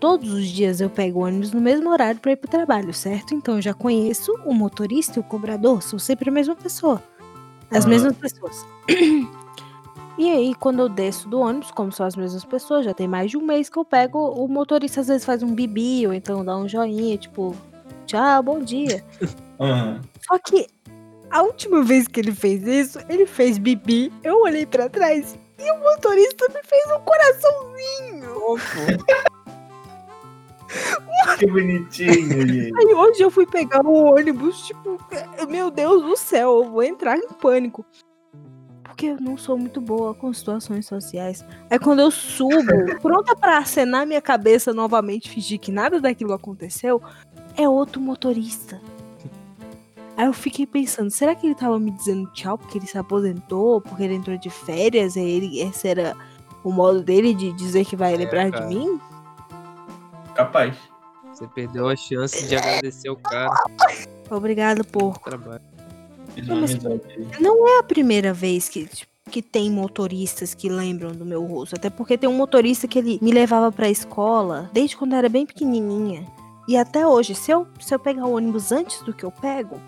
Todos 0.00 0.32
os 0.32 0.48
dias 0.48 0.80
eu 0.80 0.90
pego 0.90 1.24
ônibus 1.24 1.52
no 1.52 1.60
mesmo 1.60 1.88
horário 1.90 2.18
para 2.18 2.32
ir 2.32 2.36
pro 2.36 2.50
trabalho, 2.50 2.92
certo? 2.92 3.32
Então 3.36 3.54
eu 3.54 3.62
já 3.62 3.72
conheço 3.72 4.32
o 4.44 4.52
motorista 4.52 5.20
e 5.20 5.20
o 5.20 5.24
cobrador, 5.24 5.80
são 5.80 5.96
sempre 5.96 6.30
a 6.30 6.32
mesma 6.32 6.56
pessoa. 6.56 7.00
As 7.70 7.84
Aham. 7.84 7.90
mesmas 7.90 8.16
pessoas. 8.16 8.66
E 10.18 10.28
aí, 10.28 10.52
quando 10.56 10.80
eu 10.80 10.88
desço 10.88 11.28
do 11.28 11.38
ônibus, 11.38 11.70
como 11.70 11.92
são 11.92 12.04
as 12.04 12.16
mesmas 12.16 12.44
pessoas, 12.44 12.84
já 12.84 12.92
tem 12.92 13.06
mais 13.06 13.30
de 13.30 13.36
um 13.36 13.40
mês 13.40 13.68
que 13.68 13.78
eu 13.78 13.84
pego, 13.84 14.18
o 14.18 14.48
motorista 14.48 15.00
às 15.00 15.06
vezes 15.06 15.24
faz 15.24 15.44
um 15.44 15.54
bibi, 15.54 16.08
ou 16.08 16.12
então 16.12 16.44
dá 16.44 16.56
um 16.56 16.68
joinha, 16.68 17.16
tipo, 17.16 17.54
tchau, 18.04 18.42
bom 18.42 18.58
dia. 18.58 19.04
Aham. 19.60 20.00
Só 20.26 20.36
que 20.40 20.66
a 21.30 21.42
última 21.42 21.84
vez 21.84 22.08
que 22.08 22.18
ele 22.18 22.32
fez 22.32 22.66
isso, 22.66 22.98
ele 23.08 23.26
fez 23.26 23.58
bibi, 23.58 24.12
eu 24.24 24.40
olhei 24.40 24.66
pra 24.66 24.88
trás 24.88 25.38
e 25.56 25.70
o 25.70 25.78
motorista 25.78 26.48
me 26.48 26.62
fez 26.64 26.84
um 26.90 27.00
coraçãozinho. 27.04 28.56
Que 31.38 31.46
bonitinho, 31.46 32.46
gente. 32.46 32.72
Aí 32.76 32.94
hoje 32.94 33.22
eu 33.22 33.30
fui 33.30 33.46
pegar 33.46 33.86
o 33.86 34.14
ônibus, 34.16 34.66
tipo, 34.66 34.98
meu 35.48 35.70
Deus 35.70 36.02
do 36.02 36.16
céu, 36.16 36.64
eu 36.64 36.70
vou 36.70 36.82
entrar 36.82 37.16
em 37.16 37.28
pânico. 37.28 37.86
Porque 38.98 39.10
eu 39.12 39.20
não 39.20 39.36
sou 39.38 39.56
muito 39.56 39.80
boa 39.80 40.12
com 40.12 40.32
situações 40.32 40.84
sociais. 40.84 41.44
Aí 41.70 41.78
quando 41.78 42.00
eu 42.00 42.10
subo, 42.10 42.50
pronta 43.00 43.36
pra 43.36 43.58
acenar 43.58 44.04
minha 44.04 44.20
cabeça 44.20 44.74
novamente, 44.74 45.30
fingir 45.30 45.60
que 45.60 45.70
nada 45.70 46.00
daquilo 46.00 46.32
aconteceu, 46.32 47.00
é 47.56 47.68
outro 47.68 48.00
motorista. 48.00 48.80
Aí 50.16 50.26
eu 50.26 50.32
fiquei 50.32 50.66
pensando, 50.66 51.12
será 51.12 51.32
que 51.36 51.46
ele 51.46 51.54
tava 51.54 51.78
me 51.78 51.92
dizendo 51.92 52.28
tchau 52.32 52.58
porque 52.58 52.76
ele 52.76 52.88
se 52.88 52.98
aposentou, 52.98 53.80
porque 53.80 54.02
ele 54.02 54.14
entrou 54.14 54.36
de 54.36 54.50
férias, 54.50 55.14
e 55.14 55.20
ele, 55.20 55.60
esse 55.60 55.86
era 55.86 56.16
o 56.64 56.72
modo 56.72 57.00
dele 57.00 57.32
de 57.34 57.52
dizer 57.52 57.84
que 57.84 57.94
vai 57.94 58.14
É, 58.14 58.16
lembrar 58.16 58.50
cara. 58.50 58.66
de 58.66 58.74
mim? 58.74 59.00
Capaz. 60.34 60.74
Você 61.32 61.46
perdeu 61.46 61.86
a 61.88 61.94
chance 61.94 62.48
de 62.48 62.56
agradecer 62.56 63.10
o 63.10 63.16
cara 63.16 63.48
Obrigado, 64.28 64.84
porco. 64.84 65.22
pelo 65.22 65.38
trabalho. 65.38 65.62
Fiz 66.38 66.46
Não, 66.46 66.56
uma 66.56 66.64
amizade 66.64 67.00
aí. 67.10 67.26
Não 67.40 67.68
é 67.68 67.78
a 67.80 67.82
primeira 67.82 68.32
vez 68.32 68.68
que, 68.68 68.86
tipo, 68.86 69.12
que 69.28 69.42
tem 69.42 69.70
motoristas 69.70 70.54
que 70.54 70.68
lembram 70.68 71.12
do 71.12 71.24
meu 71.24 71.44
rosto. 71.44 71.74
Até 71.76 71.90
porque 71.90 72.16
tem 72.16 72.28
um 72.28 72.36
motorista 72.36 72.88
que 72.88 72.98
ele 72.98 73.18
me 73.20 73.30
levava 73.30 73.70
pra 73.70 73.90
escola 73.90 74.70
desde 74.72 74.96
quando 74.96 75.12
eu 75.12 75.18
era 75.18 75.28
bem 75.28 75.44
pequenininha. 75.44 76.26
E 76.66 76.76
até 76.76 77.06
hoje, 77.06 77.34
se 77.34 77.50
eu, 77.50 77.66
se 77.80 77.94
eu 77.94 77.98
pegar 77.98 78.26
o 78.26 78.36
ônibus 78.36 78.72
antes 78.72 79.02
do 79.02 79.12
que 79.12 79.24
eu 79.24 79.30
pego, 79.30 79.80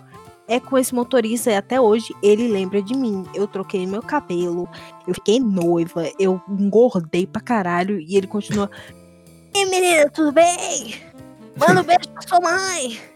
é 0.47 0.59
com 0.59 0.77
esse 0.77 0.93
motorista 0.93 1.49
e 1.49 1.55
até 1.55 1.79
hoje 1.79 2.13
ele 2.21 2.47
lembra 2.47 2.81
de 2.81 2.95
mim. 2.95 3.25
Eu 3.33 3.47
troquei 3.47 3.85
meu 3.87 4.01
cabelo, 4.01 4.67
eu 5.07 5.13
fiquei 5.13 5.39
noiva, 5.39 6.11
eu 6.19 6.41
engordei 6.47 7.25
pra 7.25 7.41
caralho 7.41 7.99
e 7.99 8.17
ele 8.17 8.27
continua. 8.27 8.69
Ei, 9.53 9.65
menina, 9.65 10.09
tudo 10.09 10.31
bem? 10.31 10.95
Manda 11.57 11.81
um 11.81 11.83
beijo 11.83 12.09
pra 12.09 12.21
sua 12.21 12.39
mãe. 12.39 13.10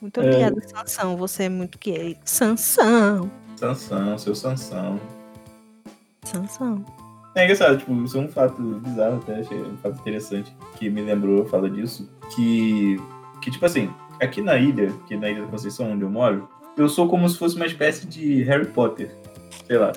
Muito 0.00 0.20
É. 0.20 0.24
obrigada, 0.24 0.60
Sansão. 0.68 1.16
Você 1.16 1.44
é 1.44 1.48
muito 1.48 1.78
querido. 1.78 2.20
Sansão. 2.24 3.30
Sansão, 3.56 4.18
seu 4.18 4.34
Sansão. 4.34 5.00
Sansão. 6.24 6.84
É 7.34 7.44
engraçado, 7.44 7.78
tipo, 7.78 7.92
isso 8.04 8.18
é 8.18 8.20
um 8.20 8.28
fato 8.28 8.60
bizarro 8.60 9.18
até, 9.18 9.36
achei 9.40 9.60
um 9.60 9.76
fato 9.76 10.00
interessante 10.00 10.52
que 10.76 10.90
me 10.90 11.00
lembrou, 11.00 11.46
fala 11.46 11.70
disso, 11.70 12.08
que, 12.34 12.96
que 13.40 13.52
tipo 13.52 13.64
assim, 13.64 13.88
aqui 14.20 14.42
na 14.42 14.56
ilha, 14.56 14.92
que 15.06 15.16
na 15.16 15.30
Ilha 15.30 15.42
da 15.42 15.46
Conceição, 15.48 15.92
onde 15.92 16.02
eu 16.02 16.10
moro, 16.10 16.48
eu 16.76 16.88
sou 16.88 17.08
como 17.08 17.28
se 17.28 17.38
fosse 17.38 17.54
uma 17.54 17.66
espécie 17.66 18.04
de 18.06 18.42
Harry 18.42 18.66
Potter, 18.66 19.14
sei 19.64 19.78
lá, 19.78 19.92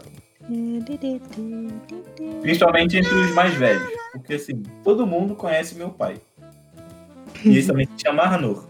principalmente 2.42 2.98
entre 2.98 3.14
os 3.14 3.32
mais 3.34 3.54
velhos, 3.56 3.92
porque 4.12 4.36
assim, 4.36 4.62
todo 4.84 5.08
mundo 5.08 5.36
conhece 5.36 5.74
meu 5.76 5.90
pai, 5.90 6.22
e 7.44 7.50
ele 7.58 7.66
também 7.66 7.88
se 7.98 8.04
chama 8.06 8.22
Arnor. 8.24 8.64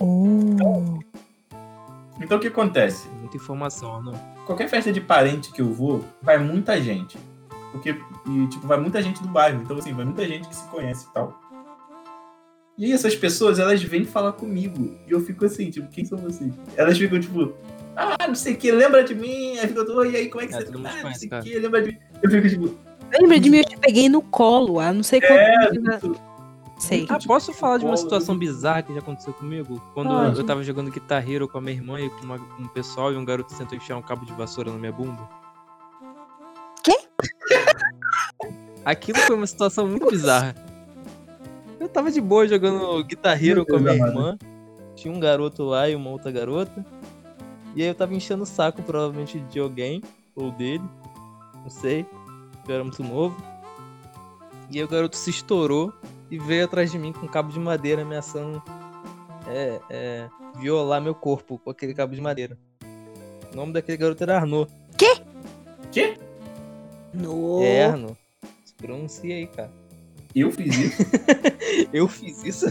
Oh. 0.00 0.98
Então 2.20 2.38
o 2.38 2.40
que 2.40 2.48
acontece? 2.48 3.08
Muita 3.20 3.36
informação, 3.36 4.02
não. 4.02 4.14
Qualquer 4.46 4.68
festa 4.68 4.92
de 4.92 5.00
parente 5.00 5.52
que 5.52 5.60
eu 5.62 5.72
vou, 5.72 6.04
vai 6.22 6.38
muita 6.38 6.80
gente. 6.80 7.18
Porque, 7.70 7.90
e, 8.26 8.46
tipo, 8.48 8.66
vai 8.66 8.78
muita 8.78 9.00
gente 9.00 9.22
do 9.22 9.28
bairro. 9.28 9.62
Então, 9.62 9.78
assim, 9.78 9.92
vai 9.92 10.04
muita 10.04 10.26
gente 10.26 10.48
que 10.48 10.56
se 10.56 10.66
conhece 10.68 11.06
e 11.08 11.12
tal. 11.12 11.40
E 12.76 12.86
aí, 12.86 12.92
essas 12.92 13.14
pessoas, 13.14 13.58
elas 13.58 13.82
vêm 13.82 14.04
falar 14.04 14.32
comigo. 14.32 14.98
E 15.06 15.12
eu 15.12 15.20
fico 15.20 15.44
assim, 15.44 15.70
tipo, 15.70 15.88
quem 15.88 16.04
são 16.04 16.18
vocês? 16.18 16.52
Elas 16.76 16.98
ficam, 16.98 17.20
tipo, 17.20 17.52
ah, 17.94 18.26
não 18.26 18.34
sei 18.34 18.54
o 18.54 18.56
que, 18.56 18.72
lembra 18.72 19.04
de 19.04 19.14
mim? 19.14 19.58
Aí 19.58 19.68
fica, 19.68 19.82
"Oi, 19.92 20.10
e 20.10 20.16
aí, 20.16 20.28
como 20.28 20.42
é 20.42 20.46
que 20.46 20.54
É, 20.54 20.58
você 20.58 20.64
tá? 20.66 20.78
Ah, 20.84 21.02
não 21.04 21.14
sei 21.14 21.28
o 21.28 21.42
que, 21.42 21.58
lembra 21.58 21.82
de 21.82 21.92
mim? 21.92 21.98
Eu 22.22 22.30
fico, 22.30 22.48
tipo, 22.48 22.78
Lembra 23.12 23.40
de 23.40 23.50
mim? 23.50 23.58
Eu 23.58 23.64
te 23.64 23.76
peguei 23.76 24.08
no 24.08 24.22
colo 24.22 24.78
há 24.78 24.92
não 24.92 25.02
sei 25.02 25.20
quanto 25.20 25.32
é, 25.32 25.70
tempo. 25.70 26.20
Sei. 26.80 27.06
Ah, 27.10 27.18
posso 27.26 27.52
falar 27.52 27.76
de 27.78 27.84
uma 27.84 27.90
Pode. 27.90 28.00
situação 28.00 28.36
bizarra 28.36 28.82
que 28.82 28.92
já 28.94 29.00
aconteceu 29.00 29.32
comigo? 29.34 29.80
Quando 29.92 30.08
Pode. 30.08 30.38
eu 30.38 30.44
tava 30.46 30.62
jogando 30.64 30.90
Guitar 30.90 31.28
Hero 31.28 31.46
com 31.46 31.58
a 31.58 31.60
minha 31.60 31.74
irmã 31.74 32.00
e 32.00 32.08
com, 32.08 32.24
uma- 32.24 32.38
com 32.38 32.62
um 32.62 32.68
pessoal 32.68 33.12
e 33.12 33.16
um 33.16 33.24
garoto 33.24 33.54
tentou 33.54 33.76
enfiar 33.76 33.96
um 33.98 34.02
cabo 34.02 34.24
de 34.24 34.32
vassoura 34.32 34.70
na 34.72 34.78
minha 34.78 34.90
bunda. 34.92 35.20
Quê? 36.82 36.98
Aquilo 38.84 39.18
foi 39.18 39.36
uma 39.36 39.46
situação 39.46 39.86
muito 39.86 40.08
bizarra. 40.10 40.54
Eu 41.78 41.88
tava 41.88 42.10
de 42.10 42.20
boa 42.20 42.48
jogando 42.48 43.04
Guitar 43.04 43.42
Hero 43.42 43.66
com 43.66 43.76
a 43.76 43.78
minha 43.78 43.94
irmã. 43.94 44.38
Tinha 44.96 45.12
um 45.14 45.20
garoto 45.20 45.62
lá 45.64 45.88
e 45.88 45.94
uma 45.94 46.10
outra 46.10 46.30
garota. 46.32 46.84
E 47.76 47.82
aí 47.82 47.88
eu 47.88 47.94
tava 47.94 48.14
enchendo 48.14 48.42
o 48.42 48.46
saco, 48.46 48.82
provavelmente, 48.82 49.38
de 49.38 49.58
alguém, 49.60 50.02
ou 50.34 50.50
dele. 50.50 50.82
Não 51.62 51.70
sei. 51.70 52.06
Eu 52.66 52.74
era 52.74 52.82
muito 52.84 53.02
novo. 53.04 53.36
E 54.70 54.78
aí 54.78 54.84
o 54.84 54.88
garoto 54.88 55.16
se 55.16 55.28
estourou 55.30 55.92
e 56.30 56.38
veio 56.38 56.64
atrás 56.64 56.90
de 56.90 56.98
mim 56.98 57.12
com 57.12 57.26
um 57.26 57.28
cabo 57.28 57.52
de 57.52 57.58
madeira 57.58 58.02
ameaçando 58.02 58.62
é, 59.48 59.80
é, 59.90 60.28
violar 60.58 61.00
meu 61.00 61.14
corpo 61.14 61.58
com 61.58 61.70
aquele 61.70 61.94
cabo 61.94 62.14
de 62.14 62.20
madeira. 62.20 62.56
O 63.52 63.56
nome 63.56 63.72
daquele 63.72 63.98
garoto 63.98 64.22
era 64.22 64.36
Arnaud. 64.36 64.70
Quê? 64.96 65.22
No. 67.12 67.62
É 67.62 67.86
Arnaud. 67.86 68.16
Se 68.64 68.74
pronuncia 68.74 69.34
aí, 69.34 69.46
cara. 69.48 69.70
Eu 70.34 70.52
fiz 70.52 70.78
isso. 70.78 71.02
Eu 71.92 72.06
fiz 72.06 72.44
isso? 72.44 72.66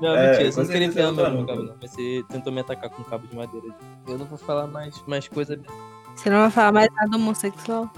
Não, 0.00 0.16
É, 0.16 0.30
mentira, 0.30 0.52
você 0.52 0.62
não 0.62 0.68
queria 0.68 0.86
enfiar 0.86 1.12
meu 1.12 1.24
não, 1.26 1.46
cabo, 1.46 1.62
não. 1.62 1.76
Mas 1.80 1.90
você 1.90 2.24
tentou 2.30 2.50
me 2.52 2.60
atacar 2.60 2.88
com 2.88 3.02
um 3.02 3.04
cabo 3.04 3.26
de 3.26 3.36
madeira. 3.36 3.66
Eu 4.08 4.16
não 4.16 4.24
vou 4.24 4.38
falar 4.38 4.66
mais, 4.66 5.02
mais 5.06 5.28
coisa. 5.28 5.60
Você 6.16 6.30
não 6.30 6.38
vai 6.38 6.50
falar 6.50 6.72
mais 6.72 6.88
nada 6.94 7.16
homossexual? 7.16 7.90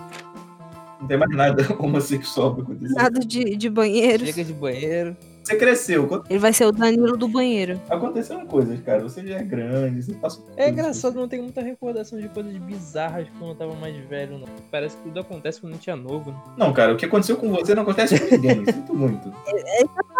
Não 1.02 1.08
tem 1.08 1.16
mais 1.18 1.30
nada 1.36 1.66
homossexual 1.78 2.54
pra 2.54 2.64
acontecer. 2.64 2.94
Nada 2.94 3.20
de, 3.20 3.56
de 3.56 3.68
banheiro. 3.68 4.24
Chega 4.24 4.44
de 4.44 4.52
banheiro. 4.52 5.16
Você 5.42 5.56
cresceu. 5.56 6.22
Ele 6.30 6.38
vai 6.38 6.52
ser 6.52 6.66
o 6.66 6.70
Danilo 6.70 7.16
do 7.16 7.26
banheiro. 7.26 7.80
Aconteceram 7.90 8.46
coisas, 8.46 8.80
cara. 8.82 9.02
Você 9.02 9.26
já 9.26 9.38
é 9.38 9.42
grande, 9.42 10.00
você 10.00 10.12
passou 10.14 10.46
É 10.56 10.68
engraçado, 10.68 11.16
não 11.16 11.26
tenho 11.26 11.42
muita 11.42 11.60
recordação 11.60 12.20
de 12.20 12.28
coisas 12.28 12.56
bizarras 12.58 13.26
quando 13.36 13.50
eu 13.50 13.56
tava 13.56 13.74
mais 13.74 13.96
velho, 14.08 14.38
não. 14.38 14.46
Parece 14.70 14.96
que 14.98 15.02
tudo 15.02 15.18
acontece 15.18 15.60
quando 15.60 15.72
a 15.72 15.76
gente 15.76 15.90
é 15.90 15.96
novo, 15.96 16.30
né? 16.30 16.36
Não, 16.56 16.72
cara, 16.72 16.92
o 16.92 16.96
que 16.96 17.06
aconteceu 17.06 17.36
com 17.36 17.50
você 17.50 17.74
não 17.74 17.82
acontece 17.82 18.20
com 18.20 18.36
ninguém. 18.36 18.64
Sinto 18.64 18.94
muito. 18.94 19.32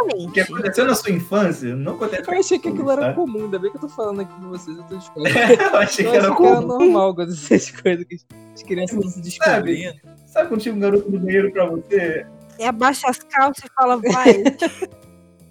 O 0.03 0.33
que 0.33 0.41
Exatamente. 0.41 0.41
aconteceu 0.41 0.85
na 0.85 0.95
sua 0.97 1.13
infância 1.13 1.77
não 1.77 1.93
acontece 1.95 2.25
com 2.25 2.33
Eu 2.33 2.41
achei 2.41 2.59
que 2.59 2.69
aquilo 2.69 2.91
era 2.91 3.03
tá? 3.03 3.13
comum, 3.13 3.45
ainda 3.45 3.57
bem 3.57 3.71
que 3.71 3.77
eu 3.77 3.83
tô 3.83 3.89
falando 3.89 4.21
aqui 4.23 4.33
com 4.35 4.49
vocês, 4.49 4.77
eu 4.77 4.83
tô 4.83 4.97
descobrindo. 4.99 5.39
Eu 5.39 5.77
achei 5.77 6.05
Eu 6.05 6.11
que 6.11 6.17
era 6.17 6.35
que 6.35 6.43
era 6.43 6.57
comum. 6.57 6.67
normal 6.67 7.15
quando 7.15 7.31
essas 7.33 7.71
coisas 7.71 8.05
que 8.05 8.17
as 8.53 8.63
crianças 8.65 8.97
estão 8.97 9.09
se 9.13 9.21
descobrindo. 9.21 9.93
Sabe 9.93 10.01
quando 10.47 10.61
tinha 10.61 10.75
um 10.75 10.81
garoto 10.81 11.11
no 11.11 11.19
banheiro 11.19 11.53
pra 11.53 11.67
você? 11.67 12.27
E 12.59 12.65
abaixa 12.65 13.09
as 13.09 13.19
calças 13.19 13.65
e 13.65 13.75
fala, 13.75 13.97
vai. 13.97 14.43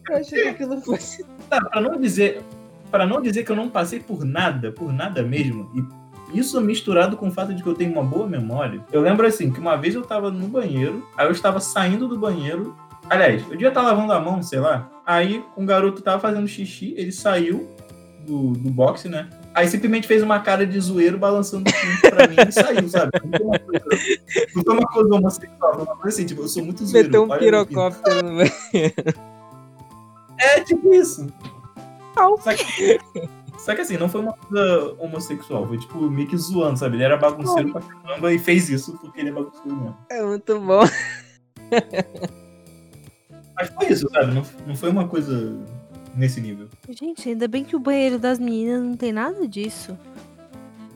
Eu 0.10 0.18
achei 0.18 0.42
que 0.42 0.48
aquilo 0.50 0.82
fosse. 0.82 1.24
Tá, 1.50 1.64
pra 1.64 1.80
não 1.80 2.00
dizer. 2.00 2.42
Pra 2.90 3.06
não 3.06 3.22
dizer 3.22 3.46
que 3.46 3.52
eu 3.52 3.56
não 3.56 3.70
passei 3.70 4.02
por 4.02 4.26
nada, 4.26 4.70
por 4.70 4.92
nada 4.92 5.24
mesmo, 5.24 5.72
e 5.74 6.38
isso 6.38 6.60
misturado 6.60 7.16
com 7.16 7.28
o 7.28 7.32
fato 7.32 7.54
de 7.54 7.64
que 7.64 7.70
eu 7.70 7.74
tenho 7.74 7.92
uma 7.92 8.04
boa 8.04 8.28
memória. 8.28 8.84
Eu 8.92 9.02
lembro 9.02 9.26
assim, 9.26 9.52
que 9.52 9.60
uma 9.60 9.78
vez 9.78 9.96
eu 9.96 10.02
tava 10.02 10.30
no 10.30 10.48
banheiro, 10.48 11.08
aí 11.18 11.26
eu 11.26 11.32
estava 11.32 11.60
saindo 11.60 12.08
do 12.08 12.18
banheiro. 12.18 12.76
Aliás, 13.10 13.44
eu 13.44 13.52
devia 13.52 13.70
estar 13.70 13.82
lavando 13.82 14.12
a 14.12 14.20
mão, 14.20 14.42
sei 14.42 14.60
lá. 14.60 14.90
Aí 15.06 15.44
um 15.58 15.66
garoto 15.66 16.02
tava 16.02 16.20
fazendo 16.20 16.48
xixi, 16.48 16.94
ele 16.98 17.12
saiu 17.12 17.70
do, 18.26 18.52
do 18.52 18.70
boxe, 18.70 19.08
né? 19.10 19.30
Aí 19.54 19.68
simplesmente 19.68 20.08
fez 20.08 20.24
uma 20.24 20.40
cara 20.40 20.66
de 20.66 20.80
zoeiro 20.80 21.18
balançando 21.18 21.70
o 21.70 21.74
pinto 21.74 22.10
pra 22.10 22.28
mim 22.28 22.36
e 22.48 22.52
saiu, 22.52 22.88
sabe? 22.88 23.12
Não 23.24 23.38
foi 23.38 23.46
uma 23.46 23.60
coisa, 23.60 23.86
não 24.56 24.64
foi 24.64 24.74
uma 24.78 24.88
coisa 24.88 25.16
homossexual, 25.16 25.74
foi 25.74 25.84
uma 25.84 25.96
coisa 25.98 26.18
assim, 26.18 26.26
tipo, 26.26 26.42
eu 26.42 26.48
sou 26.48 26.64
muito 26.64 26.86
zoeiro. 26.86 27.10
Meteu 27.10 27.24
um 27.24 27.38
pirocóptero 27.38 28.32
no. 28.32 28.42
É, 30.38 30.62
tipo 30.62 30.94
isso. 30.94 31.28
Só 32.16 32.54
que, 32.54 33.00
só 33.58 33.76
que 33.76 33.82
assim, 33.82 33.98
não 33.98 34.08
foi 34.08 34.22
uma 34.22 34.34
coisa 34.34 34.96
homossexual, 35.00 35.68
foi 35.68 35.78
tipo 35.78 36.10
meio 36.10 36.28
que 36.28 36.38
zoando, 36.38 36.80
sabe? 36.80 36.96
Ele 36.96 37.04
era 37.04 37.18
bagunceiro 37.18 37.74
pra 37.74 37.82
caramba 37.82 38.34
e 38.34 38.40
fez 38.40 38.70
isso 38.70 38.98
porque 39.00 39.20
ele 39.20 39.30
é 39.30 39.34
bagunceiro 39.34 39.76
mesmo. 39.76 39.98
É 40.10 40.24
muito 40.24 40.60
bom. 40.60 40.84
Mas 43.56 43.70
foi 43.70 43.88
isso, 43.92 44.10
sabe? 44.10 44.34
Não, 44.34 44.44
não 44.66 44.76
foi 44.76 44.90
uma 44.90 45.08
coisa 45.08 45.60
nesse 46.16 46.40
nível. 46.42 46.68
Gente, 46.90 47.30
ainda 47.30 47.48
bem 47.48 47.64
que 47.64 47.76
o 47.76 47.80
banheiro 47.80 48.18
das 48.20 48.40
meninas 48.40 48.82
não 48.84 48.96
tem 48.96 49.12
nada 49.12 49.48
disso. 49.48 49.98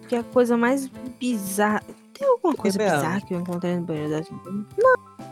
Que 0.08 0.16
é 0.16 0.20
a 0.20 0.24
coisa 0.24 0.56
mais 0.56 0.88
bizarra. 1.20 1.82
Tem 2.14 2.28
alguma 2.28 2.54
coisa 2.54 2.78
mesmo? 2.78 2.96
bizarra 2.96 3.22
que 3.22 3.34
eu 3.34 3.40
encontrei 3.40 3.76
no 3.76 3.82
banheiro 3.84 4.10
das 4.12 4.30
meninas? 4.30 4.66
Não. 4.78 5.26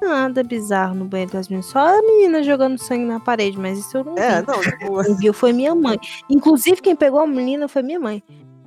Nada 0.00 0.44
bizarro 0.44 0.94
no 0.94 1.04
banheiro 1.06 1.32
das 1.32 1.48
meninas. 1.48 1.66
Só 1.66 1.78
a 1.80 2.00
menina 2.02 2.42
jogando 2.42 2.78
sangue 2.78 3.04
na 3.04 3.18
parede, 3.18 3.58
mas 3.58 3.78
isso 3.78 3.96
eu 3.96 4.04
não 4.04 4.16
É, 4.16 4.40
vi. 4.40 4.46
não, 4.46 4.60
tipo, 4.60 5.02
Quem 5.04 5.16
viu 5.16 5.32
foi 5.32 5.52
minha 5.52 5.74
mãe. 5.74 5.98
Inclusive, 6.30 6.80
quem 6.80 6.94
pegou 6.94 7.20
a 7.20 7.26
menina 7.26 7.66
foi 7.66 7.82
minha 7.82 7.98
mãe. 7.98 8.22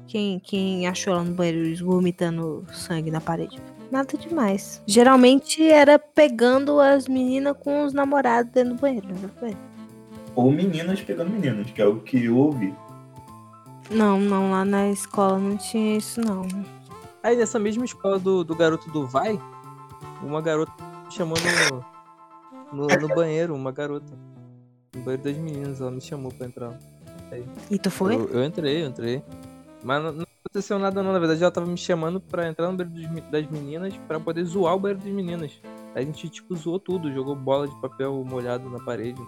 Quem, 0.07 0.39
quem 0.39 0.87
achou 0.87 1.13
ela 1.13 1.23
no 1.23 1.33
banheiro 1.33 1.85
vomitando 1.85 2.65
sangue 2.73 3.09
na 3.09 3.21
parede. 3.21 3.61
Nada 3.89 4.17
demais. 4.17 4.81
Geralmente 4.85 5.65
era 5.69 5.97
pegando 5.97 6.81
as 6.81 7.07
meninas 7.07 7.55
com 7.59 7.85
os 7.85 7.93
namorados 7.93 8.51
dentro 8.51 8.73
do 8.75 8.81
banheiro. 8.81 9.07
dentro 9.07 9.27
do 9.29 9.39
banheiro. 9.39 9.59
Ou 10.35 10.51
meninas 10.51 11.01
pegando 11.01 11.29
meninas, 11.29 11.69
que 11.71 11.81
é 11.81 11.85
o 11.85 11.99
que 11.99 12.25
eu 12.25 12.37
ouvi. 12.37 12.73
Não, 13.89 14.19
não, 14.19 14.51
lá 14.51 14.63
na 14.63 14.89
escola 14.89 15.37
não 15.37 15.57
tinha 15.57 15.97
isso, 15.97 16.21
não. 16.21 16.47
Aí 17.21 17.35
nessa 17.35 17.59
mesma 17.59 17.83
escola 17.83 18.17
do, 18.17 18.43
do 18.43 18.55
garoto 18.55 18.89
do 18.91 19.05
Vai, 19.05 19.39
uma 20.23 20.41
garota 20.41 20.71
me 21.05 21.11
chamou 21.11 21.37
no, 22.71 22.87
no, 22.87 22.87
no 22.87 23.07
banheiro, 23.09 23.53
uma 23.53 23.71
garota. 23.71 24.13
No 24.95 25.01
banheiro 25.01 25.23
das 25.23 25.37
meninas, 25.37 25.81
ela 25.81 25.91
me 25.91 26.01
chamou 26.01 26.31
pra 26.31 26.47
entrar. 26.47 26.79
E 27.69 27.77
tu 27.77 27.91
foi? 27.91 28.15
Eu, 28.15 28.29
eu 28.29 28.43
entrei, 28.43 28.83
eu 28.83 28.87
entrei. 28.87 29.23
Mas 29.83 30.03
não, 30.03 30.11
não 30.11 30.25
aconteceu 30.43 30.77
nada 30.77 31.01
não, 31.01 31.13
na 31.13 31.19
verdade 31.19 31.41
ela 31.41 31.51
tava 31.51 31.65
me 31.65 31.77
chamando 31.77 32.19
pra 32.19 32.47
entrar 32.47 32.71
no 32.71 32.77
banheiro 32.77 33.23
das 33.31 33.49
meninas 33.49 33.93
pra 34.07 34.19
poder 34.19 34.43
zoar 34.43 34.75
o 34.75 34.79
banheiro 34.79 35.03
das 35.03 35.13
meninas. 35.13 35.51
Aí 35.95 36.03
a 36.03 36.05
gente 36.05 36.29
tipo 36.29 36.55
zoou 36.55 36.79
tudo, 36.79 37.11
jogou 37.11 37.35
bola 37.35 37.67
de 37.67 37.75
papel 37.81 38.23
molhado 38.25 38.69
na 38.69 38.79
parede. 38.79 39.21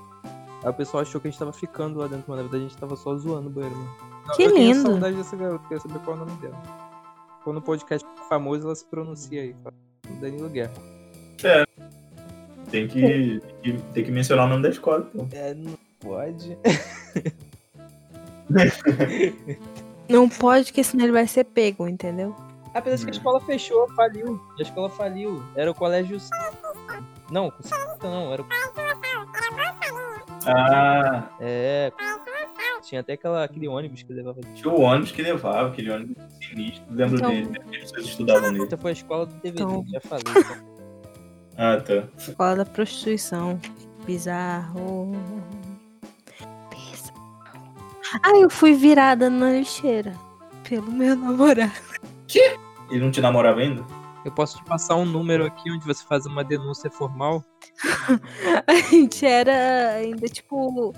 Aí 0.64 0.70
o 0.70 0.74
pessoal 0.74 1.02
achou 1.02 1.20
que 1.20 1.28
a 1.28 1.32
gente 1.32 1.40
tava 1.40 1.52
ficando 1.52 2.00
lá 2.00 2.08
dentro, 2.08 2.24
mas 2.28 2.38
na 2.38 2.44
verdade 2.44 2.64
a 2.66 2.68
gente 2.68 2.78
tava 2.78 2.96
só 2.96 3.16
zoando 3.16 3.48
o 3.48 3.52
banheiro. 3.52 3.76
Não, 3.76 4.36
Que 4.36 4.44
eu 4.44 4.54
tenho 4.54 4.74
lindo. 4.74 4.90
saudade 4.90 5.16
dessa 5.18 5.36
garota, 5.36 5.66
quero 5.68 5.82
saber 5.82 6.00
qual 6.00 6.18
é 6.18 6.22
o 6.22 6.26
nome 6.26 6.42
dela. 6.42 6.62
Quando 7.44 7.58
o 7.58 7.62
podcast 7.62 8.08
famoso 8.30 8.66
ela 8.66 8.76
se 8.76 8.86
pronuncia 8.86 9.42
aí, 9.42 9.54
fala. 9.62 9.76
Danilo 10.22 10.50
Guerra. 10.50 10.72
Tem 12.72 12.88
que, 12.88 13.02
tem 13.62 13.76
que, 13.78 13.82
tem 13.94 14.04
que 14.06 14.12
mencionar 14.12 14.46
o 14.46 14.50
nome 14.50 14.64
da 14.64 14.70
escola, 14.70 15.08
então. 15.14 15.28
É, 15.34 15.54
não 15.54 15.78
pode. 16.00 16.58
Não 20.10 20.28
pode, 20.28 20.66
porque 20.66 20.84
senão 20.84 21.06
ele 21.06 21.14
vai 21.14 21.26
ser 21.26 21.46
pego, 21.46 21.88
entendeu? 21.88 22.36
Apesar 22.74 22.98
de 22.98 23.04
que 23.06 23.12
a 23.12 23.14
escola 23.14 23.40
fechou, 23.42 23.88
faliu. 23.96 24.40
A 24.60 24.62
escola 24.62 24.90
faliu. 24.90 25.42
Era 25.56 25.72
o 25.72 25.74
colégio. 25.76 26.18
Não, 27.32 27.52
não. 28.02 28.34
Era 28.34 28.42
o 28.42 28.46
Ah, 30.48 31.30
É. 31.40 31.92
Tinha 32.82 33.00
até 33.02 33.14
aquela, 33.14 33.44
aquele 33.46 33.68
ônibus 33.68 34.04
que 34.04 34.12
levava. 34.12 34.42
tinha 34.54 34.70
o 34.74 34.82
ônibus 34.82 35.12
que 35.12 35.22
levava, 35.22 35.70
aquele 35.70 35.90
ônibus 35.90 36.18
sinistro. 36.42 36.84
Lembro 36.90 37.16
Então- 37.16 37.30
dele, 37.30 37.48
né? 37.50 37.60
As 37.66 37.92
pessoas 37.92 38.06
estudavam 38.08 38.52
nele. 38.52 38.66
Essa 38.66 38.78
foi 38.78 38.92
a 38.92 38.94
escola 38.94 39.26
do 39.26 39.36
DVD, 39.36 39.64
Então. 39.64 39.86
já 39.88 40.02
falei. 40.02 40.24
Ah, 41.58 41.78
tá. 41.80 42.04
Escola 42.18 42.56
da 42.58 42.66
prostituição. 42.66 43.60
Bizarro. 44.06 45.12
Bizarro. 46.70 47.44
Ah, 48.22 48.38
eu 48.38 48.50
fui 48.50 48.74
virada 48.74 49.30
na 49.30 49.52
lixeira. 49.52 50.14
Pelo 50.68 50.92
meu 50.92 51.16
namorado. 51.16 51.72
Ele 52.90 53.00
não 53.00 53.12
te 53.12 53.22
namorava 53.22 53.62
ainda? 53.62 53.84
Eu 54.26 54.32
posso 54.32 54.58
te 54.58 54.64
passar 54.64 54.96
um 54.96 55.06
número 55.06 55.46
aqui 55.46 55.70
onde 55.72 55.86
você 55.86 56.04
faz 56.04 56.26
uma 56.26 56.44
denúncia 56.44 56.90
formal. 56.90 57.44
A 58.68 58.74
gente 58.90 59.26
era 59.26 59.96
ainda, 59.96 60.28
tipo, 60.28 60.94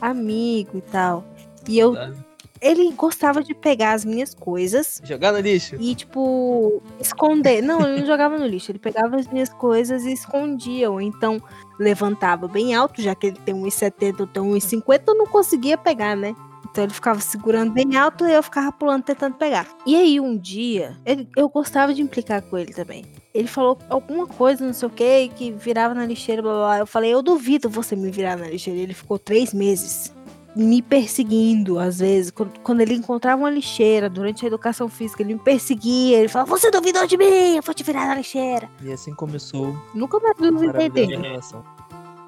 amigo 0.00 0.78
e 0.78 0.82
tal. 0.82 1.24
E 1.68 1.78
eu. 1.78 1.94
Tá. 1.94 2.12
Ele 2.60 2.92
gostava 2.92 3.42
de 3.42 3.54
pegar 3.54 3.92
as 3.92 4.04
minhas 4.04 4.34
coisas 4.34 5.00
Jogar 5.02 5.32
no 5.32 5.40
lixo. 5.40 5.76
e, 5.80 5.94
tipo, 5.94 6.82
esconder. 7.00 7.62
Não, 7.62 7.80
ele 7.80 8.00
não 8.00 8.06
jogava 8.06 8.38
no 8.38 8.46
lixo. 8.46 8.70
Ele 8.70 8.78
pegava 8.78 9.16
as 9.16 9.26
minhas 9.28 9.48
coisas 9.48 10.04
e 10.04 10.12
escondia. 10.12 10.90
Ou 10.90 11.00
então 11.00 11.42
levantava 11.78 12.46
bem 12.46 12.74
alto, 12.74 13.00
já 13.00 13.14
que 13.14 13.28
ele 13.28 13.38
tem 13.46 13.54
1,70, 13.54 14.20
eu 14.20 14.26
tenho 14.26 14.46
1,50, 14.46 15.04
eu 15.08 15.14
não 15.14 15.26
conseguia 15.26 15.78
pegar, 15.78 16.14
né? 16.14 16.36
Então 16.70 16.84
ele 16.84 16.92
ficava 16.94 17.20
segurando 17.20 17.72
bem 17.72 17.96
alto 17.96 18.24
e 18.26 18.32
eu 18.32 18.42
ficava 18.42 18.70
pulando 18.70 19.02
tentando 19.02 19.34
pegar. 19.34 19.66
E 19.84 19.96
aí 19.96 20.20
um 20.20 20.36
dia, 20.36 20.96
ele- 21.04 21.28
eu 21.36 21.48
gostava 21.48 21.92
de 21.92 22.00
implicar 22.00 22.42
com 22.42 22.56
ele 22.56 22.72
também. 22.72 23.04
Ele 23.34 23.48
falou 23.48 23.76
alguma 23.88 24.26
coisa, 24.26 24.64
não 24.64 24.72
sei 24.72 24.88
o 24.88 24.90
que, 24.90 25.28
que 25.28 25.50
virava 25.52 25.94
na 25.94 26.04
lixeira, 26.06 26.42
blá 26.42 26.52
blá 26.52 26.60
blá. 26.66 26.78
Eu 26.78 26.86
falei, 26.86 27.12
eu 27.12 27.22
duvido 27.22 27.68
você 27.68 27.94
me 27.96 28.10
virar 28.10 28.36
na 28.36 28.48
lixeira. 28.48 28.78
Ele 28.78 28.94
ficou 28.94 29.18
três 29.18 29.52
meses 29.54 30.12
me 30.56 30.82
perseguindo, 30.82 31.78
às 31.78 32.00
vezes. 32.00 32.30
Quando, 32.32 32.58
quando 32.60 32.80
ele 32.80 32.94
encontrava 32.94 33.40
uma 33.42 33.50
lixeira 33.50 34.08
durante 34.10 34.44
a 34.44 34.48
educação 34.48 34.88
física, 34.88 35.22
ele 35.22 35.34
me 35.34 35.40
perseguia. 35.40 36.18
Ele 36.18 36.28
falava, 36.28 36.50
você 36.50 36.70
duvidou 36.72 37.06
de 37.06 37.16
mim, 37.16 37.56
eu 37.56 37.62
vou 37.62 37.72
te 37.74 37.84
virar 37.84 38.06
na 38.06 38.16
lixeira. 38.16 38.68
E 38.82 38.92
assim 38.92 39.14
começou 39.14 39.76
Nunca 39.94 40.18
mais 40.18 40.36
duvidei 40.36 40.88
dele. 40.90 41.16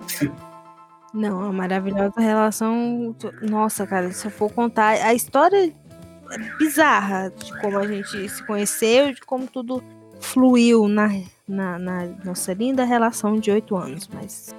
Não, 1.12 1.42
a 1.42 1.52
maravilhosa 1.52 2.18
relação. 2.18 3.14
Nossa, 3.42 3.86
cara, 3.86 4.10
se 4.12 4.26
eu 4.26 4.30
for 4.30 4.50
contar 4.50 4.92
a 5.04 5.14
história 5.14 5.72
é 6.30 6.38
bizarra 6.58 7.30
de 7.30 7.60
como 7.60 7.78
a 7.78 7.86
gente 7.86 8.28
se 8.28 8.46
conheceu, 8.46 9.12
de 9.12 9.20
como 9.20 9.46
tudo 9.46 9.82
fluiu 10.20 10.88
na, 10.88 11.08
na, 11.46 11.78
na 11.78 12.06
nossa 12.24 12.54
linda 12.54 12.84
relação 12.84 13.38
de 13.38 13.50
oito 13.50 13.76
anos, 13.76 14.08
mas 14.12 14.54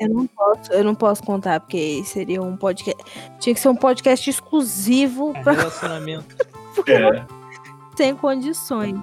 eu 0.00 0.08
não 0.08 0.26
posso, 0.26 0.72
eu 0.72 0.84
não 0.84 0.94
posso 0.94 1.22
contar, 1.22 1.60
porque 1.60 2.02
seria 2.04 2.40
um 2.40 2.56
podcast. 2.56 3.02
Tinha 3.38 3.54
que 3.54 3.60
ser 3.60 3.68
um 3.68 3.76
podcast 3.76 4.28
exclusivo 4.28 5.32
pra 5.42 5.52
relacionamento. 5.52 6.34
É. 6.88 7.26
sem 7.94 8.16
condições. 8.16 8.98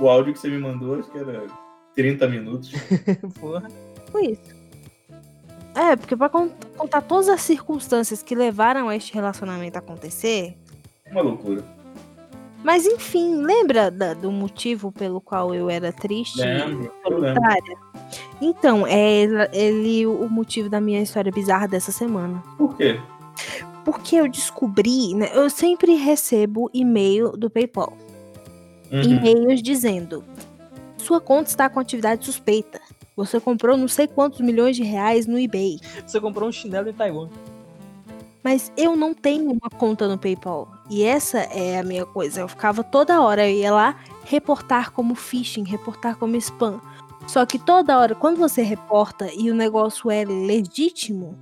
O 0.00 0.08
áudio 0.08 0.32
que 0.32 0.38
você 0.38 0.48
me 0.48 0.56
mandou, 0.56 0.98
acho 0.98 1.10
que 1.10 1.18
era 1.18 1.46
30 1.94 2.26
minutos. 2.26 2.72
Porra. 3.38 3.68
Foi 4.10 4.28
isso. 4.28 4.51
É, 5.74 5.96
porque 5.96 6.16
pra 6.16 6.28
con- 6.28 6.50
contar 6.76 7.00
todas 7.02 7.28
as 7.28 7.40
circunstâncias 7.42 8.22
que 8.22 8.34
levaram 8.34 8.88
a 8.88 8.96
este 8.96 9.12
relacionamento 9.14 9.76
a 9.76 9.78
acontecer, 9.78 10.56
uma 11.10 11.22
loucura. 11.22 11.64
Mas 12.62 12.86
enfim, 12.86 13.36
lembra 13.42 13.90
da- 13.90 14.14
do 14.14 14.30
motivo 14.30 14.92
pelo 14.92 15.20
qual 15.20 15.54
eu 15.54 15.68
era 15.68 15.92
triste 15.92 16.40
Lembro, 16.40 16.92
e 17.04 17.08
solitária? 17.08 17.76
Então, 18.40 18.86
é 18.86 19.00
ele, 19.12 19.48
ele 19.52 20.06
o 20.06 20.28
motivo 20.28 20.68
da 20.68 20.80
minha 20.80 21.00
história 21.02 21.32
bizarra 21.32 21.66
dessa 21.66 21.90
semana. 21.90 22.42
Por 22.58 22.76
quê? 22.76 23.00
Porque 23.84 24.16
eu 24.16 24.28
descobri, 24.28 25.14
né? 25.14 25.30
Eu 25.34 25.48
sempre 25.50 25.94
recebo 25.94 26.70
e-mail 26.72 27.32
do 27.32 27.50
PayPal. 27.50 27.96
Uhum. 28.92 29.00
E-mails 29.02 29.60
dizendo: 29.62 30.22
sua 30.96 31.20
conta 31.20 31.48
está 31.48 31.68
com 31.68 31.80
atividade 31.80 32.24
suspeita. 32.24 32.80
Você 33.16 33.38
comprou 33.38 33.76
não 33.76 33.88
sei 33.88 34.06
quantos 34.06 34.40
milhões 34.40 34.76
de 34.76 34.82
reais 34.82 35.26
no 35.26 35.38
eBay. 35.38 35.78
Você 36.06 36.20
comprou 36.20 36.48
um 36.48 36.52
chinelo 36.52 36.88
em 36.88 36.92
Taiwan. 36.92 37.28
Mas 38.42 38.72
eu 38.76 38.96
não 38.96 39.14
tenho 39.14 39.50
uma 39.50 39.70
conta 39.70 40.08
no 40.08 40.18
PayPal. 40.18 40.68
E 40.90 41.04
essa 41.04 41.38
é 41.38 41.78
a 41.78 41.82
minha 41.82 42.04
coisa. 42.04 42.40
Eu 42.40 42.48
ficava 42.48 42.82
toda 42.82 43.20
hora, 43.20 43.48
eu 43.48 43.54
ia 43.54 43.72
lá 43.72 43.96
reportar 44.24 44.90
como 44.90 45.14
phishing, 45.14 45.64
reportar 45.64 46.16
como 46.16 46.36
spam. 46.36 46.80
Só 47.26 47.46
que 47.46 47.58
toda 47.58 47.98
hora, 47.98 48.14
quando 48.14 48.38
você 48.38 48.62
reporta 48.62 49.30
e 49.32 49.50
o 49.50 49.54
negócio 49.54 50.10
é 50.10 50.24
legítimo, 50.24 51.38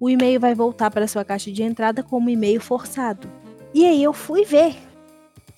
o 0.00 0.10
e-mail 0.10 0.40
vai 0.40 0.54
voltar 0.54 0.90
para 0.90 1.06
sua 1.06 1.24
caixa 1.24 1.52
de 1.52 1.62
entrada 1.62 2.02
como 2.02 2.30
e-mail 2.30 2.60
forçado. 2.60 3.28
E 3.72 3.86
aí 3.86 4.02
eu 4.02 4.12
fui 4.12 4.44
ver. 4.44 4.76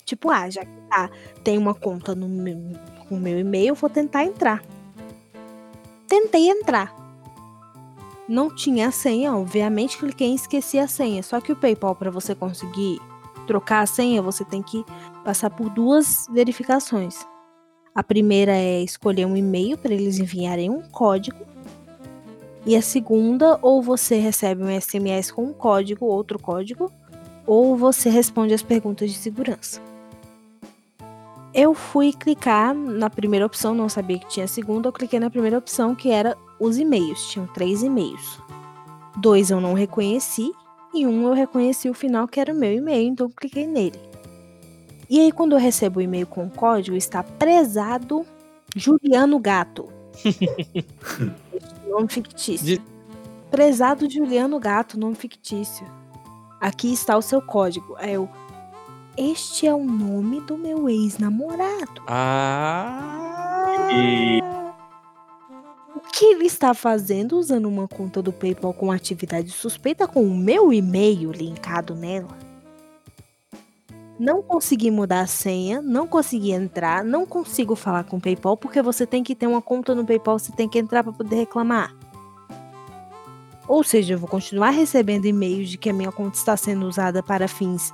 Tipo, 0.05 0.29
ah, 0.29 0.49
já 0.49 0.61
que 0.63 0.81
tá, 0.89 1.09
tem 1.43 1.57
uma 1.57 1.73
conta 1.73 2.13
no 2.13 2.27
meu, 2.27 2.57
com 3.07 3.15
o 3.15 3.19
meu 3.19 3.39
e-mail, 3.39 3.73
vou 3.73 3.89
tentar 3.89 4.25
entrar. 4.25 4.61
Tentei 6.13 6.47
entrar. 6.47 6.95
Não 8.29 8.53
tinha 8.53 8.89
a 8.89 8.91
senha, 8.91 9.35
obviamente 9.35 9.97
cliquei 9.97 10.27
em 10.27 10.35
esqueci 10.35 10.77
a 10.77 10.87
senha. 10.87 11.23
Só 11.23 11.41
que 11.41 11.51
o 11.51 11.55
PayPal, 11.55 11.95
para 11.95 12.11
você 12.11 12.35
conseguir 12.35 13.01
trocar 13.47 13.79
a 13.79 13.87
senha, 13.87 14.21
você 14.21 14.45
tem 14.45 14.61
que 14.61 14.85
passar 15.25 15.49
por 15.49 15.71
duas 15.71 16.27
verificações. 16.31 17.25
A 17.95 18.03
primeira 18.03 18.51
é 18.51 18.83
escolher 18.83 19.25
um 19.25 19.35
e-mail 19.35 19.75
para 19.75 19.91
eles 19.91 20.19
enviarem 20.19 20.69
um 20.69 20.83
código. 20.83 21.43
E 22.63 22.75
a 22.75 22.81
segunda, 22.83 23.57
ou 23.59 23.81
você 23.81 24.19
recebe 24.19 24.63
um 24.63 24.79
SMS 24.79 25.31
com 25.31 25.45
um 25.45 25.53
código, 25.53 26.05
outro 26.05 26.37
código, 26.37 26.91
ou 27.43 27.75
você 27.75 28.11
responde 28.11 28.53
as 28.53 28.61
perguntas 28.61 29.11
de 29.11 29.17
segurança. 29.17 29.81
Eu 31.53 31.73
fui 31.73 32.11
clicar 32.13 32.73
na 32.73 33.09
primeira 33.09 33.45
opção, 33.45 33.75
não 33.75 33.87
sabia 33.87 34.17
que 34.17 34.27
tinha 34.27 34.45
a 34.45 34.47
segunda, 34.47 34.87
eu 34.87 34.93
cliquei 34.93 35.19
na 35.19 35.29
primeira 35.29 35.57
opção 35.57 35.93
que 35.93 36.09
era 36.09 36.35
os 36.59 36.77
e-mails. 36.77 37.27
Tinham 37.29 37.45
três 37.47 37.83
e-mails. 37.83 38.39
Dois 39.17 39.51
eu 39.51 39.61
não 39.61 39.73
reconheci 39.73 40.51
e 40.93 41.05
um 41.05 41.27
eu 41.27 41.33
reconheci 41.33 41.89
o 41.89 41.93
final 41.93 42.27
que 42.27 42.39
era 42.39 42.51
o 42.51 42.55
meu 42.55 42.73
e-mail, 42.73 43.09
então 43.09 43.27
eu 43.27 43.33
cliquei 43.35 43.67
nele. 43.67 43.99
E 45.09 45.19
aí 45.19 45.31
quando 45.31 45.51
eu 45.53 45.59
recebo 45.59 45.99
o 45.99 46.01
e-mail 46.01 46.25
com 46.25 46.45
o 46.45 46.49
código, 46.49 46.97
está 46.97 47.21
prezado 47.21 48.25
Juliano 48.75 49.37
Gato. 49.39 49.89
nome 51.87 52.07
fictício. 52.07 52.65
De- 52.65 52.81
Prezado 53.51 54.09
Juliano 54.09 54.59
Gato, 54.59 54.99
nome 54.99 55.13
fictício. 55.13 55.85
Aqui 56.59 56.91
está 56.91 57.15
o 57.15 57.21
seu 57.21 57.39
código. 57.39 57.95
Aí 57.99 58.13
eu. 58.13 58.27
Este 59.15 59.67
é 59.67 59.73
o 59.73 59.83
nome 59.83 60.41
do 60.41 60.57
meu 60.57 60.89
ex-namorado. 60.89 62.01
Ah. 62.07 63.87
E 63.91 64.39
O 65.95 65.99
que 65.99 66.25
ele 66.25 66.45
está 66.45 66.73
fazendo 66.73 67.37
usando 67.37 67.67
uma 67.67 67.87
conta 67.87 68.23
do 68.23 68.33
PayPal 68.33 68.73
com 68.73 68.91
atividade 68.91 69.51
suspeita 69.51 70.07
com 70.07 70.23
o 70.23 70.35
meu 70.35 70.73
e-mail 70.73 71.31
linkado 71.31 71.93
nela? 71.93 72.35
Não 74.19 74.41
consegui 74.41 74.89
mudar 74.89 75.21
a 75.21 75.27
senha, 75.27 75.79
não 75.79 76.07
consegui 76.07 76.51
entrar, 76.51 77.03
não 77.03 77.23
consigo 77.23 77.75
falar 77.75 78.05
com 78.05 78.17
o 78.17 78.21
PayPal 78.21 78.57
porque 78.57 78.81
você 78.81 79.05
tem 79.05 79.23
que 79.23 79.35
ter 79.35 79.45
uma 79.45 79.61
conta 79.61 79.93
no 79.93 80.05
PayPal, 80.05 80.39
você 80.39 80.51
tem 80.51 80.67
que 80.67 80.79
entrar 80.79 81.03
para 81.03 81.13
poder 81.13 81.35
reclamar. 81.35 81.95
Ou 83.67 83.83
seja, 83.83 84.15
eu 84.15 84.19
vou 84.19 84.27
continuar 84.27 84.71
recebendo 84.71 85.25
e-mails 85.25 85.69
de 85.69 85.77
que 85.77 85.89
a 85.89 85.93
minha 85.93 86.11
conta 86.11 86.35
está 86.35 86.57
sendo 86.57 86.87
usada 86.87 87.21
para 87.21 87.47
fins 87.47 87.93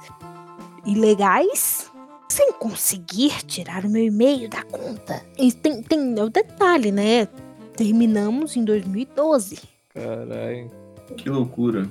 ilegais 0.85 1.89
sem 2.27 2.51
conseguir 2.53 3.43
tirar 3.45 3.85
o 3.85 3.89
meu 3.89 4.03
e-mail 4.03 4.49
da 4.49 4.63
conta. 4.63 5.23
E 5.37 5.51
tem, 5.51 5.81
tem 5.81 6.19
o 6.19 6.29
detalhe, 6.29 6.91
né? 6.91 7.27
Terminamos 7.75 8.55
em 8.55 8.63
2012. 8.63 9.59
Caralho. 9.93 10.71
que 11.17 11.29
loucura. 11.29 11.87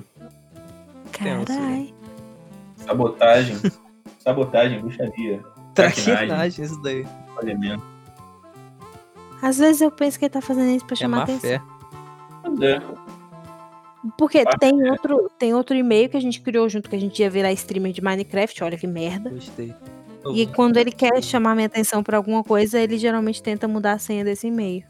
Carai. 1.11 1.93
Sabotagem. 2.77 3.57
Sabotagem, 4.19 4.79
bruxaria. 4.81 5.43
Traquinagem. 5.73 6.65
Isso 6.65 6.81
daí. 6.81 7.05
Falhamento. 7.35 7.83
Às 9.41 9.57
vezes 9.57 9.81
eu 9.81 9.91
penso 9.91 10.19
que 10.19 10.25
ele 10.25 10.29
tá 10.29 10.41
fazendo 10.41 10.69
isso 10.71 10.85
pra 10.85 10.93
É 10.93 10.97
chamar 10.97 11.17
má 11.17 11.23
atenção. 11.23 11.41
fé. 11.41 11.61
É. 12.65 12.81
Porque 14.17 14.43
Má 14.43 14.51
tem 14.51 14.89
outro, 14.89 15.31
tem 15.37 15.53
outro 15.53 15.75
e-mail 15.75 16.09
que 16.09 16.17
a 16.17 16.21
gente 16.21 16.39
criou 16.41 16.69
junto 16.69 16.89
que 16.89 16.95
a 16.95 16.99
gente 16.99 17.21
ia 17.21 17.29
virar 17.29 17.51
streamer 17.51 17.91
de 17.91 18.01
Minecraft, 18.01 18.63
olha 18.63 18.77
que 18.77 18.87
merda. 18.87 19.29
Gostei. 19.29 19.73
E 20.33 20.45
quando 20.47 20.77
ele 20.77 20.91
quer 20.91 21.21
chamar 21.23 21.55
minha 21.55 21.67
atenção 21.67 22.03
pra 22.03 22.17
alguma 22.17 22.43
coisa, 22.43 22.79
ele 22.79 22.97
geralmente 22.97 23.41
tenta 23.41 23.67
mudar 23.67 23.93
a 23.93 23.99
senha 23.99 24.23
desse 24.23 24.47
e-mail. 24.47 24.83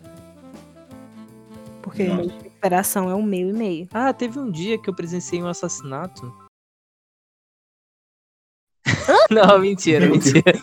Porque 1.81 2.03
Nossa. 2.03 2.31
a 2.31 2.47
operação 2.47 3.09
é 3.09 3.15
o 3.15 3.23
meu 3.23 3.49
e-mail. 3.49 3.87
Ah, 3.93 4.11
teve 4.11 4.39
um 4.39 4.49
dia 4.49 4.77
que 4.77 4.89
eu 4.89 4.95
presenciei 4.95 5.41
um 5.41 5.47
assassinato. 5.47 6.33
Não, 9.29 9.59
mentira, 9.59 10.01
Meu 10.01 10.11
mentira. 10.11 10.53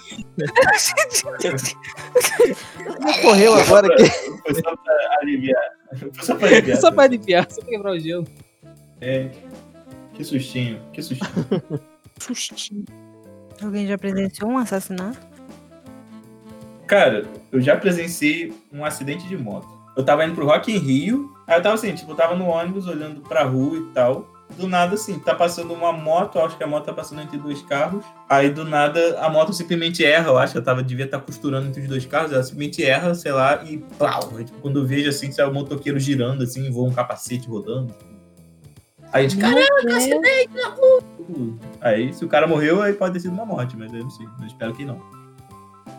Ocorreu 3.18 3.55
agora 3.55 3.94
que. 3.97 4.07
Foi 4.07 4.55
só 4.55 4.76
pra 4.76 5.18
aliviar. 5.20 5.62
Foi 6.12 6.24
só 6.24 6.34
pra 6.34 6.49
aliviar. 6.49 6.76
Só 6.78 6.90
pra 6.92 7.05
aliviar, 7.05 7.51
só 7.51 7.61
pra 7.61 7.70
quebrar 7.70 7.92
o 7.92 7.99
gelo. 7.99 8.26
É. 9.01 9.30
Que 10.14 10.24
sustinho, 10.24 10.80
que 10.92 11.03
sustinho. 11.03 11.61
Sustinho. 12.18 12.84
Alguém 13.62 13.86
já 13.86 13.99
presenciou 13.99 14.51
um 14.51 14.57
assassinato? 14.57 15.18
Cara, 16.86 17.26
eu 17.53 17.61
já 17.61 17.76
presenciei 17.76 18.55
um 18.72 18.84
acidente 18.84 19.28
de 19.28 19.36
moto. 19.36 19.68
Eu 19.94 20.03
tava 20.03 20.24
indo 20.24 20.34
pro 20.34 20.47
Rock 20.47 20.72
in 20.72 20.78
Rio, 20.78 21.34
aí 21.47 21.59
eu 21.59 21.62
tava 21.62 21.74
assim, 21.74 21.94
tipo, 21.94 22.12
eu 22.12 22.16
tava 22.16 22.34
no 22.34 22.47
ônibus 22.47 22.86
olhando 22.86 23.20
pra 23.20 23.42
rua 23.42 23.76
e 23.76 23.82
tal. 23.92 24.26
Do 24.57 24.68
nada, 24.68 24.94
assim, 24.94 25.18
tá 25.18 25.34
passando 25.34 25.74
uma 25.74 25.92
moto, 25.92 26.38
eu 26.38 26.44
acho 26.47 26.57
que 26.57 26.62
a 26.62 26.66
moto 26.66 26.84
tá 26.86 26.92
passando 26.92 27.20
entre 27.20 27.36
dois 27.36 27.61
carros. 27.62 28.05
Aí 28.28 28.49
do 28.49 28.64
nada 28.64 29.18
a 29.20 29.28
moto 29.28 29.53
simplesmente 29.53 30.05
erra, 30.05 30.28
eu 30.28 30.38
acho 30.38 30.53
que 30.53 30.59
eu 30.59 30.62
tava, 30.64 30.82
devia 30.82 31.05
estar 31.05 31.18
costurando 31.20 31.66
entre 31.66 31.82
os 31.82 31.88
dois 31.88 32.07
carros, 32.07 32.32
ela 32.32 32.42
simplesmente 32.42 32.82
erra, 32.84 33.14
sei 33.14 33.32
lá, 33.32 33.62
e 33.64 33.78
plau. 33.99 34.32
Aí, 34.36 34.44
tipo, 34.44 34.59
quando 34.61 34.78
eu 34.80 34.86
vejo 34.86 35.09
assim, 35.11 35.30
sai 35.32 35.47
o 35.47 35.53
motoqueiro 35.53 35.99
girando, 35.99 36.42
assim, 36.44 36.70
voa 36.70 36.88
um 36.88 36.92
capacete 36.92 37.49
rodando. 37.49 37.92
Aí 39.12 39.26
a 39.26 39.28
gente, 39.28 39.40
caraca, 39.40 39.97
acidente 39.97 40.51
na 40.55 40.68
rua! 40.68 41.03
Aí 41.80 42.12
se 42.14 42.24
o 42.24 42.28
cara 42.28 42.47
morreu, 42.47 42.80
aí 42.82 42.92
pode 42.92 43.14
ter 43.14 43.20
sido 43.20 43.32
uma 43.32 43.44
morte, 43.47 43.76
mas 43.76 43.92
eu 43.92 44.01
não 44.05 44.11
sei, 44.11 44.26
eu 44.40 44.47
espero 44.47 44.72
que 44.74 44.84
não. 44.84 45.01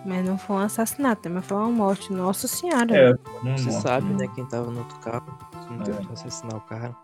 Mas 0.05 0.25
não 0.25 0.37
foi 0.37 0.55
um 0.55 0.59
assassinato, 0.59 1.29
mas 1.29 1.45
foi 1.45 1.57
uma 1.57 1.69
morte. 1.69 2.13
Nossa 2.13 2.47
senhora. 2.47 2.95
É, 2.95 3.09
não 3.43 3.57
Você 3.57 3.65
morte, 3.69 3.81
sabe, 3.81 4.05
não. 4.07 4.17
né, 4.17 4.27
quem 4.33 4.45
tava 4.45 4.71
no 4.71 4.79
outro 4.79 4.97
carro. 4.99 5.37
Não 5.69 5.81
É. 5.81 6.05
que 6.05 6.13
assassinar 6.13 6.55
o 6.55 6.61
cara. 6.61 6.95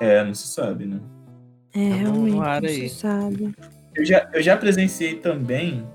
É, 0.00 0.24
não 0.24 0.34
se 0.34 0.48
sabe, 0.48 0.86
né? 0.86 0.98
É, 1.74 1.88
Tá 1.90 1.94
realmente, 1.96 2.34
não 2.36 2.42
aí. 2.42 2.88
se 2.88 2.96
sabe. 3.00 3.54
Eu 3.94 4.04
já, 4.04 4.28
eu 4.32 4.42
já 4.42 4.56
presenciei 4.56 5.14
também. 5.16 5.86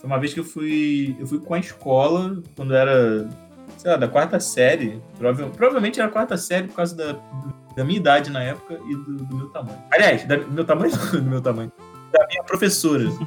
Foi 0.00 0.06
uma 0.08 0.18
vez 0.18 0.32
que 0.34 0.40
eu 0.40 0.44
fui. 0.44 1.16
Eu 1.18 1.26
fui 1.26 1.40
com 1.40 1.54
a 1.54 1.58
escola, 1.58 2.40
quando 2.56 2.74
era, 2.74 3.28
sei 3.76 3.90
lá, 3.90 3.96
da 3.96 4.06
quarta 4.08 4.38
série. 4.38 5.00
Prova- 5.18 5.48
provavelmente 5.50 5.98
era 6.00 6.08
a 6.08 6.12
quarta 6.12 6.36
série 6.36 6.68
por 6.68 6.76
causa 6.76 6.94
da, 6.96 7.12
da 7.76 7.84
minha 7.84 7.98
idade 7.98 8.30
na 8.30 8.42
época 8.42 8.78
e 8.88 8.94
do, 8.94 9.16
do 9.24 9.36
meu 9.36 9.48
tamanho. 9.48 9.78
Aliás, 9.90 10.24
da- 10.26 10.36
do 10.36 10.52
meu 10.52 10.64
tamanho 10.64 10.92
do 11.12 11.22
meu 11.22 11.40
tamanho. 11.40 11.72
Da 12.12 12.26
minha 12.28 12.42
professora. 12.44 13.04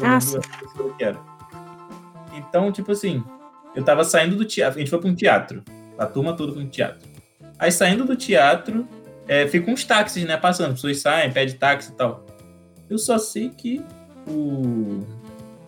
Eu 0.00 0.06
Ah, 0.06 0.18
professora 0.20 0.94
que 0.96 1.02
era. 1.04 1.18
Então, 2.34 2.70
tipo 2.70 2.92
assim, 2.92 3.22
eu 3.74 3.82
tava 3.82 4.04
saindo 4.04 4.36
do 4.36 4.44
teatro. 4.44 4.78
A 4.78 4.80
gente 4.80 4.90
foi 4.90 5.00
pra 5.00 5.08
um 5.08 5.14
teatro. 5.14 5.62
A 5.98 6.06
turma 6.06 6.34
toda 6.36 6.52
foi 6.52 6.62
um 6.62 6.68
teatro. 6.68 7.08
Aí 7.58 7.72
saindo 7.72 8.04
do 8.04 8.14
teatro, 8.14 8.86
é, 9.28 9.46
fica 9.46 9.70
uns 9.70 9.84
táxis, 9.84 10.24
né? 10.24 10.36
Passando. 10.36 10.68
As 10.68 10.74
pessoas 10.74 11.00
saem, 11.00 11.30
pedem 11.30 11.54
táxi 11.56 11.92
e 11.92 11.94
tal. 11.94 12.24
Eu 12.88 12.98
só 12.98 13.18
sei 13.18 13.50
que 13.50 13.84
o, 14.26 15.04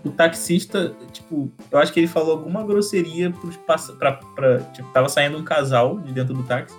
o 0.02 0.10
taxista, 0.10 0.94
tipo, 1.12 1.52
eu 1.70 1.78
acho 1.78 1.92
que 1.92 2.00
ele 2.00 2.06
falou 2.06 2.32
alguma 2.32 2.64
grosseria 2.64 3.30
pros 3.30 3.56
pra, 3.58 4.12
pra, 4.12 4.60
Tipo, 4.72 4.90
tava 4.92 5.08
saindo 5.08 5.36
um 5.36 5.44
casal 5.44 5.98
de 6.00 6.12
dentro 6.12 6.32
do 6.32 6.42
táxi. 6.42 6.74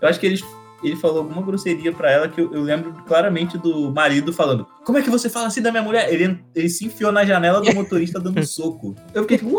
Eu 0.00 0.08
acho 0.08 0.20
que 0.20 0.26
ele, 0.26 0.42
ele 0.82 0.96
falou 0.96 1.18
alguma 1.18 1.42
grosseria 1.42 1.92
pra 1.92 2.10
ela 2.10 2.28
que 2.28 2.40
eu, 2.40 2.52
eu 2.52 2.62
lembro 2.62 2.92
claramente 3.06 3.56
do 3.58 3.90
marido 3.92 4.32
falando: 4.32 4.66
Como 4.84 4.98
é 4.98 5.02
que 5.02 5.10
você 5.10 5.28
fala 5.28 5.46
assim 5.46 5.62
da 5.62 5.70
minha 5.70 5.82
mulher? 5.82 6.12
Ele, 6.12 6.38
ele 6.54 6.68
se 6.68 6.84
enfiou 6.86 7.10
na 7.12 7.24
janela 7.24 7.60
do 7.60 7.74
motorista 7.74 8.20
dando 8.20 8.44
soco. 8.46 8.94
Eu 9.14 9.22
fiquei 9.22 9.38
tipo? 9.38 9.58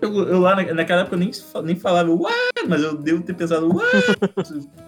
Eu, 0.00 0.14
eu 0.28 0.40
lá 0.40 0.56
na- 0.56 0.72
naquela 0.74 1.02
época 1.02 1.16
eu 1.16 1.20
nem, 1.20 1.30
nem 1.64 1.76
falava 1.76 2.10
ué, 2.10 2.32
mas 2.68 2.82
eu 2.82 2.96
devo 2.96 3.22
ter 3.22 3.34
pensado 3.34 3.74
ué. 3.76 3.84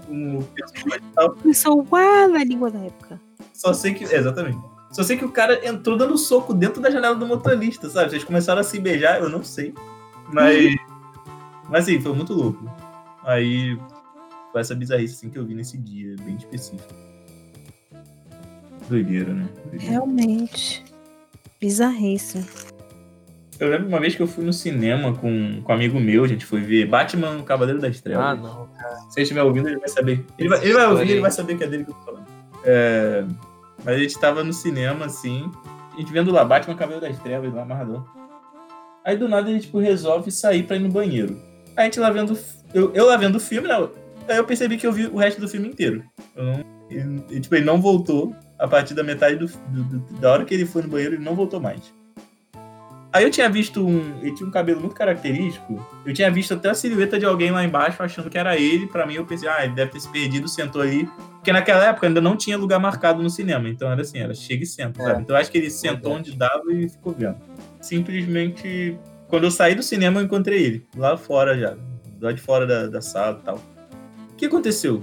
Como 0.06 0.42
pessoa 0.42 0.96
e 0.96 1.00
tal. 1.14 1.36
Eu 1.44 1.54
sou 1.54 1.86
uau 1.90 2.28
na 2.28 2.44
língua 2.44 2.70
da 2.70 2.78
época. 2.80 3.20
Só 3.52 3.72
sei 3.72 3.94
que. 3.94 4.04
Exatamente. 4.04 4.58
Só 4.90 5.02
sei 5.02 5.16
que 5.16 5.24
o 5.24 5.30
cara 5.32 5.66
entrou 5.66 5.96
dando 5.96 6.16
soco 6.18 6.52
dentro 6.52 6.80
da 6.82 6.90
janela 6.90 7.14
do 7.14 7.26
motorista, 7.26 7.88
sabe? 7.88 8.10
Vocês 8.10 8.24
começaram 8.24 8.60
a 8.60 8.64
se 8.64 8.78
beijar, 8.78 9.20
eu 9.20 9.28
não 9.30 9.42
sei. 9.42 9.74
Mas. 10.32 10.74
Mas 11.68 11.84
assim, 11.84 12.00
foi 12.00 12.12
muito 12.12 12.34
louco. 12.34 12.70
Aí. 13.24 13.78
Foi 14.52 14.60
essa 14.60 14.74
bizarrice 14.74 15.14
assim, 15.14 15.30
que 15.30 15.38
eu 15.38 15.44
vi 15.44 15.54
nesse 15.54 15.78
dia, 15.78 16.14
bem 16.22 16.36
específico. 16.36 16.94
Doideira, 18.88 19.32
né? 19.32 19.48
Doideira. 19.64 19.92
Realmente. 19.92 20.84
Bizarríssimo. 21.58 22.44
Eu 23.58 23.68
lembro 23.68 23.88
uma 23.88 24.00
vez 24.00 24.14
que 24.14 24.20
eu 24.20 24.26
fui 24.26 24.44
no 24.44 24.52
cinema 24.52 25.14
com, 25.14 25.62
com 25.62 25.72
um 25.72 25.74
amigo 25.74 26.00
meu, 26.00 26.24
a 26.24 26.28
gente 26.28 26.44
foi 26.44 26.60
ver 26.60 26.86
Batman 26.86 27.38
o 27.38 27.44
Cavaleiro 27.44 27.80
das 27.80 28.00
Trevas. 28.00 28.24
Ah, 28.24 28.34
não. 28.34 28.68
Se 29.08 29.20
ele 29.20 29.22
estiver 29.22 29.42
ouvindo, 29.42 29.68
ele 29.68 29.78
vai 29.78 29.88
saber. 29.88 30.24
Ele 30.38 30.48
vai, 30.48 30.62
ele 30.62 30.72
vai 30.74 30.86
ouvir, 30.88 31.10
ele 31.10 31.20
vai 31.20 31.30
saber 31.30 31.56
que 31.56 31.64
é 31.64 31.66
dele 31.68 31.84
que 31.84 31.90
eu 31.90 31.94
tô 31.94 32.02
falando. 32.02 32.26
É, 32.64 33.24
mas 33.84 33.96
a 33.96 33.98
gente 33.98 34.18
tava 34.18 34.42
no 34.42 34.52
cinema, 34.52 35.06
assim, 35.06 35.50
a 35.94 36.00
gente 36.00 36.12
vendo 36.12 36.32
lá 36.32 36.44
Batman 36.44 36.74
Cabelo 36.74 37.00
das 37.00 37.18
Trevas, 37.20 37.54
lá 37.54 37.62
amarradão. 37.62 38.04
Aí 39.04 39.16
do 39.16 39.28
nada 39.28 39.48
a 39.48 39.52
gente 39.52 39.66
tipo, 39.66 39.78
resolve 39.78 40.30
sair 40.30 40.64
pra 40.64 40.76
ir 40.76 40.80
no 40.80 40.88
banheiro. 40.88 41.40
Aí 41.76 41.82
a 41.82 41.84
gente 41.84 42.00
lá 42.00 42.10
vendo. 42.10 42.36
Eu, 42.72 42.92
eu 42.94 43.06
lá 43.06 43.16
vendo 43.16 43.36
o 43.36 43.40
filme, 43.40 43.68
né? 43.68 43.88
Aí 44.28 44.36
eu 44.36 44.44
percebi 44.44 44.76
que 44.76 44.86
eu 44.86 44.92
vi 44.92 45.06
o 45.06 45.16
resto 45.16 45.40
do 45.40 45.48
filme 45.48 45.68
inteiro. 45.68 46.02
Eu 46.36 46.44
não, 46.44 46.64
ele, 46.90 47.40
tipo, 47.40 47.54
ele 47.54 47.64
não 47.64 47.80
voltou 47.80 48.34
a 48.58 48.68
partir 48.68 48.94
da 48.94 49.02
metade 49.02 49.36
do, 49.36 49.46
do- 49.46 49.84
do- 49.98 50.20
da 50.20 50.32
hora 50.32 50.44
que 50.44 50.54
ele 50.54 50.64
foi 50.66 50.82
no 50.82 50.88
banheiro, 50.88 51.14
ele 51.16 51.24
não 51.24 51.34
voltou 51.34 51.60
mais. 51.60 51.92
Aí 53.14 53.24
eu 53.24 53.30
tinha 53.30 53.46
visto 53.50 53.86
um. 53.86 54.18
Ele 54.22 54.34
tinha 54.34 54.48
um 54.48 54.50
cabelo 54.50 54.80
muito 54.80 54.94
característico. 54.94 55.84
Eu 56.06 56.14
tinha 56.14 56.30
visto 56.30 56.54
até 56.54 56.70
a 56.70 56.74
silhueta 56.74 57.18
de 57.18 57.26
alguém 57.26 57.50
lá 57.50 57.62
embaixo 57.62 58.02
achando 58.02 58.30
que 58.30 58.38
era 58.38 58.56
ele. 58.56 58.86
Pra 58.86 59.06
mim, 59.06 59.12
eu 59.14 59.26
pensei, 59.26 59.46
ah, 59.50 59.62
ele 59.66 59.74
deve 59.74 59.90
ter 59.90 60.00
se 60.00 60.08
perdido, 60.08 60.48
sentou 60.48 60.80
ali. 60.80 61.06
Porque 61.34 61.52
naquela 61.52 61.84
época 61.84 62.06
ainda 62.06 62.22
não 62.22 62.36
tinha 62.38 62.56
lugar 62.56 62.78
marcado 62.78 63.22
no 63.22 63.28
cinema. 63.28 63.68
Então 63.68 63.90
era 63.92 64.00
assim, 64.00 64.18
era 64.18 64.32
chega 64.32 64.62
e 64.62 64.66
senta, 64.66 65.02
É. 65.02 65.04
sabe? 65.06 65.22
Então 65.24 65.36
eu 65.36 65.40
acho 65.42 65.50
que 65.52 65.58
ele 65.58 65.68
sentou 65.70 66.12
onde 66.14 66.34
dava 66.34 66.62
e 66.72 66.88
ficou 66.88 67.12
vendo. 67.12 67.36
Simplesmente, 67.82 68.96
quando 69.28 69.44
eu 69.44 69.50
saí 69.50 69.74
do 69.74 69.82
cinema, 69.82 70.20
eu 70.20 70.24
encontrei 70.24 70.62
ele. 70.64 70.86
Lá 70.96 71.14
fora 71.16 71.58
já. 71.58 71.76
Lá 72.18 72.32
de 72.32 72.40
fora 72.40 72.66
da, 72.66 72.86
da 72.86 73.02
sala 73.02 73.38
e 73.42 73.44
tal. 73.44 73.60
O 74.42 74.44
que 74.44 74.46
aconteceu? 74.46 75.00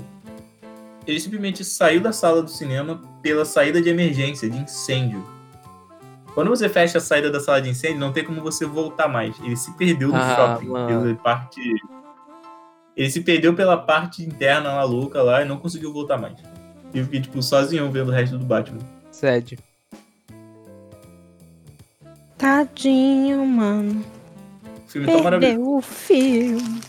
Ele 1.07 1.17
simplesmente 1.17 1.63
saiu 1.63 2.01
da 2.01 2.11
sala 2.11 2.43
do 2.43 2.49
cinema 2.49 3.01
pela 3.21 3.45
saída 3.45 3.81
de 3.81 3.87
emergência, 3.87 4.49
de 4.49 4.57
incêndio. 4.57 5.23
Quando 6.33 6.49
você 6.49 6.67
fecha 6.67 6.97
a 6.97 7.01
saída 7.01 7.31
da 7.31 7.39
sala 7.39 7.61
de 7.61 7.69
incêndio, 7.69 7.99
não 8.01 8.11
tem 8.11 8.25
como 8.25 8.41
você 8.41 8.65
voltar 8.65 9.07
mais. 9.07 9.39
Ele 9.39 9.55
se 9.55 9.71
perdeu 9.77 10.09
no 10.09 10.17
Ah, 10.17 10.35
shopping. 10.35 10.67
mano. 10.67 10.87
Pela 11.03 11.15
parte. 11.15 11.61
Ele 12.97 13.09
se 13.09 13.21
perdeu 13.21 13.53
pela 13.55 13.77
parte 13.77 14.23
interna 14.25 14.73
lá, 14.73 14.83
louca 14.83 15.23
lá, 15.23 15.41
e 15.41 15.45
não 15.45 15.57
conseguiu 15.57 15.93
voltar 15.93 16.17
mais. 16.17 16.35
E 16.93 16.97
eu 16.99 17.05
fiquei, 17.05 17.21
tipo, 17.21 17.41
sozinho 17.41 17.89
vendo 17.89 18.09
o 18.09 18.11
resto 18.11 18.37
do 18.37 18.43
Batman. 18.45 18.81
Sede. 19.09 19.57
Tadinho, 22.37 23.45
mano. 23.45 24.03
O 24.85 24.89
filme 24.91 25.07
tá 25.07 25.23
maravilhoso. 25.23 25.55
Perdeu 25.55 25.75
o 25.77 25.81
filme. 25.81 26.81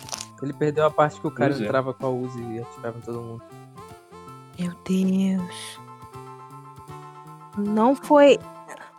Ele 0.42 0.52
perdeu 0.52 0.84
a 0.86 0.90
parte 0.90 1.20
que 1.20 1.26
o 1.26 1.30
cara 1.30 1.50
Pois 1.50 1.60
é. 1.60 1.64
entrava 1.64 1.92
com 1.92 2.06
a 2.06 2.10
Uzi 2.10 2.40
e 2.40 2.60
atirava 2.60 2.98
em 2.98 3.00
todo 3.02 3.20
mundo. 3.20 3.42
Meu 4.58 4.72
Deus. 4.86 5.80
Não 7.58 7.94
foi. 7.94 8.38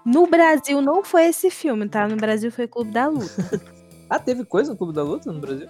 No 0.05 0.27
Brasil 0.27 0.81
não 0.81 1.03
foi 1.03 1.25
esse 1.25 1.49
filme, 1.49 1.87
tá? 1.87 2.07
No 2.07 2.15
Brasil 2.15 2.51
foi 2.51 2.67
Clube 2.67 2.91
da 2.91 3.07
Luta. 3.07 3.71
Ah, 4.13 4.19
teve 4.19 4.43
coisa 4.43 4.71
no 4.71 4.77
Clube 4.77 4.91
da 4.91 5.03
Luta 5.03 5.31
no 5.31 5.39
Brasil? 5.39 5.69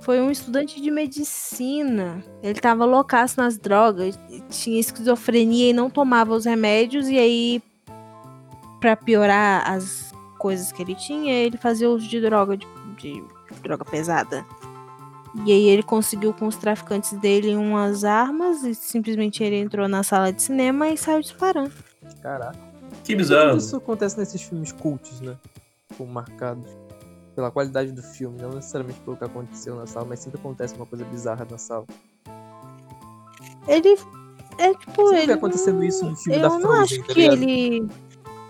Foi 0.00 0.18
um 0.22 0.30
estudante 0.30 0.80
de 0.80 0.90
medicina. 0.90 2.24
Ele 2.42 2.58
tava 2.58 2.86
loucaço 2.86 3.38
nas 3.38 3.58
drogas, 3.58 4.18
tinha 4.48 4.80
esquizofrenia 4.80 5.68
e 5.68 5.72
não 5.74 5.90
tomava 5.90 6.34
os 6.34 6.46
remédios. 6.46 7.08
E 7.08 7.18
aí, 7.18 7.62
pra 8.80 8.96
piorar 8.96 9.70
as 9.70 10.14
coisas 10.38 10.72
que 10.72 10.80
ele 10.80 10.94
tinha, 10.94 11.34
ele 11.34 11.58
fazia 11.58 11.90
uso 11.90 12.08
de 12.08 12.18
droga, 12.22 12.56
de, 12.56 12.66
de 13.00 13.24
droga 13.62 13.84
pesada. 13.84 14.44
E 15.44 15.52
aí 15.52 15.68
ele 15.68 15.82
conseguiu 15.82 16.32
com 16.34 16.46
os 16.46 16.56
traficantes 16.56 17.12
dele 17.12 17.54
umas 17.54 18.04
armas 18.04 18.64
e 18.64 18.74
simplesmente 18.74 19.42
ele 19.44 19.56
entrou 19.56 19.86
na 19.88 20.02
sala 20.02 20.32
de 20.32 20.42
cinema 20.42 20.88
e 20.88 20.96
saiu 20.96 21.20
disparando. 21.20 21.72
Caraca. 22.20 22.58
Que 23.04 23.14
bizarro. 23.14 23.56
isso 23.56 23.76
acontece 23.76 24.18
nesses 24.18 24.42
filmes 24.42 24.72
cultos, 24.72 25.20
né? 25.20 25.36
Tipo, 25.88 26.04
marcados 26.06 26.70
pela 27.34 27.50
qualidade 27.50 27.92
do 27.92 28.02
filme, 28.02 28.40
não 28.42 28.50
necessariamente 28.50 29.00
pelo 29.00 29.16
que 29.16 29.24
aconteceu 29.24 29.76
na 29.76 29.86
sala, 29.86 30.04
mas 30.08 30.18
sempre 30.20 30.38
acontece 30.40 30.74
uma 30.74 30.84
coisa 30.86 31.04
bizarra 31.04 31.46
na 31.48 31.58
sala. 31.58 31.86
Ele. 33.68 33.96
É 34.58 34.74
tipo, 34.74 35.06
Sempre 35.06 35.22
ele. 35.22 35.32
acontecendo 35.32 35.82
isso 35.84 36.04
no 36.04 36.16
filme 36.16 36.38
eu 36.38 36.42
da 36.42 36.48
não 36.50 36.60
Frozen, 36.60 36.82
acho 36.82 36.98
tá 37.06 37.14
que 37.14 37.20
ele. 37.20 37.88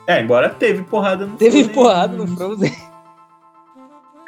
É, 0.07 0.21
embora 0.21 0.49
teve 0.51 0.83
porrada 0.83 1.27
no 1.27 1.37
Teve 1.37 1.63
Frozen. 1.65 1.75
porrada 1.75 2.17
no 2.17 2.27
Frozen. 2.27 2.73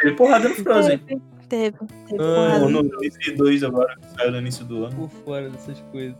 Teve 0.02 0.16
porrada 0.16 0.48
no 0.48 0.54
Frozen. 0.56 0.98
Teve, 0.98 1.22
teve, 1.48 1.78
teve 1.78 2.22
Ah, 2.22 2.34
porrada. 2.34 2.68
No 2.68 2.88
Frozen 2.90 3.36
2 3.36 3.62
agora, 3.62 3.96
que 3.96 4.06
saiu 4.10 4.32
no 4.32 4.38
início 4.38 4.64
do 4.64 4.84
ano. 4.84 4.96
Por 4.96 5.08
fora 5.24 5.48
dessas 5.48 5.80
coisas. 5.92 6.16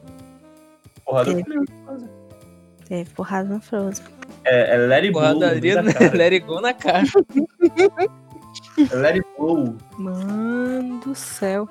Porrada 1.05 1.35
Teve. 1.35 1.55
no 1.55 1.64
Frozen. 1.85 2.09
Teve 2.89 3.11
porrada 3.11 3.49
no 3.55 3.61
Frozen. 3.61 4.05
É, 4.45 4.76
é 4.76 4.95
It 4.95 5.11
Blow. 5.12 5.43
It 5.43 6.41
Go 6.41 6.61
na 6.61 6.72
cara. 6.74 7.05
É 8.78 9.07
It 9.12 9.26
Blow. 9.39 9.76
Mano 9.99 11.01
do 11.01 11.14
céu. 11.14 11.68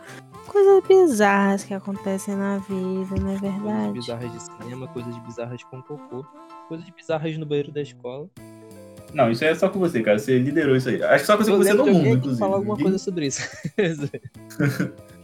Coisas 0.48 0.84
bizarras 0.86 1.64
que 1.64 1.74
acontecem 1.74 2.36
na 2.36 2.58
vida, 2.58 3.16
não 3.22 3.32
é 3.36 3.40
Coisas 3.40 3.42
verdade? 3.64 3.92
bizarras 3.94 4.32
de 4.34 4.42
cinema, 4.42 4.88
coisas 4.90 5.18
bizarras 5.20 5.64
com 5.64 5.82
cocô. 5.82 6.26
Coisas 6.68 6.90
bizarras 6.90 7.38
no 7.38 7.46
banheiro 7.46 7.72
da 7.72 7.82
escola. 7.82 8.28
Não, 9.14 9.30
isso 9.30 9.44
é 9.44 9.54
só 9.56 9.68
com 9.70 9.80
você, 9.80 10.02
cara. 10.02 10.18
Você 10.20 10.38
liderou 10.40 10.76
isso 10.76 10.88
aí. 10.90 11.04
Acho 11.04 11.20
que 11.20 11.26
só 11.28 11.38
com 11.38 11.44
você 11.44 11.74
no 11.74 11.84
de 11.84 11.92
mundo, 11.92 12.08
inclusive. 12.08 12.40
falar 12.40 12.56
alguma 12.56 12.78
coisa 12.78 12.98
sobre 12.98 13.28
isso. 13.28 13.42